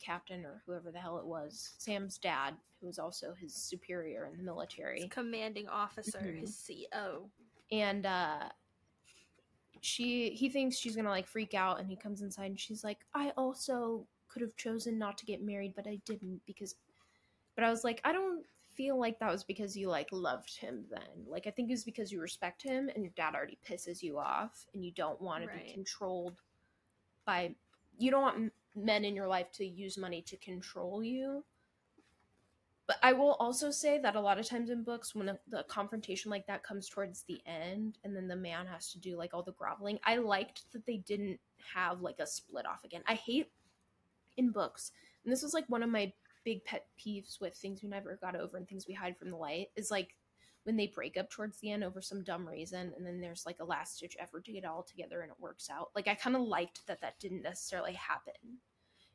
captain 0.00 0.44
or 0.44 0.62
whoever 0.66 0.90
the 0.90 0.98
hell 0.98 1.18
it 1.18 1.26
was, 1.26 1.74
Sam's 1.78 2.18
dad, 2.18 2.54
who 2.80 2.86
was 2.86 2.98
also 2.98 3.34
his 3.34 3.54
superior 3.54 4.26
in 4.26 4.36
the 4.36 4.44
military 4.44 5.00
his 5.00 5.10
commanding 5.10 5.68
officer 5.68 6.20
Mhm. 6.20 6.40
his 6.40 6.70
co 6.92 7.30
and 7.72 8.04
uh 8.04 8.50
she 9.80 10.30
he 10.30 10.48
thinks 10.48 10.76
she's 10.76 10.94
gonna 10.96 11.08
like 11.08 11.26
freak 11.26 11.54
out 11.54 11.80
and 11.80 11.88
he 11.88 11.96
comes 11.96 12.22
inside 12.22 12.46
and 12.46 12.60
she's 12.60 12.84
like 12.84 13.04
i 13.14 13.30
also 13.36 14.06
could 14.28 14.42
have 14.42 14.54
chosen 14.56 14.98
not 14.98 15.16
to 15.18 15.26
get 15.26 15.42
married 15.42 15.74
but 15.74 15.86
i 15.86 15.96
didn't 16.04 16.40
because 16.46 16.74
but 17.54 17.64
i 17.64 17.70
was 17.70 17.84
like 17.84 18.00
i 18.04 18.12
don't 18.12 18.44
feel 18.74 18.98
like 18.98 19.20
that 19.20 19.30
was 19.30 19.44
because 19.44 19.76
you 19.76 19.88
like 19.88 20.08
loved 20.10 20.56
him 20.56 20.84
then. 20.90 21.26
Like 21.28 21.46
i 21.46 21.50
think 21.50 21.70
it 21.70 21.74
was 21.74 21.84
because 21.84 22.10
you 22.10 22.20
respect 22.20 22.60
him 22.62 22.90
and 22.92 23.04
your 23.04 23.12
dad 23.16 23.34
already 23.34 23.56
pisses 23.68 24.02
you 24.02 24.18
off 24.18 24.66
and 24.74 24.84
you 24.84 24.90
don't 24.90 25.20
want 25.20 25.44
to 25.44 25.48
be 25.48 25.72
controlled 25.72 26.40
by 27.24 27.54
you 27.98 28.10
don't 28.10 28.22
want 28.22 28.52
men 28.74 29.04
in 29.04 29.14
your 29.14 29.28
life 29.28 29.50
to 29.52 29.64
use 29.64 29.96
money 29.96 30.22
to 30.22 30.36
control 30.36 31.02
you. 31.02 31.44
But 32.86 32.96
I 33.02 33.14
will 33.14 33.34
also 33.34 33.70
say 33.70 33.98
that 33.98 34.16
a 34.16 34.20
lot 34.20 34.38
of 34.38 34.46
times 34.46 34.68
in 34.68 34.82
books, 34.82 35.14
when 35.14 35.30
a, 35.30 35.38
the 35.48 35.64
confrontation 35.68 36.30
like 36.30 36.46
that 36.48 36.62
comes 36.62 36.88
towards 36.88 37.22
the 37.22 37.40
end, 37.46 37.96
and 38.04 38.14
then 38.14 38.28
the 38.28 38.36
man 38.36 38.66
has 38.66 38.92
to 38.92 38.98
do 38.98 39.16
like 39.16 39.32
all 39.32 39.42
the 39.42 39.52
groveling, 39.52 39.98
I 40.04 40.16
liked 40.16 40.70
that 40.72 40.84
they 40.84 40.98
didn't 40.98 41.40
have 41.74 42.02
like 42.02 42.18
a 42.18 42.26
split 42.26 42.66
off 42.66 42.84
again. 42.84 43.02
I 43.06 43.14
hate 43.14 43.50
in 44.36 44.50
books, 44.50 44.92
and 45.24 45.32
this 45.32 45.42
was 45.42 45.54
like 45.54 45.64
one 45.68 45.82
of 45.82 45.88
my 45.88 46.12
big 46.44 46.64
pet 46.64 46.86
peeves 46.98 47.40
with 47.40 47.54
things 47.56 47.82
we 47.82 47.88
never 47.88 48.16
got 48.16 48.36
over 48.36 48.56
and 48.56 48.68
things 48.68 48.86
we 48.86 48.94
hide 48.94 49.16
from 49.16 49.30
the 49.30 49.36
light 49.36 49.68
is 49.76 49.90
like 49.90 50.14
when 50.64 50.76
they 50.76 50.86
break 50.86 51.16
up 51.16 51.30
towards 51.30 51.58
the 51.60 51.70
end 51.70 51.84
over 51.84 52.00
some 52.00 52.24
dumb 52.24 52.48
reason, 52.48 52.92
and 52.96 53.04
then 53.06 53.20
there's 53.20 53.44
like 53.44 53.60
a 53.60 53.64
last 53.64 54.00
ditch 54.00 54.16
effort 54.18 54.44
to 54.46 54.52
get 54.52 54.64
it 54.64 54.66
all 54.66 54.82
together 54.82 55.20
and 55.20 55.30
it 55.30 55.38
works 55.40 55.68
out. 55.70 55.90
Like 55.94 56.08
I 56.08 56.14
kind 56.14 56.36
of 56.36 56.42
liked 56.42 56.86
that 56.86 57.00
that 57.02 57.18
didn't 57.18 57.42
necessarily 57.42 57.92
happen 57.94 58.32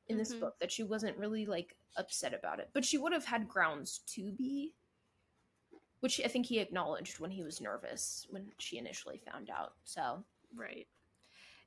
in 0.07 0.17
this 0.17 0.33
Mhm. 0.33 0.39
book 0.39 0.59
that 0.59 0.71
she 0.71 0.83
wasn't 0.83 1.17
really 1.17 1.45
like 1.45 1.75
upset 1.95 2.33
about 2.33 2.59
it 2.59 2.69
but 2.73 2.83
she 2.85 2.97
would 2.97 3.13
have 3.13 3.25
had 3.25 3.47
grounds 3.47 3.99
to 4.07 4.31
be 4.31 4.73
which 5.99 6.19
I 6.23 6.27
think 6.27 6.45
he 6.45 6.59
acknowledged 6.59 7.19
when 7.19 7.29
he 7.31 7.43
was 7.43 7.59
nervous 7.61 8.25
when 8.29 8.51
she 8.57 8.77
initially 8.77 9.17
found 9.19 9.49
out. 9.49 9.73
So 9.83 10.23
Right. 10.55 10.87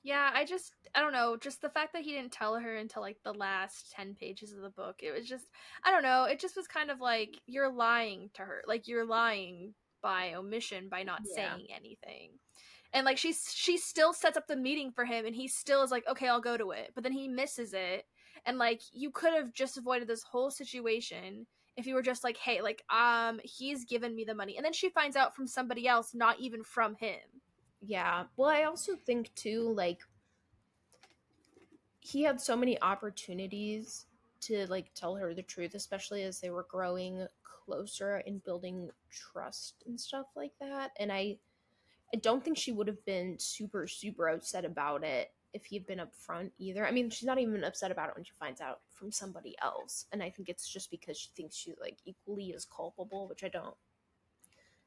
Yeah, 0.05 0.31
I 0.35 0.45
just 0.45 0.75
I 0.95 1.01
don't 1.01 1.13
know, 1.13 1.37
just 1.37 1.61
the 1.63 1.71
fact 1.71 1.93
that 1.93 2.03
he 2.03 2.11
didn't 2.13 2.33
tell 2.33 2.59
her 2.59 2.77
until 2.77 3.03
like 3.03 3.23
the 3.23 3.33
last 3.33 3.93
10 3.93 4.15
pages 4.17 4.53
of 4.53 4.61
the 4.61 4.71
book. 4.71 4.97
It 5.03 5.13
was 5.13 5.29
just 5.29 5.47
I 5.85 5.93
don't 5.93 6.03
know, 6.03 6.25
it 6.25 6.41
just 6.41 6.57
was 6.57 6.67
kind 6.67 6.91
of 6.91 7.01
like 7.01 7.41
you're 7.47 7.73
lying 7.73 8.31
to 8.35 8.43
her. 8.45 8.65
Like 8.67 8.89
you're 8.89 9.05
lying 9.07 9.75
by 10.03 10.35
omission 10.35 10.89
by 10.89 11.05
not 11.05 11.25
Yeah. 11.25 11.61
saying 11.69 11.69
anything. 11.71 12.41
And 12.93 13.05
like 13.07 13.19
she's 13.19 13.53
she 13.55 13.79
still 13.79 14.13
sets 14.15 14.37
up 14.39 14.47
the 14.49 14.57
meeting 14.57 14.93
for 14.93 15.05
him 15.05 15.27
and 15.27 15.37
he 15.37 15.49
still 15.49 15.83
is 15.83 15.91
like, 15.93 16.07
"Okay, 16.09 16.29
I'll 16.29 16.41
go 16.41 16.57
to 16.57 16.73
it." 16.73 16.93
But 16.95 17.05
then 17.05 17.13
he 17.13 17.29
misses 17.29 17.75
it. 17.75 18.07
And 18.47 18.59
like 18.59 18.83
you 18.93 19.11
could 19.13 19.35
have 19.35 19.53
just 19.53 19.79
avoided 19.79 20.09
this 20.09 20.23
whole 20.25 20.53
situation 20.53 21.49
if 21.77 21.87
you 21.89 21.97
were 21.97 22.03
just 22.05 22.25
like, 22.25 22.39
"Hey, 22.39 22.63
like 22.63 22.85
um 22.91 23.41
he's 23.45 23.85
given 23.85 24.15
me 24.17 24.25
the 24.25 24.37
money." 24.37 24.57
And 24.57 24.65
then 24.67 24.75
she 24.75 24.91
finds 24.91 25.17
out 25.17 25.35
from 25.37 25.49
somebody 25.49 25.89
else, 25.89 26.15
not 26.15 26.41
even 26.41 26.65
from 26.65 26.97
him. 26.97 27.42
Yeah. 27.83 28.25
Well, 28.37 28.49
I 28.49 28.63
also 28.65 28.97
think 28.97 29.35
too, 29.35 29.73
like 29.75 30.01
he 32.01 32.23
had 32.23 32.41
so 32.41 32.57
many 32.57 32.81
opportunities 32.83 34.07
to 34.41 34.67
like 34.69 34.93
tell 34.95 35.15
her 35.17 35.35
the 35.35 35.43
truth, 35.43 35.75
especially 35.75 36.23
as 36.23 36.41
they 36.41 36.51
were 36.51 36.67
growing 36.69 37.27
closer 37.45 38.17
and 38.27 38.43
building 38.43 38.91
trust 39.11 39.83
and 39.87 40.01
stuff 40.01 40.27
like 40.35 40.53
that. 40.61 40.93
And 40.99 41.13
I 41.13 41.39
I 42.15 42.19
don't 42.19 42.45
think 42.45 42.59
she 42.59 42.73
would 42.73 42.89
have 42.89 43.05
been 43.07 43.39
super, 43.39 43.89
super 43.89 44.29
upset 44.29 44.65
about 44.65 45.05
it 45.05 45.33
if 45.55 45.65
he 45.67 45.77
had 45.77 45.87
been 45.87 46.01
upfront 46.01 46.53
either. 46.59 46.87
I 46.87 46.93
mean, 46.93 47.11
she's 47.11 47.27
not 47.27 47.39
even 47.39 47.65
upset 47.65 47.91
about 47.93 48.11
it 48.11 48.17
when 48.17 48.25
she 48.25 48.33
finds 48.39 48.61
out 48.61 48.81
from 48.91 49.13
somebody 49.13 49.57
else. 49.63 50.07
And 50.13 50.23
I 50.23 50.31
think 50.31 50.49
it's 50.49 50.69
just 50.69 50.91
because 50.91 51.19
she 51.19 51.31
thinks 51.37 51.57
she's 51.57 51.75
like 51.81 51.99
equally 52.07 52.55
as 52.55 52.67
culpable, 52.67 53.29
which 53.29 53.45
I 53.45 53.49
don't 53.49 53.77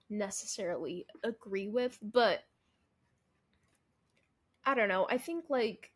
necessarily 0.10 1.06
agree 1.24 1.68
with, 1.68 1.98
but 2.02 2.44
I 4.66 4.74
don't 4.74 4.90
know. 4.90 5.08
I 5.10 5.18
think 5.18 5.46
like 5.50 5.92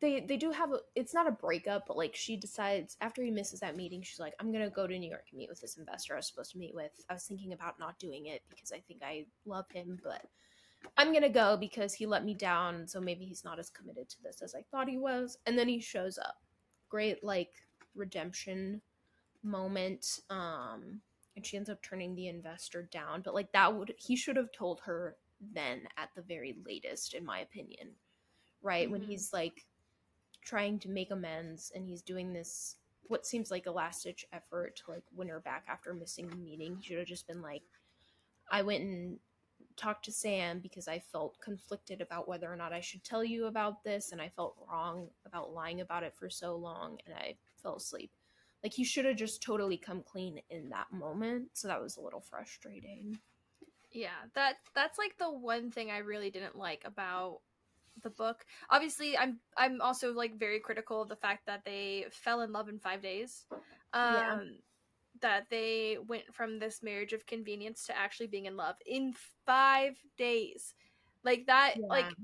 they 0.00 0.20
they 0.20 0.36
do 0.36 0.50
have 0.50 0.70
a 0.72 0.78
it's 0.94 1.14
not 1.14 1.26
a 1.26 1.32
breakup, 1.32 1.86
but 1.86 1.96
like 1.96 2.14
she 2.14 2.36
decides 2.36 2.96
after 3.00 3.22
he 3.22 3.30
misses 3.30 3.60
that 3.60 3.76
meeting, 3.76 4.02
she's 4.02 4.20
like, 4.20 4.34
I'm 4.38 4.52
gonna 4.52 4.70
go 4.70 4.86
to 4.86 4.98
New 4.98 5.08
York 5.08 5.24
and 5.30 5.38
meet 5.38 5.48
with 5.48 5.60
this 5.60 5.76
investor 5.76 6.14
I 6.14 6.16
was 6.18 6.26
supposed 6.26 6.52
to 6.52 6.58
meet 6.58 6.74
with. 6.74 6.92
I 7.08 7.14
was 7.14 7.24
thinking 7.24 7.52
about 7.52 7.78
not 7.78 7.98
doing 7.98 8.26
it 8.26 8.42
because 8.48 8.70
I 8.70 8.80
think 8.80 9.02
I 9.02 9.26
love 9.46 9.64
him, 9.72 9.98
but 10.02 10.26
I'm 10.96 11.12
gonna 11.12 11.28
go 11.30 11.56
because 11.56 11.94
he 11.94 12.06
let 12.06 12.24
me 12.24 12.34
down, 12.34 12.86
so 12.86 13.00
maybe 13.00 13.24
he's 13.24 13.44
not 13.44 13.58
as 13.58 13.70
committed 13.70 14.08
to 14.10 14.22
this 14.22 14.42
as 14.42 14.54
I 14.54 14.62
thought 14.70 14.88
he 14.88 14.98
was. 14.98 15.38
And 15.46 15.58
then 15.58 15.68
he 15.68 15.80
shows 15.80 16.18
up. 16.18 16.36
Great 16.88 17.24
like 17.24 17.50
redemption 17.94 18.82
moment. 19.42 20.20
Um 20.30 21.00
and 21.36 21.44
she 21.44 21.56
ends 21.56 21.70
up 21.70 21.82
turning 21.82 22.14
the 22.14 22.28
investor 22.28 22.88
down. 22.92 23.22
But 23.22 23.34
like 23.34 23.52
that 23.52 23.74
would 23.74 23.94
he 23.96 24.16
should 24.16 24.36
have 24.36 24.52
told 24.52 24.80
her 24.84 25.16
then 25.52 25.88
at 25.96 26.10
the 26.14 26.22
very 26.22 26.56
latest, 26.64 27.14
in 27.14 27.24
my 27.24 27.40
opinion. 27.40 27.96
Right? 28.62 28.90
When 28.90 29.02
Mhm. 29.02 29.06
he's 29.08 29.32
like 29.32 29.66
trying 30.42 30.78
to 30.80 30.88
make 30.88 31.10
amends 31.10 31.70
and 31.74 31.86
he's 31.86 32.02
doing 32.02 32.32
this 32.32 32.76
what 33.08 33.26
seems 33.26 33.50
like 33.50 33.66
a 33.66 33.70
last 33.70 34.04
ditch 34.04 34.24
effort 34.32 34.76
to 34.76 34.90
like 34.90 35.04
win 35.12 35.28
her 35.28 35.40
back 35.40 35.64
after 35.68 35.92
missing 35.92 36.28
the 36.28 36.36
meeting. 36.36 36.76
He 36.76 36.82
should 36.82 36.98
have 36.98 37.06
just 37.06 37.26
been 37.26 37.42
like, 37.42 37.62
I 38.50 38.62
went 38.62 38.82
and 38.82 39.18
talked 39.76 40.06
to 40.06 40.12
Sam 40.12 40.60
because 40.60 40.88
I 40.88 41.00
felt 41.00 41.38
conflicted 41.40 42.00
about 42.00 42.28
whether 42.28 42.50
or 42.50 42.56
not 42.56 42.72
I 42.72 42.80
should 42.80 43.04
tell 43.04 43.22
you 43.24 43.46
about 43.46 43.84
this 43.84 44.12
and 44.12 44.22
I 44.22 44.30
felt 44.30 44.56
wrong 44.68 45.10
about 45.26 45.52
lying 45.52 45.80
about 45.80 46.02
it 46.02 46.14
for 46.14 46.30
so 46.30 46.56
long 46.56 46.98
and 47.06 47.14
I 47.14 47.36
fell 47.62 47.76
asleep. 47.76 48.10
Like 48.62 48.72
he 48.72 48.84
should 48.84 49.04
have 49.04 49.16
just 49.16 49.42
totally 49.42 49.76
come 49.76 50.02
clean 50.02 50.40
in 50.48 50.70
that 50.70 50.90
moment. 50.92 51.48
So 51.52 51.68
that 51.68 51.82
was 51.82 51.96
a 51.96 52.00
little 52.00 52.22
frustrating. 52.22 53.18
Yeah, 53.94 54.26
that 54.34 54.56
that's 54.74 54.98
like 54.98 55.18
the 55.18 55.30
one 55.32 55.70
thing 55.70 55.90
I 55.90 55.98
really 55.98 56.30
didn't 56.30 56.56
like 56.56 56.84
about 56.84 57.42
the 58.02 58.10
book. 58.10 58.46
Obviously, 58.70 59.16
I'm 59.16 59.40
I'm 59.56 59.80
also 59.80 60.12
like 60.12 60.38
very 60.38 60.60
critical 60.60 61.02
of 61.02 61.08
the 61.08 61.16
fact 61.16 61.46
that 61.46 61.64
they 61.64 62.06
fell 62.10 62.40
in 62.42 62.52
love 62.52 62.68
in 62.68 62.80
5 62.80 63.02
days. 63.02 63.46
Um 63.92 64.26
Yeah. 64.26 64.40
that 65.20 65.48
they 65.50 65.98
went 66.08 66.34
from 66.34 66.58
this 66.58 66.82
marriage 66.82 67.12
of 67.14 67.26
convenience 67.26 67.86
to 67.86 67.96
actually 67.96 68.26
being 68.28 68.46
in 68.46 68.56
love 68.56 68.76
in 68.86 69.14
5 69.46 69.98
days. 70.18 70.74
Like 71.24 71.46
that 71.46 71.78
like 71.90 72.14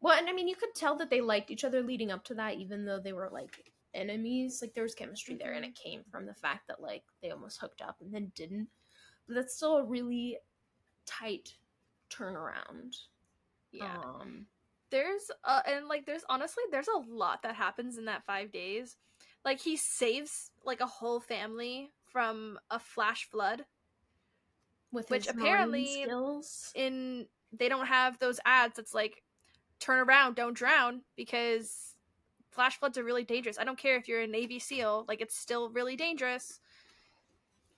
well, 0.00 0.18
and 0.18 0.28
I 0.28 0.32
mean, 0.32 0.48
you 0.48 0.56
could 0.56 0.74
tell 0.74 0.96
that 0.98 1.10
they 1.10 1.20
liked 1.20 1.50
each 1.50 1.64
other 1.64 1.82
leading 1.82 2.10
up 2.10 2.24
to 2.24 2.34
that, 2.34 2.56
even 2.56 2.84
though 2.84 3.00
they 3.00 3.12
were 3.12 3.30
like 3.30 3.72
enemies. 3.94 4.60
Like 4.62 4.74
there 4.74 4.82
was 4.84 4.94
chemistry 4.96 5.36
there, 5.36 5.52
and 5.54 5.64
it 5.64 5.74
came 5.76 6.04
from 6.10 6.26
the 6.26 6.34
fact 6.34 6.68
that 6.68 6.82
like 6.82 7.04
they 7.22 7.30
almost 7.30 7.60
hooked 7.60 7.82
up 7.82 8.00
and 8.00 8.12
then 8.14 8.32
didn't. 8.34 8.68
But 9.26 9.34
that's 9.36 9.56
still 9.56 9.76
a 9.78 9.84
really 9.84 10.38
tight 11.06 11.54
turnaround. 12.10 12.96
yeah. 13.72 13.96
Um, 14.04 14.46
there's 14.90 15.30
uh 15.44 15.60
and 15.66 15.88
like 15.88 16.04
there's 16.04 16.24
honestly 16.28 16.62
there's 16.70 16.88
a 16.88 17.10
lot 17.10 17.42
that 17.42 17.54
happens 17.54 17.96
in 17.96 18.04
that 18.04 18.22
five 18.26 18.52
days 18.52 18.98
like 19.42 19.58
he 19.58 19.74
saves 19.74 20.50
like 20.66 20.82
a 20.82 20.86
whole 20.86 21.18
family 21.18 21.90
from 22.04 22.58
a 22.70 22.78
flash 22.78 23.26
flood 23.30 23.64
with 24.92 25.08
Which 25.08 25.24
his 25.24 25.34
apparently- 25.34 26.02
skills. 26.02 26.72
in 26.74 27.26
they 27.58 27.70
don't 27.70 27.86
have 27.86 28.18
those 28.18 28.38
ads 28.44 28.76
that's 28.76 28.92
like 28.92 29.22
turn 29.80 30.06
around 30.06 30.34
don't 30.36 30.52
drown 30.52 31.00
because 31.16 31.94
flash 32.50 32.78
floods 32.78 32.98
are 32.98 33.04
really 33.04 33.24
dangerous 33.24 33.58
i 33.58 33.64
don't 33.64 33.78
care 33.78 33.96
if 33.96 34.08
you're 34.08 34.20
a 34.20 34.26
navy 34.26 34.58
seal 34.58 35.06
like 35.08 35.22
it's 35.22 35.34
still 35.38 35.70
really 35.70 35.96
dangerous 35.96 36.60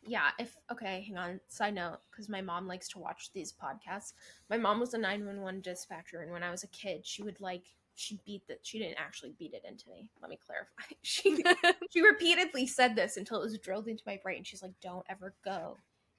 yeah 0.07 0.31
if 0.39 0.57
okay 0.71 1.05
hang 1.07 1.17
on 1.17 1.41
side 1.49 1.75
note 1.75 1.99
because 2.11 2.29
my 2.29 2.41
mom 2.41 2.67
likes 2.67 2.89
to 2.89 2.99
watch 2.99 3.31
these 3.33 3.53
podcasts. 3.53 4.13
My 4.51 4.57
mom 4.59 4.81
was 4.81 4.95
a 4.95 4.99
911 4.99 5.61
dispatcher 5.63 6.21
and 6.21 6.31
when 6.33 6.43
i 6.43 6.51
was 6.51 6.63
a 6.65 6.69
kid 6.69 7.07
she 7.07 7.23
would 7.23 7.41
like 7.41 7.65
she 7.97 8.19
beat 8.27 8.47
that 8.49 8.59
she 8.63 8.79
didn't 8.81 8.99
actually 8.99 9.35
beat 9.39 9.55
it 9.55 9.63
into 9.69 9.89
me. 9.89 10.11
Let 10.21 10.29
me 10.29 10.39
clarify. 10.45 10.83
She 11.03 11.43
she 11.91 12.03
repeatedly 12.03 12.67
said 12.67 12.97
this 12.97 13.17
until 13.17 13.41
it 13.41 13.45
was 13.45 13.59
drilled 13.59 13.87
into 13.89 14.03
my 14.07 14.19
brain. 14.23 14.43
She's 14.43 14.63
like 14.63 14.75
don't 14.83 15.07
ever 15.09 15.35
go 15.45 15.77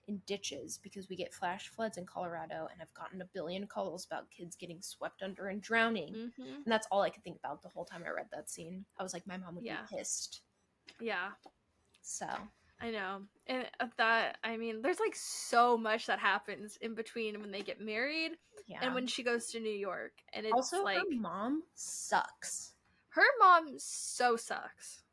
in 0.08 0.22
ditches 0.28 0.80
because 0.82 1.10
we 1.10 1.16
get 1.16 1.34
flash 1.34 1.68
floods 1.70 1.98
in 1.98 2.06
colorado 2.06 2.68
and 2.72 2.80
i've 2.80 2.94
gotten 2.94 3.22
a 3.24 3.26
billion 3.34 3.66
calls 3.66 4.06
about 4.06 4.30
kids 4.30 4.56
getting 4.56 4.80
swept 4.82 5.24
under 5.24 5.48
and 5.48 5.62
drowning. 5.62 6.32
Hmm 6.38 6.44
and 6.64 6.72
that's 6.72 6.88
all 6.92 7.02
i 7.02 7.10
could 7.10 7.24
think 7.24 7.38
about 7.44 7.62
the 7.62 7.70
whole 7.70 7.86
time 7.86 8.04
i 8.06 8.10
read 8.10 8.28
that 8.32 8.50
scene. 8.50 8.86
I 9.00 9.04
was 9.04 9.14
like 9.14 9.28
my 9.28 9.38
mom 9.38 9.56
would 9.56 9.66
Yeah. 9.66 9.82
be 9.90 9.98
pissed. 9.98 10.42
Yeah. 11.02 11.32
So 12.04 12.28
I 12.82 12.92
know. 12.92 13.22
And 13.48 13.66
that, 13.98 14.38
I 14.44 14.58
mean, 14.58 14.82
there's 14.82 15.00
like 15.00 15.16
so 15.16 15.78
much 15.78 16.08
that 16.08 16.20
happens 16.20 16.78
in 16.82 16.94
between 16.96 17.40
when 17.40 17.52
they 17.52 17.62
get 17.62 17.80
married 17.80 18.32
yeah 18.68 18.80
and 18.82 18.94
when 18.94 19.08
she 19.08 19.24
goes 19.24 19.48
to 19.52 19.60
New 19.60 19.70
York. 19.70 20.14
And 20.34 20.46
it's 20.46 20.54
also 20.54 20.84
like, 20.84 20.98
her 20.98 21.04
mom 21.12 21.64
sucks 21.74 22.76
her 23.16 23.24
mom 23.40 23.76
so 23.78 24.36
sucks. 24.36 25.04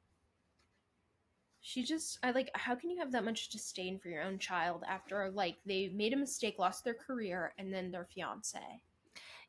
She 1.61 1.85
just, 1.85 2.19
I 2.25 2.33
like, 2.33 2.51
how 2.55 2.75
can 2.75 2.91
you 2.91 2.99
have 2.99 3.13
that 3.13 3.25
much 3.25 3.49
disdain 3.49 4.01
for 4.01 4.09
your 4.09 4.25
own 4.25 4.41
child 4.41 4.83
after, 4.89 5.31
like, 5.31 5.59
they 5.65 5.89
made 5.95 6.13
a 6.13 6.17
mistake, 6.17 6.57
lost 6.59 6.83
their 6.83 6.95
career, 6.95 7.55
and 7.57 7.73
then 7.73 7.93
their 7.93 8.09
fiance? 8.13 8.59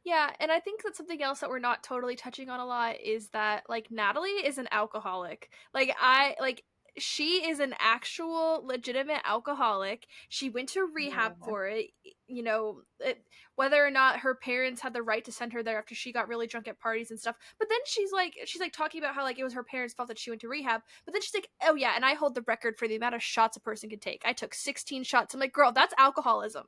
Yeah, 0.04 0.30
and 0.40 0.52
I 0.52 0.60
think 0.60 0.84
that 0.84 0.96
something 0.96 1.24
else 1.24 1.40
that 1.40 1.50
we're 1.50 1.58
not 1.58 1.82
totally 1.82 2.16
touching 2.16 2.52
on 2.52 2.60
a 2.60 2.66
lot 2.66 3.00
is 3.00 3.30
that 3.30 3.64
like 3.70 3.90
Natalie 3.90 4.30
is 4.30 4.58
an 4.58 4.68
alcoholic. 4.72 5.50
Like 5.74 5.96
I 5.98 6.36
like 6.42 6.66
she 6.98 7.48
is 7.50 7.60
an 7.60 7.74
actual 7.80 8.66
legitimate 8.66 9.22
alcoholic. 9.26 10.08
She 10.30 10.50
went 10.50 10.70
to 10.70 10.86
rehab 10.94 11.36
Yeah. 11.40 11.46
for 11.46 11.68
it. 11.68 11.88
You 12.28 12.44
know, 12.44 12.82
it, 13.00 13.24
whether 13.56 13.86
or 13.86 13.90
not 13.92 14.20
her 14.20 14.36
parents 14.36 14.82
had 14.82 14.94
the 14.94 15.04
right 15.04 15.24
to 15.26 15.32
send 15.32 15.54
her 15.54 15.64
there 15.64 15.78
after 15.78 15.96
she 15.96 16.12
got 16.12 16.28
really 16.28 16.48
drunk 16.48 16.68
at 16.68 16.80
parties 16.80 17.12
and 17.12 17.20
stuff. 17.20 17.36
But 17.60 17.70
then 17.70 17.80
she's 17.86 18.12
like 18.12 18.36
she's 18.46 18.62
like 18.62 18.74
talking 18.74 19.02
about 19.02 19.16
how 19.16 19.24
like 19.24 19.40
it 19.40 19.44
was 19.44 19.54
her 19.54 19.64
parents' 19.64 19.94
fault 19.94 20.08
that 20.10 20.20
she 20.20 20.30
went 20.32 20.42
to 20.42 20.48
rehab. 20.48 20.82
But 21.06 21.14
then 21.14 21.22
she's 21.22 21.34
like, 21.34 21.50
"Oh 21.64 21.76
yeah, 21.76 21.94
and 21.96 22.06
I 22.06 22.14
hold 22.14 22.36
the 22.36 22.44
record 22.48 22.78
for 22.78 22.88
the 22.88 22.96
amount 22.96 23.16
of 23.16 23.24
shots 23.24 23.58
a 23.58 23.60
person 23.60 23.90
can 23.90 24.00
take. 24.00 24.22
I 24.26 24.34
took 24.34 24.54
16 24.54 25.04
shots." 25.04 25.34
I'm 25.34 25.40
like, 25.40 25.54
"Girl, 25.54 25.72
that's 25.72 25.94
alcoholism." 25.98 26.66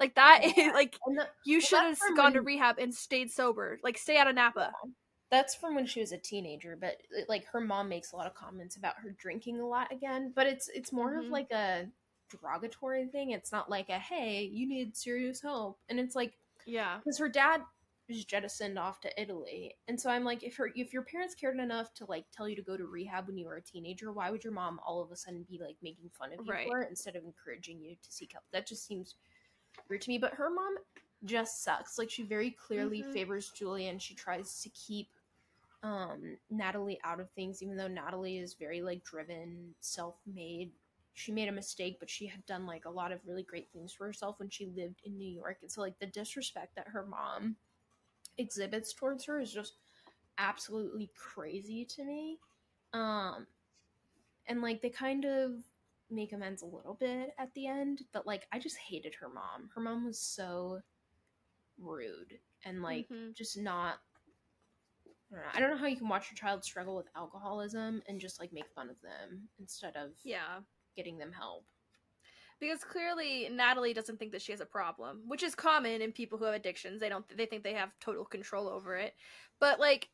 Like 0.00 0.14
that 0.16 0.42
Yeah. 0.56 0.70
like 0.74 0.96
the, 1.06 1.28
you 1.44 1.60
should 1.60 1.80
have 1.82 1.98
gone 2.16 2.34
to 2.34 2.42
rehab 2.42 2.78
and 2.78 2.94
stayed 2.94 3.30
sober. 3.30 3.78
Like 3.82 3.98
stay 3.98 4.16
out 4.18 4.28
of 4.28 4.34
Napa. 4.34 4.72
That's 5.30 5.54
from 5.54 5.74
when 5.74 5.86
she 5.86 6.00
was 6.00 6.12
a 6.12 6.18
teenager, 6.18 6.76
but 6.76 7.02
like 7.28 7.44
her 7.46 7.60
mom 7.60 7.88
makes 7.88 8.12
a 8.12 8.16
lot 8.16 8.26
of 8.26 8.34
comments 8.34 8.76
about 8.76 8.96
her 8.98 9.10
drinking 9.10 9.60
a 9.60 9.66
lot 9.66 9.90
again. 9.92 10.32
But 10.34 10.46
it's 10.46 10.68
it's 10.68 10.92
more 10.92 11.14
Mhm. 11.14 11.24
of 11.24 11.30
like 11.30 11.50
a 11.50 11.90
derogatory 12.28 13.06
thing. 13.08 13.30
It's 13.32 13.52
not 13.52 13.68
like 13.70 13.88
a 13.88 13.98
hey, 13.98 14.42
you 14.44 14.66
need 14.68 14.96
serious 14.96 15.40
help, 15.40 15.80
and 15.88 15.98
it's 15.98 16.14
like 16.14 16.38
Yeah. 16.64 16.98
because 16.98 17.18
her 17.18 17.28
dad 17.28 17.62
was 18.08 18.24
jettisoned 18.24 18.78
off 18.78 19.00
to 19.00 19.20
Italy, 19.20 19.76
and 19.88 20.00
so 20.00 20.08
I'm 20.10 20.22
like, 20.24 20.44
if 20.44 20.56
her 20.58 20.70
if 20.76 20.92
your 20.92 21.02
parents 21.02 21.34
cared 21.34 21.58
enough 21.58 21.92
to 21.94 22.04
like 22.06 22.24
tell 22.30 22.48
you 22.48 22.54
to 22.54 22.62
go 22.62 22.76
to 22.76 22.86
rehab 22.86 23.26
when 23.26 23.36
you 23.36 23.46
were 23.46 23.56
a 23.56 23.62
teenager, 23.62 24.12
why 24.12 24.30
would 24.30 24.44
your 24.44 24.52
mom 24.52 24.78
all 24.84 25.02
of 25.02 25.10
a 25.10 25.16
sudden 25.16 25.42
be 25.44 25.58
like 25.58 25.76
making 25.82 26.08
fun 26.10 26.32
of 26.32 26.44
you 26.46 26.52
Right. 26.52 26.68
for 26.68 26.82
it 26.82 26.88
instead 26.90 27.16
of 27.16 27.24
encouraging 27.24 27.80
you 27.82 27.96
to 27.96 28.12
seek 28.12 28.32
help? 28.32 28.44
That 28.52 28.66
just 28.66 28.86
seems 28.86 29.16
weird 29.88 30.02
to 30.02 30.10
me. 30.10 30.18
But 30.18 30.34
her 30.34 30.50
mom 30.50 30.76
just 31.24 31.64
sucks. 31.64 31.98
Like 31.98 32.10
she 32.10 32.22
very 32.22 32.52
clearly 32.52 33.02
Mhm. 33.02 33.12
favors 33.12 33.50
Julia, 33.50 33.88
and 33.90 34.00
she 34.00 34.14
tries 34.14 34.62
to 34.62 34.68
keep 34.70 35.08
um 35.82 36.36
Natalie 36.50 36.98
out 37.04 37.20
of 37.20 37.30
things, 37.32 37.62
even 37.62 37.76
though 37.76 37.88
Natalie 37.88 38.38
is 38.38 38.54
very 38.54 38.82
like 38.82 39.04
driven, 39.04 39.74
self-made. 39.80 40.72
she 41.14 41.32
made 41.32 41.48
a 41.48 41.52
mistake, 41.52 41.98
but 42.00 42.10
she 42.10 42.26
had 42.26 42.44
done 42.46 42.66
like 42.66 42.84
a 42.84 42.90
lot 42.90 43.12
of 43.12 43.20
really 43.26 43.42
great 43.42 43.68
things 43.72 43.92
for 43.92 44.06
herself 44.06 44.38
when 44.38 44.50
she 44.50 44.66
lived 44.66 45.00
in 45.04 45.16
New 45.16 45.28
York. 45.30 45.58
And 45.62 45.70
so 45.72 45.80
like 45.80 45.98
the 45.98 46.06
disrespect 46.06 46.76
that 46.76 46.88
her 46.88 47.06
mom 47.06 47.56
exhibits 48.38 48.92
towards 48.94 49.24
her 49.26 49.40
is 49.40 49.52
just 49.52 49.74
absolutely 50.38 51.10
crazy 51.16 51.84
to 51.86 52.04
me. 52.04 52.38
Um 52.92 53.46
and 54.46 54.62
like 54.62 54.82
they 54.82 54.90
kind 54.90 55.24
of 55.24 55.52
make 56.10 56.32
amends 56.32 56.62
a 56.62 56.66
little 56.66 56.94
bit 56.94 57.34
at 57.38 57.52
the 57.54 57.66
end, 57.66 58.02
but 58.12 58.26
like 58.26 58.46
I 58.52 58.58
just 58.58 58.76
hated 58.78 59.14
her 59.16 59.28
mom. 59.28 59.70
Her 59.74 59.80
mom 59.80 60.04
was 60.04 60.18
so 60.20 60.80
rude 61.78 62.38
and 62.64 62.82
like 62.82 63.08
Mhm. 63.10 63.34
just 63.34 63.58
not 63.58 64.00
I 65.32 65.34
don't, 65.34 65.42
know. 65.44 65.50
I 65.54 65.60
don't 65.60 65.70
know 65.70 65.76
how 65.76 65.86
you 65.86 65.96
can 65.96 66.08
watch 66.08 66.30
your 66.30 66.36
child 66.36 66.64
struggle 66.64 66.96
with 66.96 67.08
alcoholism 67.16 68.02
and 68.08 68.20
just 68.20 68.40
like 68.40 68.52
make 68.52 68.68
fun 68.74 68.88
of 68.88 69.00
them 69.02 69.48
instead 69.58 69.96
of 69.96 70.12
Yeah. 70.24 70.60
getting 70.96 71.18
them 71.18 71.32
help. 71.32 71.64
Because 72.58 72.84
clearly 72.84 73.48
Natalie 73.50 73.92
doesn't 73.92 74.18
think 74.18 74.32
that 74.32 74.40
she 74.40 74.52
has 74.52 74.60
a 74.62 74.66
problem, 74.66 75.22
which 75.26 75.42
is 75.42 75.54
common 75.54 76.00
in 76.00 76.12
people 76.12 76.38
who 76.38 76.44
have 76.44 76.54
addictions. 76.54 77.00
They 77.00 77.08
don't 77.10 77.24
they 77.36 77.44
think 77.46 77.62
they 77.62 77.74
have 77.74 77.90
total 78.00 78.24
control 78.24 78.68
over 78.68 78.96
it. 78.96 79.14
But 79.60 79.78
like 79.78 80.08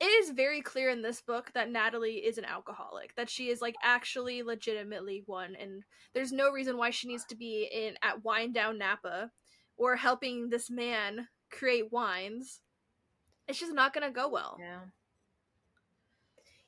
it 0.00 0.06
is 0.06 0.30
very 0.30 0.60
clear 0.60 0.90
in 0.90 1.02
this 1.02 1.20
book 1.20 1.50
that 1.54 1.70
Natalie 1.70 2.24
is 2.24 2.38
an 2.38 2.44
alcoholic, 2.44 3.14
that 3.16 3.28
she 3.28 3.48
is 3.48 3.60
like 3.60 3.74
actually 3.82 4.42
legitimately 4.42 5.24
one 5.26 5.56
and 5.56 5.82
there's 6.14 6.32
no 6.32 6.50
reason 6.50 6.76
why 6.76 6.90
she 6.90 7.08
needs 7.08 7.24
to 7.26 7.36
be 7.36 7.68
in 7.72 7.94
at 8.02 8.24
Wine 8.24 8.52
Down 8.52 8.78
Napa 8.78 9.30
or 9.76 9.96
helping 9.96 10.48
this 10.48 10.70
man 10.70 11.28
create 11.50 11.92
wines. 11.92 12.60
It's 13.48 13.58
just 13.58 13.72
not 13.74 13.94
going 13.94 14.06
to 14.06 14.12
go 14.14 14.28
well. 14.28 14.58
Yeah. 14.58 14.80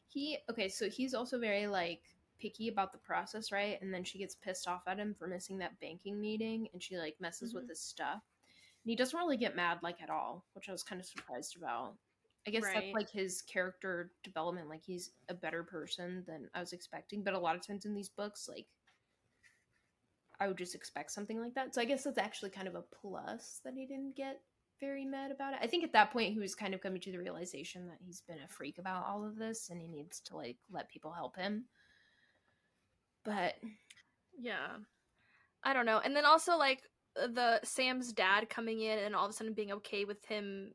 He 0.08 0.38
okay, 0.50 0.68
so 0.68 0.88
he's 0.88 1.14
also 1.14 1.38
very 1.38 1.66
like 1.66 2.02
picky 2.40 2.68
about 2.68 2.92
the 2.92 2.98
process, 2.98 3.52
right? 3.52 3.80
And 3.80 3.92
then 3.92 4.02
she 4.04 4.18
gets 4.18 4.34
pissed 4.34 4.66
off 4.66 4.82
at 4.86 4.98
him 4.98 5.14
for 5.18 5.28
missing 5.28 5.58
that 5.58 5.78
banking 5.80 6.20
meeting 6.20 6.68
and 6.72 6.82
she 6.82 6.98
like 6.98 7.16
messes 7.20 7.54
with 7.54 7.64
Mhm. 7.64 7.68
his 7.68 7.80
stuff. 7.80 8.22
And 8.84 8.90
he 8.90 8.96
doesn't 8.96 9.18
really 9.18 9.36
get 9.36 9.56
mad 9.56 9.78
like 9.82 10.02
at 10.02 10.10
all, 10.10 10.44
which 10.54 10.68
I 10.68 10.72
was 10.72 10.82
kind 10.82 11.00
of 11.00 11.06
surprised 11.06 11.56
about. 11.56 11.96
I 12.46 12.50
guess 12.50 12.62
Right. 12.62 12.74
that's 12.74 12.94
like 12.94 13.10
his 13.10 13.42
character 13.42 14.12
development, 14.24 14.68
like 14.68 14.82
he's 14.82 15.10
a 15.28 15.34
better 15.34 15.62
person 15.62 16.24
than 16.26 16.48
I 16.54 16.60
was 16.60 16.72
expecting. 16.72 17.22
But 17.22 17.34
a 17.34 17.38
lot 17.38 17.54
of 17.56 17.66
times 17.66 17.84
in 17.84 17.94
these 17.94 18.08
books, 18.08 18.48
like 18.48 18.66
I 20.40 20.48
would 20.48 20.56
just 20.56 20.74
expect 20.74 21.12
something 21.12 21.38
like 21.40 21.54
that. 21.54 21.74
So 21.74 21.82
I 21.82 21.84
guess 21.84 22.04
that's 22.04 22.18
actually 22.18 22.50
kind 22.50 22.66
of 22.66 22.74
a 22.74 22.82
plus 22.82 23.60
that 23.64 23.74
he 23.74 23.86
didn't 23.86 24.16
get 24.16 24.40
very 24.80 25.04
mad 25.04 25.30
about 25.30 25.54
it. 25.54 25.60
I 25.62 25.66
think 25.66 25.84
at 25.84 25.92
that 25.92 26.12
point 26.12 26.32
he 26.32 26.40
was 26.40 26.54
kind 26.54 26.74
of 26.74 26.80
coming 26.80 27.00
to 27.02 27.12
the 27.12 27.18
realization 27.18 27.86
that 27.88 27.98
he's 28.00 28.22
been 28.22 28.38
a 28.44 28.48
freak 28.48 28.78
about 28.78 29.06
all 29.06 29.24
of 29.24 29.36
this 29.36 29.70
and 29.70 29.80
he 29.80 29.88
needs 29.88 30.20
to 30.20 30.36
like 30.36 30.56
let 30.70 30.88
people 30.90 31.12
help 31.12 31.36
him. 31.36 31.64
But 33.24 33.54
Yeah. 34.38 34.76
I 35.62 35.74
don't 35.74 35.86
know. 35.86 36.00
And 36.02 36.16
then 36.16 36.24
also 36.24 36.56
like 36.56 36.82
the 37.14 37.60
Sam's 37.64 38.12
dad 38.12 38.48
coming 38.48 38.80
in 38.80 38.98
and 38.98 39.14
all 39.14 39.26
of 39.26 39.30
a 39.30 39.32
sudden 39.34 39.52
being 39.54 39.72
okay 39.72 40.04
with 40.04 40.24
him 40.26 40.72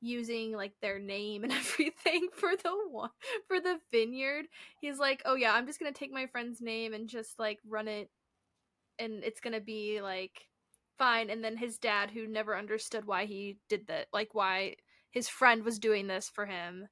using 0.00 0.52
like 0.52 0.72
their 0.80 0.98
name 0.98 1.44
and 1.44 1.52
everything 1.54 2.28
for 2.34 2.56
the 2.56 3.08
for 3.48 3.60
the 3.60 3.78
vineyard. 3.92 4.46
He's 4.80 4.98
like, 4.98 5.22
"Oh 5.26 5.34
yeah, 5.34 5.52
I'm 5.52 5.66
just 5.66 5.78
going 5.78 5.92
to 5.92 5.98
take 5.98 6.12
my 6.12 6.26
friend's 6.26 6.60
name 6.62 6.94
and 6.94 7.08
just 7.08 7.38
like 7.38 7.58
run 7.68 7.88
it 7.88 8.10
and 8.98 9.24
it's 9.24 9.40
going 9.40 9.54
to 9.54 9.60
be 9.60 10.00
like 10.02 10.46
fine." 11.00 11.30
And 11.30 11.44
then 11.44 11.56
his 11.58 11.78
dad 11.78 12.12
who 12.12 12.28
never 12.28 12.56
understood 12.56 13.06
why 13.06 13.26
he 13.26 13.58
did 13.68 13.88
that, 13.88 14.08
like 14.14 14.34
why 14.34 14.76
his 15.10 15.28
friend 15.30 15.64
was 15.64 15.80
doing 15.80 16.06
this 16.08 16.30
for 16.30 16.46
him, 16.46 16.88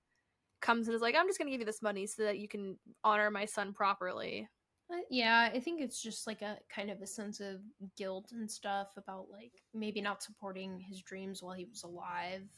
comes 0.60 0.88
and 0.88 0.94
is 0.94 1.02
like, 1.02 1.14
"I'm 1.16 1.28
just 1.28 1.38
going 1.38 1.48
to 1.48 1.52
give 1.52 1.60
you 1.62 1.66
this 1.66 1.82
money 1.82 2.06
so 2.08 2.24
that 2.24 2.38
you 2.38 2.48
can 2.48 2.78
honor 3.04 3.30
my 3.30 3.46
son 3.46 3.74
properly." 3.74 4.48
Uh, 4.90 5.00
yeah, 5.10 5.50
I 5.52 5.60
think 5.60 5.80
it's 5.82 6.00
just 6.00 6.26
like 6.26 6.40
a 6.40 6.58
kind 6.70 6.90
of 6.90 7.02
a 7.02 7.06
sense 7.06 7.40
of 7.40 7.60
guilt 7.96 8.32
and 8.32 8.50
stuff 8.50 8.96
about 8.96 9.28
like 9.30 9.52
maybe 9.74 10.00
not 10.00 10.22
supporting 10.22 10.80
his 10.80 11.02
dreams 11.02 11.42
while 11.42 11.52
he 11.54 11.66
was 11.66 11.82
alive. 11.82 12.48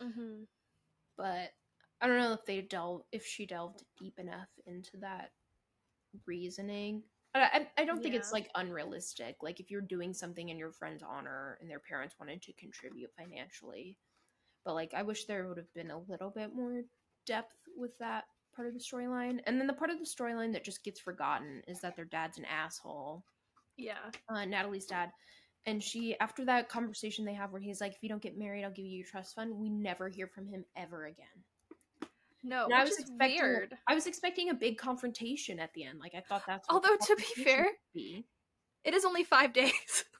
Mhm. 0.00 0.46
But 1.16 1.54
I 2.02 2.06
don't 2.06 2.18
know 2.18 2.32
if 2.34 2.44
they 2.44 2.60
delve 2.60 3.06
if 3.12 3.24
she 3.24 3.46
delved 3.46 3.84
deep 3.96 4.18
enough 4.18 4.50
into 4.66 4.98
that 4.98 5.32
reasoning. 6.26 7.04
I, 7.34 7.40
I, 7.40 7.82
I 7.82 7.84
don't 7.84 8.02
think 8.02 8.14
it's 8.14 8.32
like 8.32 8.50
unrealistic. 8.54 9.36
Like 9.42 9.60
if 9.60 9.70
you're 9.70 9.80
doing 9.80 10.12
something 10.12 10.48
in 10.48 10.58
your 10.58 10.72
friend's 10.72 11.02
honor 11.02 11.58
and 11.60 11.70
their 11.70 11.80
parents 11.80 12.16
wanted 12.18 12.42
to 12.42 12.52
contribute 12.52 13.10
financially, 13.16 13.96
but 14.64 14.74
like 14.74 14.92
I 14.94 15.02
wish 15.02 15.24
there 15.24 15.48
would 15.48 15.58
have 15.58 15.72
been 15.74 15.90
a 15.90 15.98
little 15.98 16.30
bit 16.30 16.54
more 16.54 16.82
depth 17.26 17.54
with 17.76 17.96
that 17.98 18.24
part 18.54 18.68
of 18.68 18.74
the 18.74 18.80
storyline. 18.80 19.40
And 19.46 19.58
then 19.58 19.66
the 19.66 19.72
part 19.72 19.90
of 19.90 19.98
the 19.98 20.04
storyline 20.04 20.52
that 20.52 20.64
just 20.64 20.84
gets 20.84 21.00
forgotten 21.00 21.62
is 21.66 21.80
that 21.80 21.96
their 21.96 22.04
dad's 22.04 22.38
an 22.38 22.44
asshole. 22.44 23.24
Yeah. 23.76 24.10
Uh, 24.28 24.44
Natalie's 24.44 24.86
dad. 24.86 25.10
And 25.64 25.82
she, 25.82 26.18
after 26.18 26.44
that 26.46 26.68
conversation 26.68 27.24
they 27.24 27.34
have 27.34 27.52
where 27.52 27.60
he's 27.60 27.80
like, 27.80 27.92
if 27.92 28.02
you 28.02 28.08
don't 28.08 28.22
get 28.22 28.38
married, 28.38 28.64
I'll 28.64 28.70
give 28.70 28.84
you 28.84 28.98
your 28.98 29.06
trust 29.06 29.34
fund, 29.34 29.56
we 29.56 29.70
never 29.70 30.08
hear 30.08 30.26
from 30.26 30.46
him 30.46 30.64
ever 30.76 31.06
again. 31.06 31.26
No, 32.44 32.64
And 32.64 32.74
I 32.74 32.82
was 32.82 32.92
is 32.92 33.00
expecting 33.00 33.40
a- 33.40 33.42
weird. 33.44 33.74
I 33.86 33.94
was 33.94 34.06
expecting 34.06 34.50
a 34.50 34.54
big 34.54 34.76
confrontation 34.78 35.58
at 35.60 35.72
the 35.74 35.84
end. 35.84 36.00
Like 36.00 36.14
I 36.14 36.20
thought 36.20 36.42
that's 36.46 36.68
what 36.68 36.74
Although 36.74 36.96
to 36.96 37.16
be 37.16 37.42
fair, 37.44 37.66
be. 37.94 38.24
it 38.84 38.94
is 38.94 39.04
only 39.04 39.22
five 39.24 39.52
days. 39.52 40.04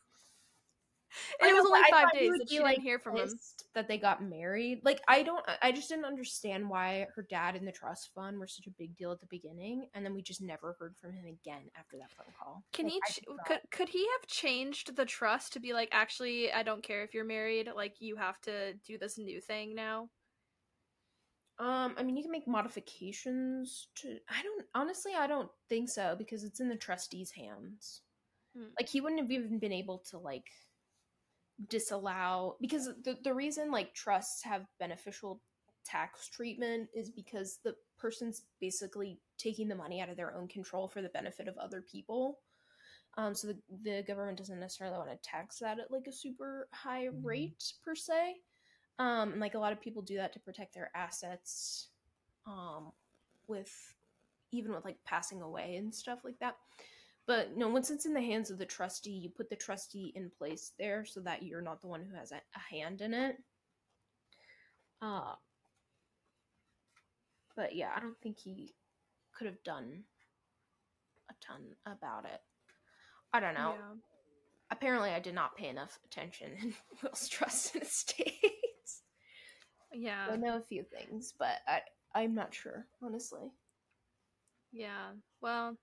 I 1.42 1.48
it 1.50 1.52
was 1.52 1.66
only 1.66 1.80
but 1.90 1.94
I 1.98 2.02
five 2.04 2.12
days 2.14 2.30
would 2.30 2.40
that 2.40 2.48
she 2.48 2.60
like, 2.60 2.76
didn't 2.76 2.84
hear 2.84 2.98
from 2.98 3.16
him. 3.18 3.28
that 3.74 3.86
they 3.86 3.98
got 3.98 4.22
married. 4.22 4.80
Like 4.82 5.02
I 5.08 5.22
don't 5.22 5.44
I 5.60 5.70
just 5.70 5.90
didn't 5.90 6.06
understand 6.06 6.70
why 6.70 7.06
her 7.14 7.26
dad 7.28 7.54
and 7.54 7.68
the 7.68 7.72
trust 7.72 8.10
fund 8.14 8.38
were 8.38 8.46
such 8.46 8.66
a 8.66 8.70
big 8.78 8.96
deal 8.96 9.12
at 9.12 9.20
the 9.20 9.26
beginning 9.26 9.88
and 9.92 10.04
then 10.06 10.14
we 10.14 10.22
just 10.22 10.40
never 10.40 10.74
heard 10.78 10.96
from 10.96 11.12
him 11.12 11.26
again 11.26 11.64
after 11.76 11.98
that 11.98 12.10
phone 12.16 12.32
call. 12.38 12.62
Can 12.72 12.86
Like, 12.86 12.94
he? 12.94 13.00
Ch- 13.12 13.24
could 13.46 13.60
could 13.70 13.88
he 13.90 14.06
have 14.18 14.26
changed 14.26 14.96
the 14.96 15.04
trust 15.04 15.52
to 15.52 15.60
be 15.60 15.74
like, 15.74 15.90
actually, 15.92 16.50
I 16.50 16.62
don't 16.62 16.82
care 16.82 17.02
if 17.02 17.12
you're 17.12 17.24
married. 17.26 17.68
Like, 17.76 17.96
you 17.98 18.16
have 18.16 18.40
to 18.42 18.72
do 18.86 18.96
this 18.96 19.18
new 19.18 19.40
thing 19.42 19.74
now. 19.74 20.08
Um, 21.58 21.94
I 21.98 22.02
mean, 22.02 22.16
you 22.16 22.22
can 22.22 22.32
make 22.32 22.48
modifications 22.48 23.88
to. 23.96 24.18
I 24.28 24.42
don't 24.42 24.64
honestly, 24.74 25.12
I 25.16 25.26
don't 25.26 25.50
think 25.68 25.88
so 25.88 26.14
because 26.16 26.44
it's 26.44 26.60
in 26.60 26.68
the 26.68 26.76
trustee's 26.76 27.30
hands. 27.30 28.00
Hmm. 28.56 28.68
Like 28.78 28.88
he 28.88 29.00
wouldn't 29.00 29.20
have 29.20 29.30
even 29.30 29.58
been 29.58 29.72
able 29.72 29.98
to 30.10 30.18
like 30.18 30.50
disallow 31.68 32.56
because 32.60 32.86
the 33.04 33.16
the 33.22 33.34
reason 33.34 33.70
like 33.70 33.94
trusts 33.94 34.42
have 34.42 34.66
beneficial 34.80 35.40
tax 35.84 36.28
treatment 36.28 36.88
is 36.94 37.10
because 37.10 37.58
the 37.64 37.74
person's 37.98 38.42
basically 38.60 39.20
taking 39.38 39.68
the 39.68 39.74
money 39.74 40.00
out 40.00 40.08
of 40.08 40.16
their 40.16 40.34
own 40.34 40.48
control 40.48 40.88
for 40.88 41.02
the 41.02 41.08
benefit 41.10 41.48
of 41.48 41.56
other 41.58 41.82
people. 41.82 42.38
Um, 43.18 43.34
so 43.34 43.48
the, 43.48 43.58
the 43.82 44.02
government 44.02 44.38
doesn't 44.38 44.58
necessarily 44.58 44.96
want 44.96 45.10
to 45.10 45.28
tax 45.28 45.58
that 45.58 45.78
at 45.78 45.90
like 45.90 46.06
a 46.08 46.12
super 46.12 46.68
high 46.72 47.08
rate 47.22 47.74
per 47.84 47.94
se. 47.94 48.36
Um, 48.98 49.32
and 49.32 49.40
like 49.40 49.54
a 49.54 49.58
lot 49.58 49.72
of 49.72 49.80
people 49.80 50.02
do 50.02 50.16
that 50.16 50.32
to 50.34 50.40
protect 50.40 50.74
their 50.74 50.90
assets, 50.94 51.88
um, 52.46 52.92
with 53.48 53.72
even 54.52 54.72
with 54.72 54.84
like 54.84 54.98
passing 55.04 55.42
away 55.42 55.76
and 55.76 55.94
stuff 55.94 56.20
like 56.24 56.38
that. 56.40 56.56
But 57.26 57.56
no, 57.56 57.68
once 57.68 57.90
it's 57.90 58.06
in 58.06 58.14
the 58.14 58.20
hands 58.20 58.50
of 58.50 58.58
the 58.58 58.66
trustee, 58.66 59.12
you 59.12 59.30
put 59.30 59.48
the 59.48 59.56
trustee 59.56 60.12
in 60.16 60.30
place 60.36 60.72
there 60.78 61.04
so 61.04 61.20
that 61.20 61.42
you're 61.42 61.62
not 61.62 61.80
the 61.80 61.86
one 61.86 62.04
who 62.04 62.16
has 62.16 62.32
a, 62.32 62.36
a 62.36 62.74
hand 62.74 63.00
in 63.00 63.14
it. 63.14 63.36
Uh, 65.00 65.34
but 67.56 67.74
yeah, 67.74 67.90
I 67.96 68.00
don't 68.00 68.18
think 68.20 68.38
he 68.38 68.74
could 69.32 69.46
have 69.46 69.62
done 69.62 70.04
a 71.30 71.34
ton 71.44 71.60
about 71.86 72.24
it. 72.24 72.40
I 73.32 73.40
don't 73.40 73.54
know. 73.54 73.74
Yeah. 73.78 73.94
Apparently, 74.70 75.10
I 75.10 75.20
did 75.20 75.34
not 75.34 75.56
pay 75.56 75.68
enough 75.68 75.98
attention 76.04 76.52
in 76.62 76.74
Wills 77.02 77.28
trust 77.28 77.74
and 77.74 77.82
estates. 77.84 78.30
Yeah. 79.92 80.26
I 80.30 80.36
know 80.36 80.56
a 80.56 80.62
few 80.62 80.84
things, 80.84 81.34
but 81.38 81.58
I 81.66 81.80
I'm 82.14 82.34
not 82.34 82.54
sure, 82.54 82.86
honestly. 83.02 83.50
Yeah. 84.72 85.12
Well, 85.40 85.76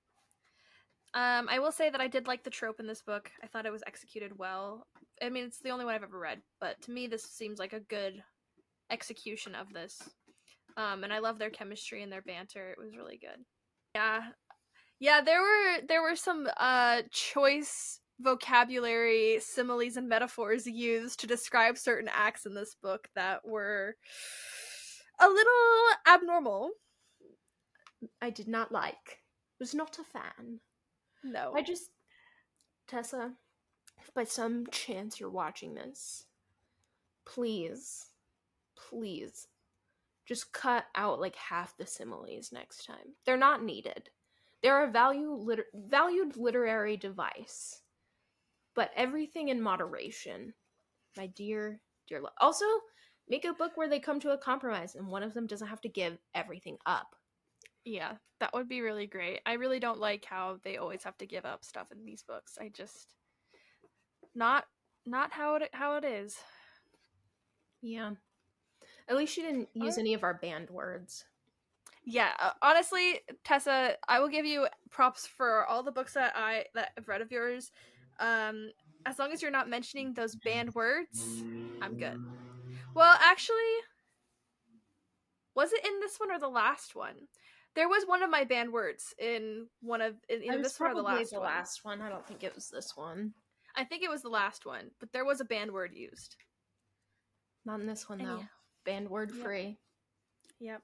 um, 1.13 1.47
I 1.49 1.59
will 1.59 1.71
say 1.71 1.89
that 1.89 2.01
I 2.01 2.07
did 2.07 2.27
like 2.27 2.43
the 2.43 2.49
trope 2.49 2.79
in 2.79 2.87
this 2.87 3.01
book. 3.01 3.31
I 3.43 3.47
thought 3.47 3.65
it 3.65 3.71
was 3.71 3.83
executed 3.87 4.37
well. 4.37 4.85
I 5.21 5.29
mean, 5.29 5.43
it's 5.43 5.59
the 5.59 5.71
only 5.71 5.85
one 5.85 5.95
I've 5.95 6.03
ever 6.03 6.19
read, 6.19 6.41
but 6.61 6.81
to 6.83 6.91
me, 6.91 7.07
this 7.07 7.23
seems 7.23 7.59
like 7.59 7.73
a 7.73 7.79
good 7.79 8.23
execution 8.91 9.55
of 9.55 9.73
this. 9.73 9.99
Um, 10.77 11.03
and 11.03 11.11
I 11.11 11.19
love 11.19 11.39
their 11.39 11.49
chemistry 11.49 12.03
and 12.03 12.11
their 12.11 12.21
banter. 12.21 12.71
It 12.71 12.77
was 12.77 12.95
really 12.95 13.17
good. 13.17 13.43
Yeah, 13.95 14.21
yeah. 14.99 15.21
There 15.21 15.41
were 15.41 15.81
there 15.87 16.01
were 16.01 16.15
some 16.15 16.47
uh 16.57 17.01
choice 17.11 17.99
vocabulary, 18.19 19.39
similes, 19.39 19.97
and 19.97 20.09
metaphors 20.09 20.65
used 20.65 21.19
to 21.19 21.27
describe 21.27 21.77
certain 21.77 22.09
acts 22.13 22.45
in 22.45 22.53
this 22.53 22.75
book 22.75 23.09
that 23.15 23.45
were 23.47 23.95
a 25.19 25.27
little 25.27 25.87
abnormal. 26.07 26.71
I 28.21 28.29
did 28.29 28.47
not 28.47 28.71
like. 28.71 29.21
Was 29.59 29.73
not 29.73 29.99
a 29.99 30.03
fan. 30.03 30.59
No. 31.23 31.53
I 31.55 31.61
just 31.61 31.91
Tessa, 32.87 33.33
if 33.99 34.11
by 34.13 34.23
some 34.23 34.65
chance 34.71 35.19
you're 35.19 35.29
watching 35.29 35.75
this, 35.75 36.25
please, 37.25 38.07
please, 38.75 39.47
just 40.25 40.51
cut 40.53 40.85
out 40.95 41.19
like 41.19 41.35
half 41.35 41.77
the 41.77 41.85
similes 41.85 42.51
next 42.51 42.85
time. 42.85 43.15
They're 43.25 43.37
not 43.37 43.63
needed. 43.63 44.09
They're 44.63 44.83
a 44.83 44.91
value 44.91 45.31
liter- 45.33 45.67
valued 45.73 46.35
literary 46.35 46.97
device, 46.97 47.81
but 48.79 48.91
everything 48.95 49.49
in 49.49 49.61
moderation, 49.61 50.53
my 51.17 51.27
dear, 51.27 51.81
dear. 52.07 52.21
Lo- 52.21 52.29
also, 52.39 52.63
make 53.27 53.43
a 53.43 53.51
book 53.51 53.73
where 53.75 53.89
they 53.89 53.99
come 53.99 54.21
to 54.21 54.31
a 54.31 54.37
compromise 54.37 54.95
and 54.95 55.05
one 55.05 55.21
of 55.21 55.33
them 55.33 55.47
doesn't 55.47 55.67
have 55.67 55.81
to 55.81 55.89
give 55.89 56.17
everything 56.33 56.77
up. 56.85 57.13
Yeah, 57.83 58.13
that 58.39 58.53
would 58.53 58.69
be 58.69 58.79
really 58.79 59.05
great. 59.05 59.41
I 59.45 59.55
really 59.55 59.81
don't 59.81 59.99
like 59.99 60.23
how 60.23 60.59
they 60.63 60.77
always 60.77 61.03
have 61.03 61.17
to 61.17 61.25
give 61.25 61.43
up 61.43 61.65
stuff 61.65 61.91
in 61.91 62.05
these 62.05 62.23
books. 62.23 62.57
I 62.57 62.69
just 62.69 63.15
not 64.33 64.63
not 65.05 65.33
how 65.33 65.55
it 65.55 65.69
how 65.73 65.97
it 65.97 66.05
is. 66.05 66.37
Yeah. 67.81 68.11
At 69.09 69.17
least 69.17 69.33
she 69.33 69.41
didn't 69.41 69.67
use 69.73 69.97
any 69.97 70.13
of 70.13 70.23
our 70.23 70.35
banned 70.35 70.69
words. 70.69 71.25
Yeah, 72.05 72.29
uh, 72.39 72.51
honestly, 72.61 73.19
Tessa, 73.43 73.95
I 74.07 74.21
will 74.21 74.29
give 74.29 74.45
you 74.45 74.67
props 74.89 75.27
for 75.27 75.65
all 75.65 75.83
the 75.83 75.91
books 75.91 76.13
that 76.13 76.31
I 76.33 76.63
that 76.75 76.91
I've 76.97 77.09
read 77.09 77.19
of 77.19 77.29
yours. 77.29 77.73
Um, 78.19 78.71
as 79.05 79.17
long 79.17 79.31
as 79.31 79.41
you're 79.41 79.51
not 79.51 79.69
mentioning 79.69 80.13
those 80.13 80.35
banned 80.35 80.73
words, 80.75 81.43
I'm 81.81 81.97
good. 81.97 82.17
Well, 82.95 83.17
actually, 83.21 83.55
was 85.55 85.71
it 85.73 85.85
in 85.85 85.99
this 85.99 86.17
one 86.19 86.31
or 86.31 86.39
the 86.39 86.47
last 86.49 86.95
one? 86.95 87.15
There 87.75 87.87
was 87.87 88.03
one 88.05 88.23
of 88.23 88.29
my 88.29 88.43
banned 88.43 88.71
words 88.73 89.13
in 89.19 89.67
one 89.81 90.01
of 90.01 90.15
in 90.27 90.41
was 90.47 90.63
this 90.63 90.79
one 90.79 90.91
or 90.91 90.95
the 90.95 91.01
last 91.01 91.31
the 91.31 91.39
one. 91.39 91.45
last 91.45 91.79
one. 91.85 92.01
I 92.01 92.09
don't 92.09 92.27
think 92.27 92.43
it 92.43 92.55
was 92.55 92.67
this 92.69 92.93
one. 92.95 93.33
I 93.75 93.83
think 93.83 94.03
it 94.03 94.09
was 94.09 94.21
the 94.21 94.29
last 94.29 94.65
one, 94.65 94.91
but 94.99 95.11
there 95.13 95.23
was 95.25 95.39
a 95.39 95.45
banned 95.45 95.71
word 95.71 95.91
used. 95.93 96.35
Not 97.65 97.79
in 97.79 97.87
this 97.87 98.09
one 98.09 98.17
though. 98.19 98.37
yeah. 98.39 98.43
Banned 98.85 99.09
word 99.09 99.31
Yep. 99.33 99.43
free. 99.45 99.77
Yep. 100.59 100.81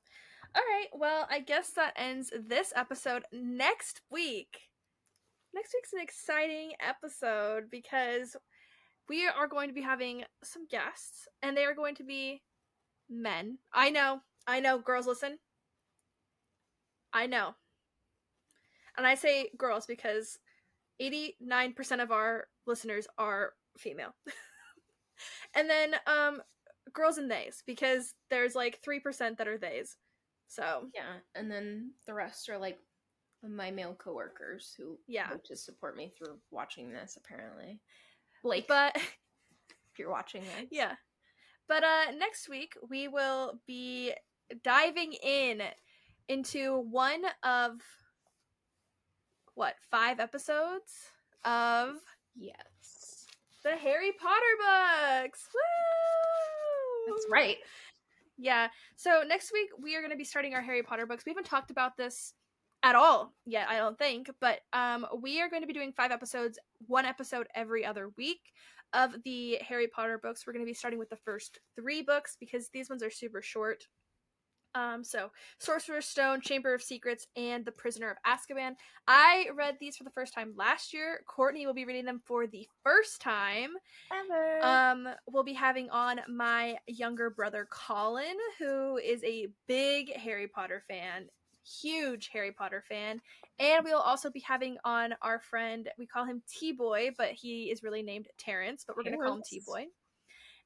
All 0.56 0.62
right. 0.62 0.88
Well, 0.94 1.28
I 1.30 1.40
guess 1.40 1.72
that 1.72 1.94
ends 1.98 2.32
this 2.48 2.72
episode. 2.76 3.24
Next 3.34 4.02
week, 4.10 4.60
next 5.56 5.74
week's 5.74 5.94
an 5.94 6.02
exciting 6.02 6.74
episode 6.86 7.72
because 7.72 8.36
we 9.10 9.28
are 9.28 9.48
going 9.48 9.70
to 9.70 9.74
be 9.74 9.82
having 9.82 10.24
some 10.44 10.68
guests, 10.68 11.28
and 11.42 11.56
they 11.56 11.66
are 11.66 11.76
going 11.76 11.96
to 11.96 12.04
be 12.04 12.42
men. 13.10 13.58
I 13.74 13.90
know. 13.90 14.22
I 14.48 14.60
know. 14.60 14.80
Girls, 14.80 15.08
listen. 15.08 15.40
I 17.14 17.28
know. 17.28 17.56
And 18.98 19.08
I 19.08 19.16
say 19.16 19.50
girls 19.58 19.86
because 19.86 20.38
89% 21.02 22.02
of 22.02 22.12
our 22.12 22.48
listeners 22.66 23.08
are 23.18 23.54
female. 23.78 24.16
and 25.56 25.70
then 25.70 25.96
um 26.08 26.42
girls 26.94 27.18
and 27.18 27.30
theys 27.30 27.64
because 27.66 28.14
there's 28.30 28.56
like 28.56 28.80
3% 28.88 29.38
that 29.38 29.48
are 29.48 29.58
theys. 29.58 29.98
So, 30.48 30.88
Yeah, 30.94 31.20
and 31.34 31.50
then 31.52 31.92
the 32.06 32.14
rest 32.14 32.50
are 32.50 32.58
like 32.58 32.80
my 33.48 33.72
male 33.72 33.96
coworkers 33.96 34.74
who 34.78 34.98
Yeah. 35.08 35.30
to 35.46 35.56
support 35.56 35.96
me 35.98 36.14
through 36.18 36.38
watching 36.52 36.92
this. 36.92 37.18
Apparently, 37.18 37.80
Blake, 38.44 38.68
but 38.68 38.96
if 39.92 40.00
you're 40.00 40.10
watching 40.12 40.42
this, 40.44 40.68
yeah. 40.72 40.96
But 41.68 41.84
uh 41.84 42.12
next 42.18 42.48
week 42.50 42.76
we 42.90 43.08
will 43.08 43.60
be 43.66 44.14
diving 44.64 45.14
in 45.14 45.62
into 46.28 46.80
one 46.90 47.24
of 47.44 47.82
what, 49.54 49.76
5 49.90 50.20
episodes 50.20 50.92
of 51.46 51.96
yes, 52.36 53.26
the 53.64 53.72
Harry 53.76 54.12
Potter 54.12 55.22
books. 55.24 55.48
Woo! 55.54 57.14
that's 57.14 57.26
right. 57.32 57.58
Yeah. 58.38 58.68
So 58.96 59.24
next 59.26 59.54
week 59.54 59.70
we 59.82 59.96
are 59.96 60.02
going 60.02 60.12
to 60.12 60.18
be 60.18 60.24
starting 60.26 60.54
our 60.56 60.62
Harry 60.62 60.84
Potter 60.84 61.06
books. 61.06 61.24
We 61.26 61.30
haven't 61.32 61.46
talked 61.46 61.72
about 61.72 61.96
this 61.96 62.34
at 62.86 62.96
all 62.96 63.34
yet, 63.46 63.68
I 63.68 63.78
don't 63.78 63.98
think, 63.98 64.30
but 64.40 64.60
um 64.72 65.06
we 65.20 65.42
are 65.42 65.50
going 65.50 65.64
to 65.64 65.68
be 65.68 65.74
doing 65.74 65.92
5 65.92 66.12
episodes, 66.12 66.60
one 66.88 67.06
episode 67.06 67.48
every 67.56 67.84
other 67.84 68.12
week 68.16 68.40
of 68.94 69.16
the 69.26 69.58
Harry 69.68 69.88
Potter 69.88 70.20
books. 70.22 70.46
We're 70.46 70.54
going 70.54 70.64
to 70.66 70.70
be 70.70 70.76
starting 70.76 71.00
with 71.00 71.10
the 71.10 71.18
first 71.18 71.60
3 71.76 72.04
books 72.04 72.38
because 72.40 72.70
these 72.72 72.90
ones 72.90 73.02
are 73.04 73.10
super 73.10 73.42
short. 73.42 73.88
Um 74.76 75.04
so 75.04 75.32
Sorcerer's 75.60 76.06
Stone, 76.06 76.42
Chamber 76.42 76.76
of 76.76 76.84
Secrets 76.84 77.26
and 77.36 77.66
The 77.66 77.72
Prisoner 77.72 78.12
of 78.12 78.18
Azkaban. 78.28 78.74
I 79.08 79.48
read 79.56 79.78
these 79.80 79.98
for 79.98 80.04
the 80.04 80.12
first 80.12 80.34
time 80.36 80.54
last 80.56 80.94
year. 80.94 81.22
Courtney 81.28 81.66
will 81.66 81.74
be 81.74 81.86
reading 81.86 82.06
them 82.06 82.22
for 82.24 82.46
the 82.46 82.68
first 82.84 83.20
time. 83.20 83.72
Ever. 84.14 84.64
Um, 84.64 85.08
we'll 85.28 85.44
be 85.44 85.54
having 85.54 85.90
on 85.90 86.20
my 86.30 86.78
younger 86.88 87.32
brother 87.32 87.68
Colin, 87.72 88.38
who 88.60 88.98
is 88.98 89.24
a 89.24 89.48
big 89.68 90.14
Harry 90.14 90.48
Potter 90.48 90.84
fan, 90.88 91.30
huge 91.66 92.30
Harry 92.32 92.52
Potter 92.52 92.84
fan, 92.88 93.22
and 93.60 93.84
we'll 93.84 94.00
also 94.00 94.30
be 94.30 94.40
having 94.42 94.78
on 94.84 95.16
our 95.22 95.40
friend. 95.40 95.90
We 95.98 96.06
call 96.06 96.26
him 96.26 96.42
T 96.48 96.72
Boy, 96.72 97.12
but 97.18 97.32
he 97.32 97.72
is 97.72 97.84
really 97.84 98.02
named 98.02 98.28
Terrence, 98.38 98.84
but 98.86 98.96
we're 98.96 99.04
gonna 99.04 99.18
call 99.18 99.36
him 99.36 99.44
T 99.50 99.62
Boy. 99.66 99.88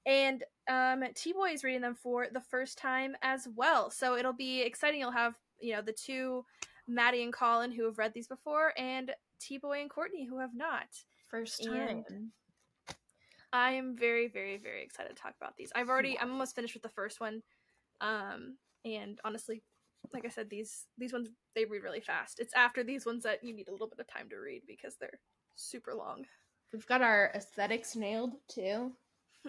And 0.05 0.43
um, 0.69 1.03
T 1.15 1.33
Boy 1.33 1.51
is 1.51 1.63
reading 1.63 1.81
them 1.81 1.95
for 1.95 2.27
the 2.31 2.41
first 2.41 2.77
time 2.77 3.15
as 3.21 3.47
well, 3.55 3.89
so 3.91 4.15
it'll 4.15 4.33
be 4.33 4.61
exciting. 4.61 4.99
You'll 4.99 5.11
have 5.11 5.35
you 5.59 5.73
know 5.73 5.81
the 5.81 5.93
two 5.93 6.45
Maddie 6.87 7.23
and 7.23 7.33
Colin 7.33 7.71
who 7.71 7.85
have 7.85 7.97
read 7.97 8.13
these 8.13 8.27
before, 8.27 8.73
and 8.77 9.11
T 9.39 9.57
Boy 9.57 9.81
and 9.81 9.89
Courtney 9.89 10.25
who 10.25 10.39
have 10.39 10.55
not. 10.55 10.87
First 11.29 11.65
and- 11.65 12.05
time. 12.05 12.31
I 13.51 13.71
am 13.71 13.97
very, 13.97 14.27
very, 14.27 14.57
very 14.57 14.83
excited 14.83 15.15
to 15.15 15.19
talk 15.19 15.33
about 15.41 15.57
these. 15.57 15.71
I've 15.73 15.89
already, 15.89 16.19
I'm 16.19 16.31
almost 16.31 16.55
finished 16.55 16.75
with 16.75 16.83
the 16.83 16.89
first 16.89 17.19
one, 17.19 17.41
um, 17.99 18.57
and 18.85 19.19
honestly, 19.25 19.63
like 20.13 20.25
I 20.25 20.29
said, 20.29 20.49
these 20.49 20.85
these 20.97 21.13
ones 21.13 21.29
they 21.55 21.65
read 21.65 21.83
really 21.83 22.01
fast. 22.01 22.39
It's 22.39 22.53
after 22.55 22.83
these 22.83 23.05
ones 23.05 23.23
that 23.23 23.43
you 23.43 23.53
need 23.53 23.67
a 23.67 23.71
little 23.71 23.87
bit 23.87 23.99
of 23.99 24.07
time 24.07 24.29
to 24.29 24.37
read 24.37 24.63
because 24.67 24.95
they're 24.95 25.19
super 25.55 25.93
long. 25.93 26.25
We've 26.73 26.87
got 26.87 27.01
our 27.01 27.31
aesthetics 27.35 27.95
nailed 27.95 28.33
too. 28.47 28.91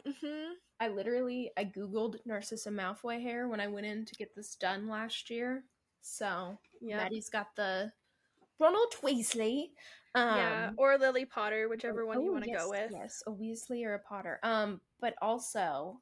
hmm 0.05 0.53
I 0.81 0.89
literally 0.89 1.51
I 1.59 1.65
googled 1.65 2.17
Narcissa 2.25 2.71
Malfoy 2.71 3.21
hair 3.21 3.49
when 3.49 3.61
I 3.61 3.67
went 3.67 3.87
in 3.87 4.05
to 4.07 4.15
get 4.15 4.35
this 4.35 4.57
done 4.57 4.89
last 4.89 5.31
year. 5.31 5.65
So 6.01 6.59
Yeah, 6.81 6.97
Maddie's 6.99 7.29
got 7.29 7.49
the 7.57 7.93
Ronald 8.59 8.95
Weasley. 9.03 9.71
Um, 10.15 10.37
yeah, 10.37 10.71
or 10.77 10.99
Lily 10.99 11.25
Potter, 11.25 11.69
whichever 11.69 12.05
one 12.05 12.23
you 12.23 12.31
oh, 12.31 12.33
want 12.33 12.45
to 12.45 12.51
yes, 12.51 12.63
go 12.63 12.71
with. 12.71 12.91
Yes, 12.93 13.23
a 13.27 13.31
Weasley 13.31 13.87
or 13.87 13.95
a 13.95 13.99
Potter. 14.01 14.41
Um, 14.43 14.81
but 15.01 15.15
also, 15.23 16.01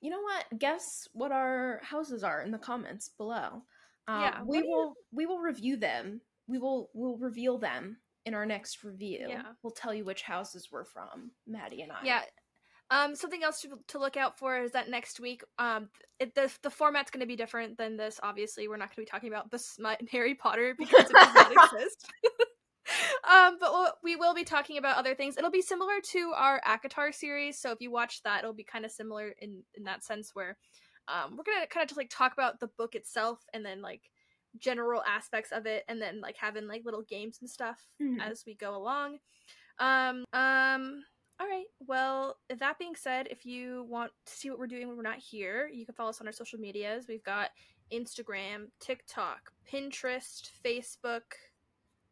you 0.00 0.10
know 0.10 0.20
what? 0.20 0.58
Guess 0.58 1.08
what 1.12 1.32
our 1.32 1.80
houses 1.82 2.24
are 2.24 2.42
in 2.42 2.50
the 2.50 2.58
comments 2.58 3.10
below. 3.16 3.62
Um, 4.08 4.20
Yeah, 4.22 4.42
we 4.44 4.58
do 4.60 4.64
you- 4.64 4.70
will 4.70 4.94
we 5.12 5.26
will 5.26 5.38
review 5.38 5.76
them. 5.76 6.20
We 6.46 6.58
will 6.58 6.90
we'll 6.94 7.18
reveal 7.18 7.58
them 7.58 7.98
in 8.26 8.34
our 8.34 8.44
next 8.46 8.82
review. 8.84 9.26
Yeah. 9.28 9.42
We'll 9.62 9.70
tell 9.72 9.94
you 9.94 10.04
which 10.04 10.22
houses 10.22 10.68
we're 10.70 10.84
from, 10.84 11.30
Maddie 11.46 11.82
and 11.82 11.92
I. 11.92 11.98
Yeah. 12.04 12.22
Um, 12.92 13.14
something 13.14 13.44
else 13.44 13.60
to, 13.60 13.68
to 13.88 13.98
look 14.00 14.16
out 14.16 14.36
for 14.36 14.58
is 14.60 14.72
that 14.72 14.90
next 14.90 15.20
week, 15.20 15.42
um, 15.60 15.88
it, 16.18 16.34
the 16.34 16.50
the 16.62 16.70
format's 16.70 17.10
going 17.12 17.20
to 17.20 17.26
be 17.26 17.36
different 17.36 17.78
than 17.78 17.96
this. 17.96 18.18
Obviously, 18.22 18.66
we're 18.66 18.78
not 18.78 18.88
going 18.88 19.06
to 19.06 19.08
be 19.08 19.10
talking 19.10 19.28
about 19.28 19.50
the 19.50 19.58
smut 19.60 20.00
in 20.00 20.08
Harry 20.08 20.34
Potter 20.34 20.74
because 20.76 21.08
it 21.08 21.12
does 21.12 21.34
not 21.34 21.52
exist. 21.74 22.10
um, 23.30 23.56
but 23.60 23.70
we'll, 23.72 23.92
we 24.02 24.16
will 24.16 24.34
be 24.34 24.44
talking 24.44 24.76
about 24.78 24.96
other 24.96 25.14
things. 25.14 25.36
It'll 25.36 25.50
be 25.50 25.62
similar 25.62 26.00
to 26.12 26.32
our 26.36 26.60
ACOTAR 26.66 27.12
series, 27.14 27.58
so 27.58 27.70
if 27.72 27.80
you 27.80 27.90
watch 27.90 28.22
that, 28.24 28.40
it'll 28.40 28.52
be 28.52 28.64
kind 28.64 28.84
of 28.84 28.90
similar 28.90 29.34
in 29.40 29.62
in 29.74 29.84
that 29.84 30.04
sense 30.04 30.30
where, 30.34 30.56
um, 31.08 31.36
we're 31.36 31.44
gonna 31.44 31.66
kind 31.66 31.82
of 31.84 31.88
just 31.88 31.98
like 31.98 32.10
talk 32.10 32.32
about 32.32 32.60
the 32.60 32.68
book 32.78 32.94
itself 32.94 33.40
and 33.54 33.64
then 33.64 33.80
like 33.82 34.02
general 34.58 35.02
aspects 35.06 35.52
of 35.52 35.66
it, 35.66 35.84
and 35.88 36.00
then 36.02 36.20
like 36.20 36.36
having 36.36 36.66
like 36.66 36.82
little 36.84 37.02
games 37.02 37.38
and 37.40 37.48
stuff 37.48 37.78
Mhm. 38.00 38.20
as 38.20 38.44
we 38.46 38.54
go 38.54 38.74
along. 38.76 39.18
Um, 39.78 40.24
um, 40.32 41.04
all 41.38 41.48
right. 41.48 41.64
Well, 41.78 42.36
that 42.50 42.78
being 42.78 42.94
said, 42.96 43.28
if 43.30 43.46
you 43.46 43.84
want 43.88 44.12
to 44.26 44.32
see 44.32 44.50
what 44.50 44.58
we're 44.58 44.66
doing 44.66 44.88
when 44.88 44.96
we're 44.96 45.02
not 45.02 45.18
here, 45.18 45.70
you 45.72 45.86
can 45.86 45.94
follow 45.94 46.10
us 46.10 46.20
on 46.20 46.26
our 46.26 46.32
social 46.32 46.58
medias. 46.58 47.06
We've 47.08 47.22
got 47.24 47.50
Instagram, 47.90 48.66
TikTok, 48.78 49.50
Pinterest, 49.72 50.50
Facebook, 50.62 51.22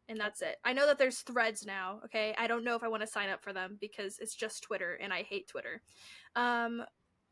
and 0.09 0.19
that's 0.19 0.41
it. 0.41 0.57
I 0.65 0.73
know 0.73 0.87
that 0.87 0.97
there's 0.97 1.19
threads 1.19 1.65
now, 1.65 2.01
okay? 2.05 2.35
I 2.37 2.47
don't 2.47 2.65
know 2.65 2.75
if 2.75 2.83
I 2.83 2.87
want 2.87 3.01
to 3.01 3.07
sign 3.07 3.29
up 3.29 3.41
for 3.41 3.53
them 3.53 3.77
because 3.79 4.19
it's 4.19 4.35
just 4.35 4.63
Twitter 4.63 4.99
and 5.01 5.13
I 5.13 5.21
hate 5.21 5.47
Twitter. 5.47 5.81
Um, 6.35 6.83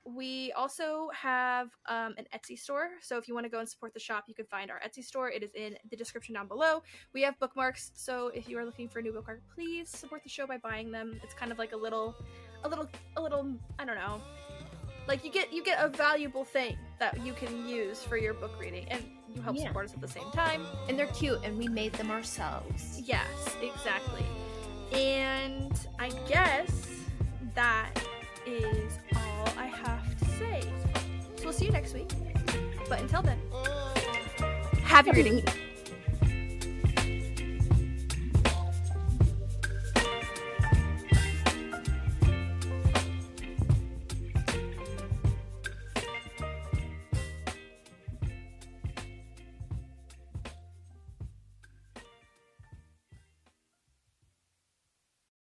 we 0.06 0.54
also 0.54 1.10
have 1.14 1.70
um, 1.90 2.16
an 2.18 2.26
Etsy 2.34 2.58
store. 2.58 2.92
So 3.02 3.18
if 3.18 3.28
you 3.28 3.34
want 3.34 3.46
to 3.46 3.50
go 3.50 3.60
and 3.60 3.68
support 3.68 3.94
the 3.94 4.00
shop, 4.00 4.26
you 4.28 4.36
can 4.36 4.46
find 4.46 4.72
our 4.72 4.80
Etsy 4.80 5.04
store. 5.04 5.30
It 5.30 5.44
is 5.44 5.52
in 5.54 5.76
the 5.90 5.98
description 5.98 6.36
down 6.36 6.48
below. 6.48 6.82
We 7.14 7.22
have 7.24 7.38
bookmarks, 7.40 7.92
so 7.96 8.28
if 8.34 8.48
you 8.48 8.58
are 8.58 8.64
looking 8.64 8.88
for 8.88 9.00
a 9.00 9.02
new 9.02 9.12
bookmark, 9.12 9.42
please 9.54 9.90
support 9.90 10.24
the 10.24 10.30
show 10.30 10.48
by 10.48 10.58
buying 10.58 10.92
them. 10.92 11.20
It's 11.24 11.34
kind 11.34 11.52
of 11.52 11.58
like 11.58 11.74
a 11.74 11.78
little, 11.78 12.16
a 12.64 12.70
little, 12.70 12.88
a 13.18 13.22
little. 13.22 13.54
I 13.80 13.86
don't 13.86 13.96
know. 13.96 14.22
Like 15.08 15.26
you 15.26 15.32
get 15.32 15.52
you 15.52 15.64
get 15.64 15.84
a 15.84 15.90
valuable 15.90 16.46
thing 16.46 16.78
that 17.00 17.26
you 17.26 17.34
can 17.34 17.68
use 17.68 18.02
for 18.02 18.18
your 18.18 18.34
book 18.34 18.52
reading, 18.60 18.86
and 18.90 19.04
you 19.38 19.44
help 19.44 19.56
Yeah. 19.56 19.68
support 19.68 19.86
us 19.86 19.94
at 19.94 20.02
the 20.02 20.08
same 20.08 20.30
time. 20.32 20.66
and 20.90 20.98
they're 20.98 21.06
cute, 21.08 21.40
and 21.44 21.58
we 21.58 21.68
made 21.68 21.94
them 21.94 22.10
ourselves. 22.12 23.00
Yes, 23.06 23.28
exactly. 23.62 24.26
And 24.92 25.72
I 26.00 26.10
guess 26.28 26.88
that 27.56 27.92
is 28.46 28.98
all 29.16 29.48
I 29.58 29.66
have 29.66 30.18
to 30.20 30.26
say. 30.40 30.62
So 31.38 31.44
we'll 31.44 31.54
see 31.54 31.66
you 31.66 31.72
next 31.72 31.94
week. 31.94 32.12
But 32.90 33.02
until 33.02 33.22
then, 33.22 33.40
happy 34.84 35.12
reading. 35.12 35.44